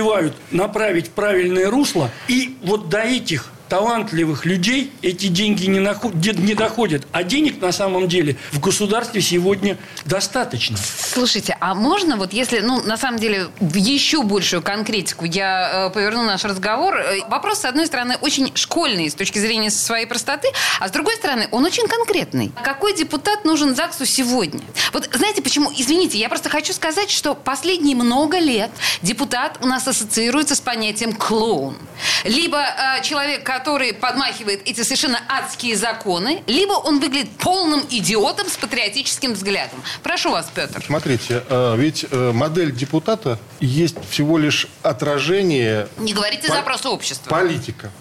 направить 0.52 1.08
в 1.08 1.12
правильное 1.12 1.70
русло. 1.70 2.10
И 2.28 2.58
вот 2.64 2.90
до 2.90 3.00
этих 3.00 3.52
талантливых 3.70 4.46
людей 4.46 4.92
эти 5.02 5.28
деньги 5.28 5.66
не, 5.66 5.80
наход- 5.80 6.16
не 6.16 6.54
доходят. 6.54 7.08
А 7.12 7.24
денег 7.24 7.62
на 7.62 7.72
самом 7.72 8.08
деле 8.08 8.38
в 8.52 8.60
государстве 8.60 9.22
сегодня 9.22 9.78
достаточно. 10.06 10.78
Слушайте, 10.78 11.58
а 11.60 11.74
можно 11.76 12.18
вот 12.18 12.34
если, 12.34 12.60
ну, 12.60 12.82
на 12.84 12.98
самом 12.98 13.20
деле, 13.20 13.48
в 13.60 13.76
еще 13.76 14.24
большую 14.24 14.62
конкретику 14.62 15.26
я 15.26 15.88
э, 15.88 15.90
поверну 15.92 16.24
наш 16.24 16.44
разговор. 16.44 16.98
Э, 16.98 17.20
Вопрос, 17.30 17.60
с 17.62 17.66
одной 17.66 17.88
стороны, 17.88 18.18
очень 18.22 18.52
школьный 18.56 19.10
с 19.10 19.16
точки 19.16 19.40
зрения 19.40 19.72
своей 19.72 20.06
простоты, 20.06 20.48
а 20.80 20.88
с 20.88 20.92
другой 20.92 21.16
стороны, 21.16 21.48
он 21.52 21.66
очень 21.66 21.88
конкретный. 21.88 22.52
Какой 22.64 22.96
депутат 22.96 23.46
нужен 23.46 23.76
ЗАГСу 23.76 24.06
сегодня? 24.06 24.62
Вот 24.94 25.10
знаете 25.14 25.42
почему? 25.42 25.72
Извините, 25.76 26.18
я 26.18 26.30
просто 26.30 26.50
хочу 26.50 26.74
сказать, 26.74 27.10
что 27.10 27.36
последние 27.36 27.96
много 27.96 28.40
лет 28.40 28.72
депутат 29.02 29.58
у 29.62 29.68
нас 29.68 29.88
ассоциируется 29.88 30.56
с 30.56 30.62
понятием 30.62 31.14
клоун. 31.14 31.78
Либо 32.24 32.62
э, 32.62 33.02
человек, 33.04 33.44
который 33.60 33.94
подмахивает 33.94 34.62
эти 34.66 34.82
совершенно 34.84 35.20
адские 35.30 35.78
законы, 35.78 36.44
либо 36.46 36.74
он 36.74 37.00
выглядит 37.00 37.30
полным 37.38 37.82
идиотом 37.90 38.50
с 38.50 38.58
патриотическим 38.58 39.32
взглядом. 39.32 39.82
Прошу 40.04 40.32
вас, 40.32 40.52
Петр. 40.54 40.84
Смотрите, 40.86 41.42
э, 41.48 41.76
ведь 41.78 42.06
э, 42.12 42.32
модель 42.34 42.74
депутата 42.74 43.40
есть 43.62 43.96
всего 44.10 44.38
лишь 44.38 44.68
отражение 44.84 45.88
Не 45.98 46.14
говорите 46.14 46.50
По- 46.50 46.56
запросы 46.56 46.90
общества. 46.90 47.30
Политика. 47.30 47.92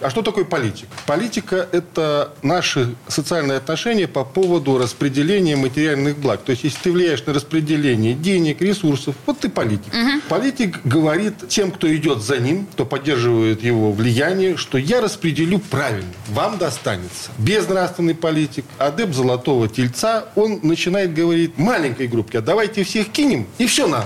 А 0.00 0.10
что 0.10 0.22
такое 0.22 0.44
политика? 0.44 0.88
Политика– 1.06 1.68
это 1.72 2.32
наши 2.42 2.94
социальные 3.06 3.58
отношения 3.58 4.08
по 4.08 4.24
поводу 4.24 4.76
распределения 4.76 5.54
материальных 5.54 6.18
благ. 6.18 6.40
То 6.42 6.50
есть, 6.50 6.64
если 6.64 6.78
ты 6.80 6.92
влияешь 6.92 7.24
на 7.26 7.32
распределение 7.32 8.14
денег, 8.14 8.60
ресурсов, 8.60 9.14
вот 9.24 9.38
ты 9.38 9.48
политик. 9.48 9.92
Политик 10.28 10.80
говорит 10.84 11.48
тем, 11.48 11.70
кто 11.70 11.94
идет 11.94 12.22
за 12.22 12.38
ним, 12.38 12.66
кто 12.66 12.84
поддерживает 12.84 13.62
его 13.62 13.92
влияние, 13.92 14.56
что 14.56 14.78
я 14.78 14.95
распределю 15.00 15.58
правильно, 15.58 16.12
вам 16.28 16.58
достанется. 16.58 17.30
Безнравственный 17.38 18.14
политик, 18.14 18.64
адепт 18.78 19.14
золотого 19.14 19.68
тельца, 19.68 20.26
он 20.34 20.60
начинает 20.62 21.14
говорить 21.14 21.58
маленькой 21.58 22.08
группе, 22.08 22.38
а 22.38 22.42
давайте 22.42 22.84
всех 22.84 23.08
кинем, 23.08 23.46
и 23.58 23.66
все 23.66 23.86
нам. 23.86 24.04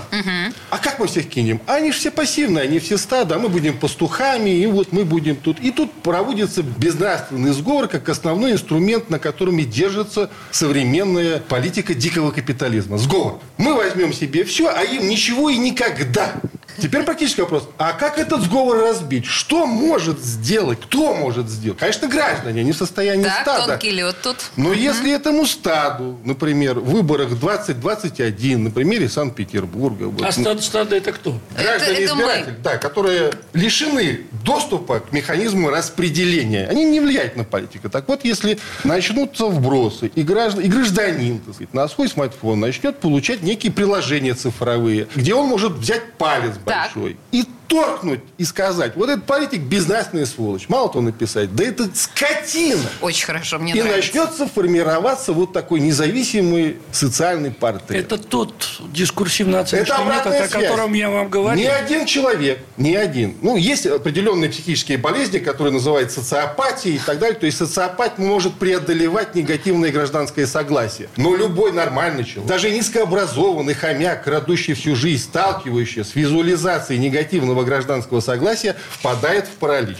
А 0.69 0.77
как 0.77 0.99
мы 0.99 1.07
всех 1.07 1.29
кинем? 1.29 1.61
Они 1.67 1.91
же 1.91 1.97
все 1.97 2.11
пассивные, 2.11 2.63
они 2.63 2.79
все 2.79 2.97
стадо, 2.97 3.35
а 3.35 3.39
мы 3.39 3.49
будем 3.49 3.77
пастухами, 3.77 4.49
и 4.49 4.65
вот 4.67 4.91
мы 4.91 5.05
будем 5.05 5.35
тут. 5.35 5.59
И 5.59 5.71
тут 5.71 5.91
проводится 5.91 6.63
безнравственный 6.63 7.51
сговор 7.51 7.87
как 7.87 8.07
основной 8.09 8.53
инструмент, 8.53 9.09
на 9.09 9.19
котором 9.19 9.57
и 9.59 9.65
держится 9.65 10.29
современная 10.51 11.39
политика 11.39 11.93
дикого 11.93 12.31
капитализма. 12.31 12.97
Сговор. 12.97 13.39
Мы 13.57 13.75
возьмем 13.75 14.13
себе 14.13 14.43
все, 14.43 14.67
а 14.67 14.83
им 14.83 15.07
ничего 15.07 15.49
и 15.49 15.57
никогда. 15.57 16.33
Теперь 16.77 17.03
практический 17.03 17.41
вопрос. 17.41 17.67
А 17.77 17.93
как 17.93 18.17
этот 18.17 18.41
сговор 18.41 18.77
разбить? 18.77 19.25
Что 19.25 19.65
может 19.65 20.19
сделать? 20.19 20.79
Кто 20.81 21.13
может 21.13 21.47
сделать? 21.49 21.79
Конечно, 21.79 22.07
граждане, 22.07 22.61
они 22.61 22.71
в 22.71 22.77
состоянии 22.77 23.23
Так, 23.23 23.41
стада. 23.43 23.67
тонкий 23.73 23.91
лед 23.91 24.15
тут. 24.21 24.37
Но 24.55 24.73
если 24.73 25.13
этому 25.13 25.45
стаду, 25.45 26.19
например, 26.25 26.79
в 26.79 26.89
выборах 26.91 27.37
2021, 27.39 28.63
на 28.63 28.71
примере 28.71 29.07
Санкт-Петербурга, 29.09 30.05
вот, 30.05 30.25
А 30.25 30.31
стадо, 30.31 30.61
стадо 30.61 30.95
это 30.95 31.11
кто? 31.11 31.39
граждане 31.57 32.05
избиратели, 32.05 32.55
да, 32.63 32.77
которые 32.77 33.31
лишены 33.53 34.21
доступа 34.43 34.99
к 34.99 35.11
механизму 35.11 35.69
распределения, 35.69 36.67
они 36.67 36.85
не 36.85 36.99
влияют 36.99 37.35
на 37.35 37.43
политику. 37.43 37.89
Так 37.89 38.07
вот, 38.07 38.21
если 38.25 38.59
начнутся 38.83 39.45
вбросы, 39.45 40.07
и, 40.13 40.23
граждан, 40.23 40.63
и 40.63 40.67
гражданин 40.67 41.39
так 41.39 41.55
сказать, 41.55 41.73
на 41.73 41.87
свой 41.87 42.07
смартфон 42.09 42.59
начнет 42.59 42.97
получать 42.99 43.41
некие 43.43 43.71
приложения 43.71 44.33
цифровые, 44.33 45.07
где 45.15 45.33
он 45.33 45.47
может 45.47 45.73
взять 45.73 46.13
палец 46.13 46.53
Так. 46.65 46.93
большой 46.93 47.17
и 47.31 47.45
торкнуть 47.71 48.19
и 48.37 48.43
сказать, 48.43 48.97
вот 48.97 49.09
этот 49.09 49.23
политик 49.23 49.61
безнравственная 49.61 50.25
сволочь. 50.25 50.67
Мало 50.67 50.89
того 50.89 51.01
написать, 51.01 51.55
да 51.55 51.63
это 51.63 51.89
скотина. 51.93 52.81
Очень 52.99 53.25
хорошо, 53.25 53.59
мне 53.59 53.71
И 53.71 53.75
нравится. 53.75 53.95
начнется 53.95 54.45
формироваться 54.45 55.31
вот 55.31 55.53
такой 55.53 55.79
независимый 55.79 56.79
социальный 56.91 57.51
портрет. 57.51 58.03
Это 58.03 58.17
тот 58.17 58.53
дискурсивно-оценочный 58.93 59.79
метод, 59.79 59.99
обратная 59.99 60.43
о 60.43 60.47
связь. 60.49 60.63
котором 60.63 60.93
я 60.93 61.09
вам 61.09 61.29
говорил. 61.29 61.63
Ни 61.63 61.67
один 61.67 62.05
человек, 62.05 62.59
ни 62.75 62.93
один. 62.93 63.37
Ну, 63.41 63.55
есть 63.55 63.85
определенные 63.85 64.49
психические 64.49 64.97
болезни, 64.97 65.37
которые 65.39 65.73
называют 65.73 66.11
социопатией 66.11 66.95
и 66.95 66.99
так 66.99 67.19
далее. 67.19 67.39
То 67.39 67.45
есть 67.45 67.57
социопат 67.57 68.17
может 68.17 68.53
преодолевать 68.55 69.33
негативное 69.33 69.91
гражданское 69.91 70.45
согласие. 70.45 71.07
Но 71.15 71.37
любой 71.37 71.71
нормальный 71.71 72.25
человек, 72.25 72.49
даже 72.49 72.69
низкообразованный 72.69 73.75
хомяк, 73.75 74.25
крадущий 74.25 74.73
всю 74.73 74.93
жизнь, 74.97 75.23
сталкивающийся 75.23 76.03
с 76.03 76.15
визуализацией 76.15 76.99
негативного 76.99 77.60
гражданского 77.63 78.19
согласия, 78.19 78.75
впадает 78.89 79.47
в 79.47 79.51
паралич. 79.51 79.97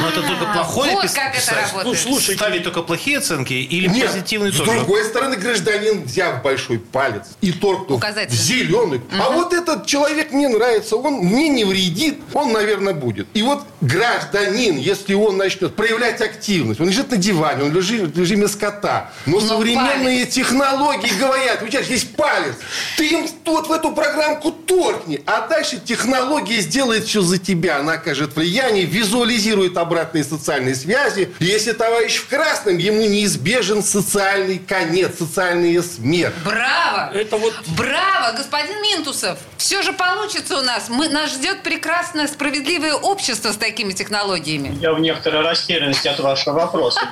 Но 0.00 0.08
это 0.08 0.22
только 0.22 0.44
плохое 0.52 0.92
вот 0.92 1.04
пис- 1.04 1.14
как 1.14 1.28
это 1.34 1.36
писать? 1.40 1.56
работает. 1.72 1.84
Ну, 1.86 1.94
слушайте, 1.94 2.34
Ставить 2.34 2.64
только 2.64 2.82
плохие 2.82 3.18
оценки 3.18 3.52
или 3.52 3.88
Нет, 3.88 4.06
позитивные 4.10 4.52
с 4.52 4.56
тоже? 4.56 4.72
другой 4.72 5.04
стороны, 5.04 5.36
гражданин, 5.36 6.04
взяв 6.04 6.42
большой 6.42 6.78
палец 6.78 7.22
и 7.40 7.52
торкнув 7.52 7.98
Указательный. 7.98 8.36
в 8.36 8.40
зеленый, 8.42 9.00
а 9.18 9.30
вот 9.30 9.52
этот 9.52 9.86
человек 9.86 10.32
мне 10.32 10.48
нравится, 10.48 10.96
он 10.96 11.14
мне 11.14 11.48
не 11.48 11.64
вредит, 11.64 12.18
он, 12.32 12.52
наверное, 12.52 12.94
будет. 12.94 13.26
И 13.34 13.42
вот 13.42 13.62
гражданин, 13.80 14.76
если 14.76 15.14
он 15.14 15.36
начнет 15.36 15.74
проявлять 15.74 16.20
активность, 16.20 16.80
он 16.80 16.88
лежит 16.88 17.10
на 17.10 17.16
диване, 17.16 17.64
он 17.64 17.72
лежит 17.72 18.14
в 18.14 18.18
режиме 18.18 18.48
скота, 18.48 19.10
но, 19.26 19.40
Но 19.40 19.46
современные 19.46 20.26
технологии 20.26 21.10
говорят, 21.18 21.62
у 21.62 21.68
тебя 21.68 21.82
же 21.82 21.92
есть 21.92 22.14
палец, 22.16 22.54
ты 22.96 23.06
им 23.08 23.26
вот 23.44 23.68
в 23.68 23.72
эту 23.72 23.92
программку 23.92 24.50
торкни, 24.50 25.22
а 25.26 25.46
дальше 25.46 25.78
технология 25.84 26.60
сделает 26.60 27.04
все 27.04 27.20
за 27.22 27.38
тебя, 27.38 27.78
она 27.80 27.94
окажет 27.94 28.34
влияние, 28.36 28.84
визуализирует 28.84 29.76
обратные 29.84 30.24
социальные 30.24 30.74
связи. 30.74 31.32
Если 31.38 31.72
товарищ 31.72 32.16
в 32.16 32.28
красном, 32.28 32.78
ему 32.78 33.02
неизбежен 33.02 33.82
социальный 33.82 34.58
конец, 34.58 35.18
социальная 35.18 35.82
смерть. 35.82 36.34
Браво! 36.44 37.10
Это 37.14 37.36
вот- 37.36 37.54
Браво, 37.76 38.32
господин 38.36 38.80
Минтусов! 38.82 39.38
Все 39.56 39.82
же 39.82 39.92
получится 39.92 40.58
у 40.58 40.62
нас. 40.62 40.88
Мы, 40.88 41.08
нас 41.08 41.32
ждет 41.32 41.62
прекрасное, 41.62 42.26
справедливое 42.28 42.94
общество 42.94 43.52
с 43.52 43.56
такими 43.56 43.92
технологиями. 43.92 44.76
Я 44.80 44.92
в 44.92 45.00
некоторой 45.00 45.42
растерянности 45.42 46.08
от 46.08 46.18
вашего 46.20 46.54
вопроса. 46.54 47.00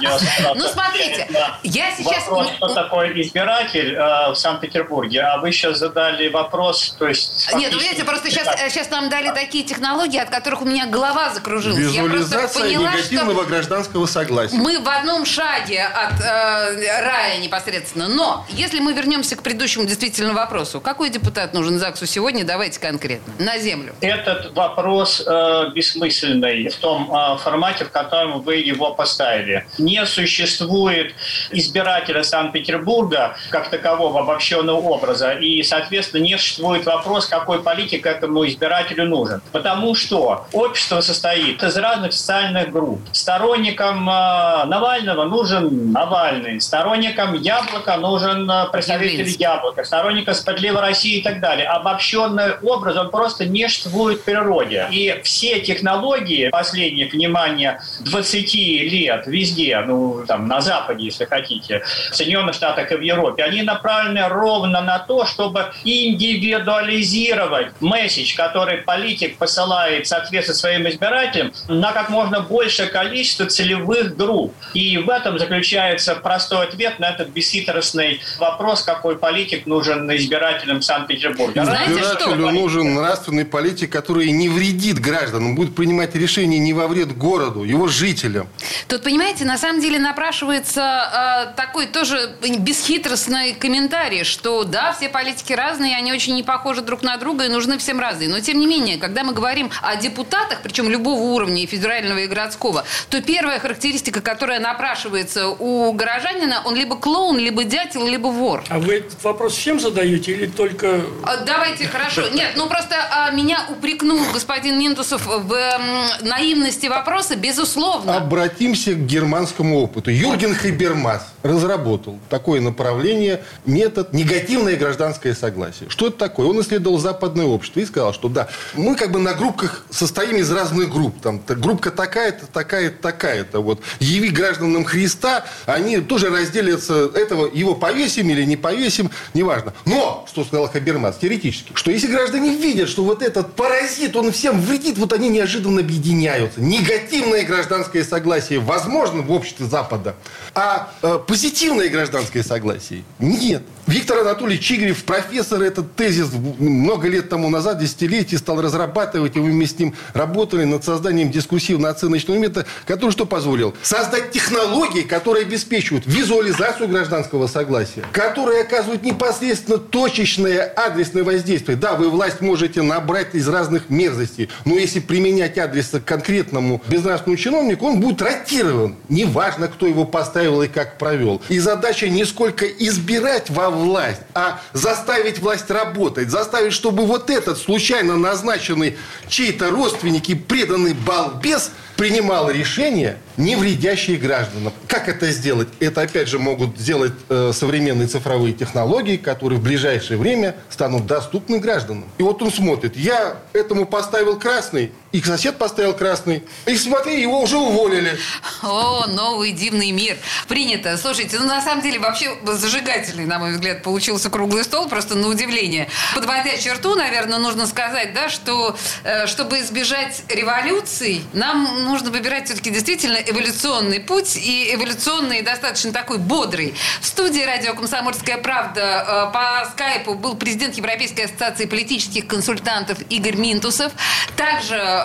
Ну, 0.55 0.67
смотрите, 0.69 1.29
я 1.63 1.95
сейчас- 1.97 2.27
Вопрос, 2.29 2.49
кто 2.57 2.69
такой 2.75 3.21
избиратель 3.23 3.95
э, 3.95 4.31
в 4.33 4.35
Санкт-Петербурге. 4.35 5.21
А 5.23 5.39
вы 5.39 5.53
сейчас 5.53 5.79
задали 5.79 6.29
вопрос, 6.29 6.95
то 6.99 7.07
есть... 7.09 7.49
Нет, 7.55 7.73
вы 7.75 7.81
видите, 7.81 8.05
просто 8.05 8.31
сейчас, 8.31 8.47
сейчас 8.73 8.91
нам 8.91 9.09
дали 9.09 9.31
такие 9.31 9.65
технологии, 9.65 10.19
от 10.19 10.31
которых 10.31 10.63
у 10.63 10.65
меня 10.65 10.87
голова 10.87 11.31
закружилась. 11.33 11.79
Визуализация 11.79 12.62
поняла, 12.63 12.93
негативного 12.93 13.43
что 13.43 13.51
гражданского 13.51 14.07
согласия. 14.07 14.57
мы 14.57 14.81
в 14.81 14.89
одном 14.89 15.25
шаге 15.25 15.85
от 15.85 16.21
э, 16.21 17.01
рая 17.03 17.39
непосредственно. 17.39 18.09
Но 18.09 18.47
если 18.51 18.81
мы 18.81 18.93
вернемся 18.93 19.37
к 19.37 19.43
предыдущему 19.43 19.85
действительно 19.85 20.33
вопросу, 20.33 20.81
какой 20.81 21.11
депутат 21.11 21.55
нужен 21.55 21.79
ЗАГСу 21.79 22.07
сегодня, 22.07 22.45
давайте 22.45 22.81
конкретно. 22.81 23.33
На 23.39 23.59
землю. 23.59 23.95
Этот 24.01 24.55
вопрос 24.55 25.23
э, 25.27 25.71
бессмысленный 25.75 26.69
в 26.69 26.77
том 26.77 27.13
э, 27.15 27.39
формате, 27.39 27.85
в 27.85 27.91
котором 27.91 28.43
вы 28.43 28.57
его 28.57 28.95
поставили. 28.95 29.67
Не 29.79 30.05
существует 30.07 31.15
избирателя 31.51 32.23
Санкт-Петербурга 32.23 33.37
как 33.51 33.71
такового 33.71 34.21
обобщенного 34.21 34.79
образа, 34.79 35.33
и, 35.33 35.63
соответственно, 35.63 36.23
не 36.23 36.39
существует 36.39 36.87
вопрос, 36.87 37.27
какой 37.27 37.63
политик 37.63 38.07
этому 38.07 38.47
избирателю 38.47 39.07
нужен. 39.07 39.43
Потому 39.53 39.95
что 39.95 40.47
общество 40.53 41.01
состоит 41.01 41.63
из 41.63 41.77
разных 41.77 42.13
социальных 42.13 42.52
групп. 42.67 43.01
Сторонникам 43.13 44.09
э, 44.09 44.65
Навального 44.67 45.25
нужен 45.25 45.93
Навальный, 45.93 46.61
сторонникам 46.61 47.35
Яблока 47.35 47.97
нужен 47.97 48.51
э, 48.51 48.67
представитель. 48.71 49.29
Яблока, 49.39 49.85
сторонникам 49.85 50.35
Справедливой 50.35 50.81
России 50.81 51.19
и 51.19 51.23
так 51.23 51.41
далее. 51.41 51.67
Обобщенный 51.67 52.55
образ, 52.63 52.97
он 52.97 53.11
просто 53.11 53.47
не 53.47 53.69
существует 53.69 54.21
в 54.21 54.25
природе. 54.25 54.87
И 54.91 55.21
все 55.25 55.61
технологии 55.61 56.49
последних, 56.49 57.13
внимание, 57.13 57.81
20 58.01 58.55
лет 58.55 59.27
везде, 59.27 59.81
ну, 59.87 60.25
там, 60.27 60.47
на 60.49 60.61
Западе, 60.61 61.05
если 61.05 61.25
хотите, 61.25 61.83
в 62.11 62.15
Соединенных 62.15 62.55
Штатах 62.55 62.93
и 62.93 62.97
в 62.97 63.01
Европе, 63.01 63.43
они 63.45 63.63
направлены 63.63 64.29
ровно 64.29 64.81
на 64.81 64.99
то, 64.99 65.27
чтобы 65.27 65.73
индивидуализировать 65.85 67.69
месседж, 67.81 68.37
который 68.37 68.79
политик 68.79 69.39
посылает 69.39 70.07
в 70.07 70.09
соответствии 70.09 70.55
своим 70.55 70.89
избирателям 70.89 71.53
на 71.69 71.93
как 71.93 72.11
можно 72.11 72.41
большее 72.43 72.89
количество 72.89 73.47
целевых 73.47 74.17
групп. 74.17 74.55
И 74.75 74.99
в 74.99 75.09
этом 75.09 75.39
заключается 75.39 76.15
простой 76.15 76.67
ответ 76.67 76.99
на 76.99 77.11
этот 77.11 77.29
бесхитростный 77.29 78.21
вопрос, 78.39 78.83
какой 78.83 79.17
политик 79.17 79.67
нужен 79.67 80.11
избирателям 80.17 80.83
Санкт-Петербурга. 80.83 81.63
Избирателю 81.63 82.51
нужен 82.51 82.95
нравственный 82.95 83.45
политик, 83.45 83.91
который 83.91 84.31
не 84.31 84.49
вредит 84.49 84.99
гражданам, 84.99 85.55
будет 85.55 85.75
принимать 85.75 86.15
решения 86.15 86.59
не 86.59 86.73
во 86.73 86.89
вред 86.89 87.17
городу, 87.17 87.65
его 87.65 87.89
жителям. 87.89 88.49
Тут, 88.89 89.03
понимаете, 89.03 89.45
на 89.45 89.59
самом 89.59 89.81
деле 89.81 89.99
напрашивается 89.99 91.51
э, 91.53 91.57
такой 91.57 91.87
тоже 91.87 92.37
бесхитростный 92.59 93.55
комментарий, 93.55 94.25
что 94.25 94.65
да, 94.65 94.93
все 94.93 95.09
политики 95.09 95.53
разные, 95.53 95.97
они 95.97 96.13
очень 96.13 96.35
не 96.35 96.43
похожи 96.43 96.83
друг 96.83 97.03
на 97.03 97.17
друга 97.17 97.45
и 97.45 97.49
нужны 97.49 97.79
всем 97.79 98.01
разные. 98.01 98.29
Но, 98.29 98.41
тем 98.41 98.59
не 98.59 98.67
менее, 98.67 98.99
когда 98.99 99.25
мы 99.25 99.33
говорим 99.33 99.71
о 99.83 99.97
депутатах, 99.97 100.61
причем 100.63 100.89
любого 100.91 101.21
уровня, 101.21 101.63
и 101.63 101.67
федерального, 101.67 102.19
и 102.19 102.27
общегородского, 102.33 102.85
то 103.11 103.21
первая 103.23 103.59
характеристика, 103.59 104.21
которая 104.21 104.61
напрашивается 104.61 105.49
у 105.49 105.93
горожанина, 105.93 106.63
он 106.65 106.75
либо 106.75 106.97
клоун, 106.97 107.39
либо 107.39 107.65
дятел, 107.65 108.07
либо 108.07 108.29
вор. 108.29 108.65
А 108.69 108.79
вы 108.79 108.95
этот 108.97 109.23
вопрос 109.23 109.55
всем 109.55 109.79
задаете 109.81 110.33
или 110.33 110.47
только... 110.47 111.03
А, 111.25 111.37
Давайте, 111.45 111.87
хорошо. 111.89 112.29
Нет, 112.31 112.53
ну 112.57 112.69
просто 112.69 112.95
а, 113.11 113.31
меня 113.31 113.67
упрекнул 113.71 114.19
господин 114.33 114.79
Минтусов 114.79 115.27
в 115.27 115.53
м, 115.53 115.83
наивности 116.29 116.87
вопроса, 116.87 117.37
безусловно. 117.37 118.17
Обратимся 118.17 118.93
к 118.95 119.07
германскому 119.07 119.81
опыту. 119.81 120.11
Юрген 120.11 120.55
Хейбермас 120.55 121.27
разработал 121.43 122.19
такое 122.31 122.61
направление, 122.61 123.43
метод 123.67 124.13
негативное 124.13 124.77
гражданское 124.77 125.35
согласие. 125.35 125.89
Что 125.91 126.09
это 126.09 126.17
такое? 126.19 126.47
Он 126.47 126.61
исследовал 126.61 126.99
западное 126.99 127.47
общество 127.47 127.81
и 127.81 127.85
сказал, 127.85 128.13
что 128.15 128.29
да, 128.29 128.49
мы 128.75 128.95
как 128.95 129.11
бы 129.13 129.19
на 129.19 129.35
группках 129.35 129.85
состоим 129.91 130.37
из 130.37 130.51
разных 130.51 130.91
групп. 130.91 131.21
Там 131.21 131.39
та- 131.39 131.55
группка 131.55 131.91
такая-то, 132.23 132.47
такая-то, 132.47 133.03
такая-то. 133.03 133.61
Вот. 133.61 133.81
Яви 134.01 134.29
гражданам 134.29 134.85
Христа, 134.85 135.45
они 135.67 135.99
тоже 135.99 136.31
разделятся, 136.31 137.11
этого 137.15 137.51
его 137.53 137.75
повесим 137.75 138.31
или 138.31 138.45
не 138.45 138.57
повесим, 138.57 139.11
неважно. 139.35 139.73
Но, 139.85 140.25
что 140.29 140.45
сказал 140.45 140.69
Хабермас, 140.69 141.17
теоретически, 141.19 141.73
что 141.75 141.91
если 141.91 142.09
граждане 142.09 142.57
видят, 142.57 142.89
что 142.89 143.03
вот 143.05 143.23
этот 143.23 143.55
паразит, 143.55 144.17
он 144.17 144.33
всем 144.33 144.61
вредит, 144.61 144.99
вот 144.99 145.13
они 145.13 145.29
неожиданно 145.29 145.81
объединяются. 145.81 146.61
Негативное 146.61 147.45
гражданское 147.45 148.05
согласие 148.05 148.61
возможно 148.61 149.23
в 149.23 149.33
обществе 149.33 149.67
Запада, 149.67 150.15
а 150.55 150.93
э, 151.03 151.19
позитивное 151.27 151.89
гражданское 151.89 152.43
согласие 152.43 153.05
нет. 153.19 153.63
Виктор 153.87 154.21
Анатольевич 154.21 154.65
Чигрев, 154.65 155.03
профессор, 155.03 155.61
этот 155.61 155.97
тезис 155.97 156.29
много 156.33 157.09
лет 157.09 157.29
тому 157.29 157.51
назад, 157.51 157.79
десятилетий, 157.81 158.37
стал 158.37 158.63
разрабатывать, 158.63 159.37
и 159.37 159.41
мы 159.41 159.67
с 159.67 159.77
ним 159.77 159.95
работали 160.15 160.65
над 160.65 160.85
созданием 160.85 161.31
дискуссивно-оценочного 161.31 162.12
метода, 162.39 162.67
который 162.87 163.11
что 163.11 163.27
позволил? 163.27 163.75
Создать 163.83 164.31
технологии, 164.31 165.03
которые 165.03 165.45
обеспечивают 165.45 166.05
визуализацию 166.07 166.89
гражданского 166.89 167.47
согласия, 167.47 168.05
которые 168.13 168.63
оказывают 168.63 169.03
непосредственно 169.03 169.79
точечное 169.79 170.63
адресное 170.65 171.25
воздействие. 171.25 171.77
Да, 171.77 171.95
вы 171.95 172.11
власть 172.11 172.41
можете 172.41 172.83
набрать 172.83 173.35
из 173.35 173.49
разных 173.49 173.91
мерзостей, 173.91 174.49
но 174.65 174.75
если 174.75 175.01
применять 175.01 175.59
адрес 175.59 175.91
к 175.91 176.05
конкретному 176.05 176.83
безнравственному 176.89 177.37
чиновнику, 177.37 177.87
он 177.87 178.01
будет 178.01 178.23
ротирован. 178.23 178.97
Неважно, 179.09 179.69
кто 179.69 179.87
его 179.87 180.05
поставил 180.05 180.63
и 180.63 180.69
как 180.69 180.99
провел. 180.99 181.43
И 181.49 181.59
задача 181.59 182.09
не 182.09 182.25
сколько 182.25 182.67
избирать 182.67 183.51
во 183.51 183.71
власть, 183.71 184.23
а 184.35 184.61
заставить 184.73 185.39
власть 185.39 185.71
работать, 185.71 186.31
заставить, 186.31 186.73
чтобы 186.73 187.05
вот 187.05 187.31
этот 187.31 187.59
случайно 187.59 188.17
назначенный 188.17 188.97
чей-то 189.29 189.71
родственник 189.71 190.29
и 190.29 190.35
преданный 190.35 190.95
балбес 190.95 191.71
принимал 192.03 192.51
решения, 192.51 193.17
не 193.37 193.55
вредящие 193.55 194.17
гражданам. 194.17 194.73
Как 194.89 195.09
это 195.09 195.31
сделать? 195.31 195.69
Это, 195.79 196.01
опять 196.01 196.27
же, 196.27 196.41
могут 196.41 196.77
сделать 196.77 197.13
э, 197.29 197.53
современные 197.55 198.09
цифровые 198.09 198.55
технологии, 198.55 199.17
которые 199.17 199.61
в 199.61 199.63
ближайшее 199.63 200.19
время 200.19 200.57
станут 200.69 201.07
доступны 201.07 201.61
гражданам. 201.61 202.07
И 202.19 202.25
вот 202.25 202.43
он 202.43 202.51
смотрит, 202.51 202.97
я 202.97 203.37
этому 203.53 203.87
поставил 203.87 204.37
красный, 204.37 204.91
и 205.13 205.21
сосед 205.21 205.59
поставил 205.59 205.95
красный, 205.95 206.43
и 206.67 206.77
смотри, 206.77 207.21
его 207.21 207.41
уже 207.41 207.59
уволили. 207.59 208.19
О, 208.63 209.07
новый 209.07 209.53
дивный 209.53 209.91
мир. 209.91 210.17
Принято. 210.49 210.97
Слушайте, 210.97 211.39
ну 211.39 211.47
на 211.47 211.61
самом 211.61 211.83
деле 211.83 211.99
вообще 211.99 212.35
зажигательный, 212.45 213.27
на 213.27 213.39
мой 213.39 213.53
взгляд, 213.53 213.83
получился 213.83 214.31
круглый 214.31 214.65
стол, 214.65 214.89
просто 214.89 215.15
на 215.15 215.29
удивление. 215.29 215.89
Подводя 216.15 216.57
черту, 216.57 216.95
наверное, 216.95 217.39
нужно 217.39 217.67
сказать, 217.67 218.15
да, 218.15 218.31
что 218.31 218.77
э, 219.05 219.27
чтобы 219.27 219.61
избежать 219.61 220.23
революций, 220.29 221.23
нам 221.35 221.85
нужно 221.85 222.11
выбирать 222.11 222.47
все-таки 222.47 222.71
действительно 222.71 223.17
эволюционный 223.17 224.01
путь 224.01 224.37
и 224.37 224.75
эволюционный 224.75 225.43
достаточно 225.43 225.93
такой 225.93 226.19
бодрый. 226.19 226.75
В 227.01 227.07
студии 227.07 227.43
радио 227.43 227.75
«Комсомольская 227.75 228.39
правда» 228.39 229.29
э, 229.31 229.33
по 229.33 229.71
скайпу 229.73 230.15
был 230.15 230.37
президент 230.37 230.77
Европейской 230.77 231.23
ассоциации 231.23 231.67
политических 231.67 232.27
консультантов 232.27 232.99
Игорь 233.11 233.37
Минтусов. 233.37 233.93
Также 234.37 235.02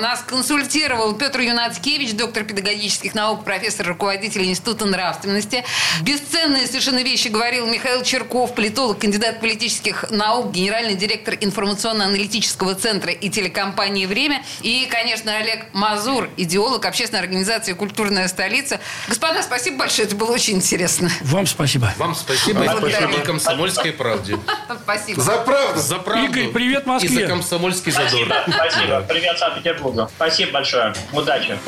нас 0.00 0.22
консультировал 0.26 1.14
Петр 1.14 1.40
Юнацкевич, 1.40 2.14
доктор 2.14 2.44
педагогических 2.44 3.14
наук, 3.14 3.44
профессор, 3.44 3.88
руководитель 3.88 4.44
Института 4.44 4.86
нравственности. 4.86 5.64
Бесценные 6.02 6.66
совершенно 6.66 7.02
вещи 7.02 7.28
говорил 7.28 7.66
Михаил 7.66 8.02
Черков, 8.02 8.54
политолог, 8.54 8.98
кандидат 8.98 9.40
политических 9.40 10.10
наук, 10.10 10.52
генеральный 10.52 10.94
директор 10.94 11.34
информационно-аналитического 11.40 12.74
центра 12.74 13.12
и 13.12 13.28
телекомпании 13.28 14.06
«Время». 14.06 14.42
И, 14.62 14.86
конечно, 14.90 15.36
Олег 15.36 15.66
Мазур, 15.72 16.28
идеолог 16.36 16.84
общественной 16.84 17.20
организации 17.20 17.72
«Культурная 17.72 18.28
столица». 18.28 18.80
Господа, 19.08 19.42
спасибо 19.42 19.78
большое, 19.78 20.06
это 20.06 20.16
было 20.16 20.32
очень 20.32 20.56
интересно. 20.56 21.10
Вам 21.22 21.46
спасибо. 21.46 21.92
Вам 21.98 22.14
спасибо. 22.14 22.62
И 22.62 22.68
Благодарю. 22.68 23.08
спасибо 23.08 23.24
комсомольской 23.24 23.92
правде. 23.92 24.38
Спасибо. 24.82 25.20
За 25.20 25.36
правду. 25.38 25.80
За 25.80 25.96
правду. 25.96 26.24
Игорь, 26.24 26.48
привет 26.48 26.86
Москве. 26.86 27.08
И 27.08 27.22
за 27.22 27.26
комсомольский 27.28 27.92
задор. 27.92 28.26
Спасибо, 28.26 28.52
спасибо. 28.52 29.00
Привет 29.08 29.38
Санкт-Петербургу. 29.40 30.06
Спасибо 30.16 30.52
большое. 30.52 30.92
Удачи. 31.14 31.58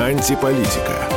Антиполитика. 0.00 1.15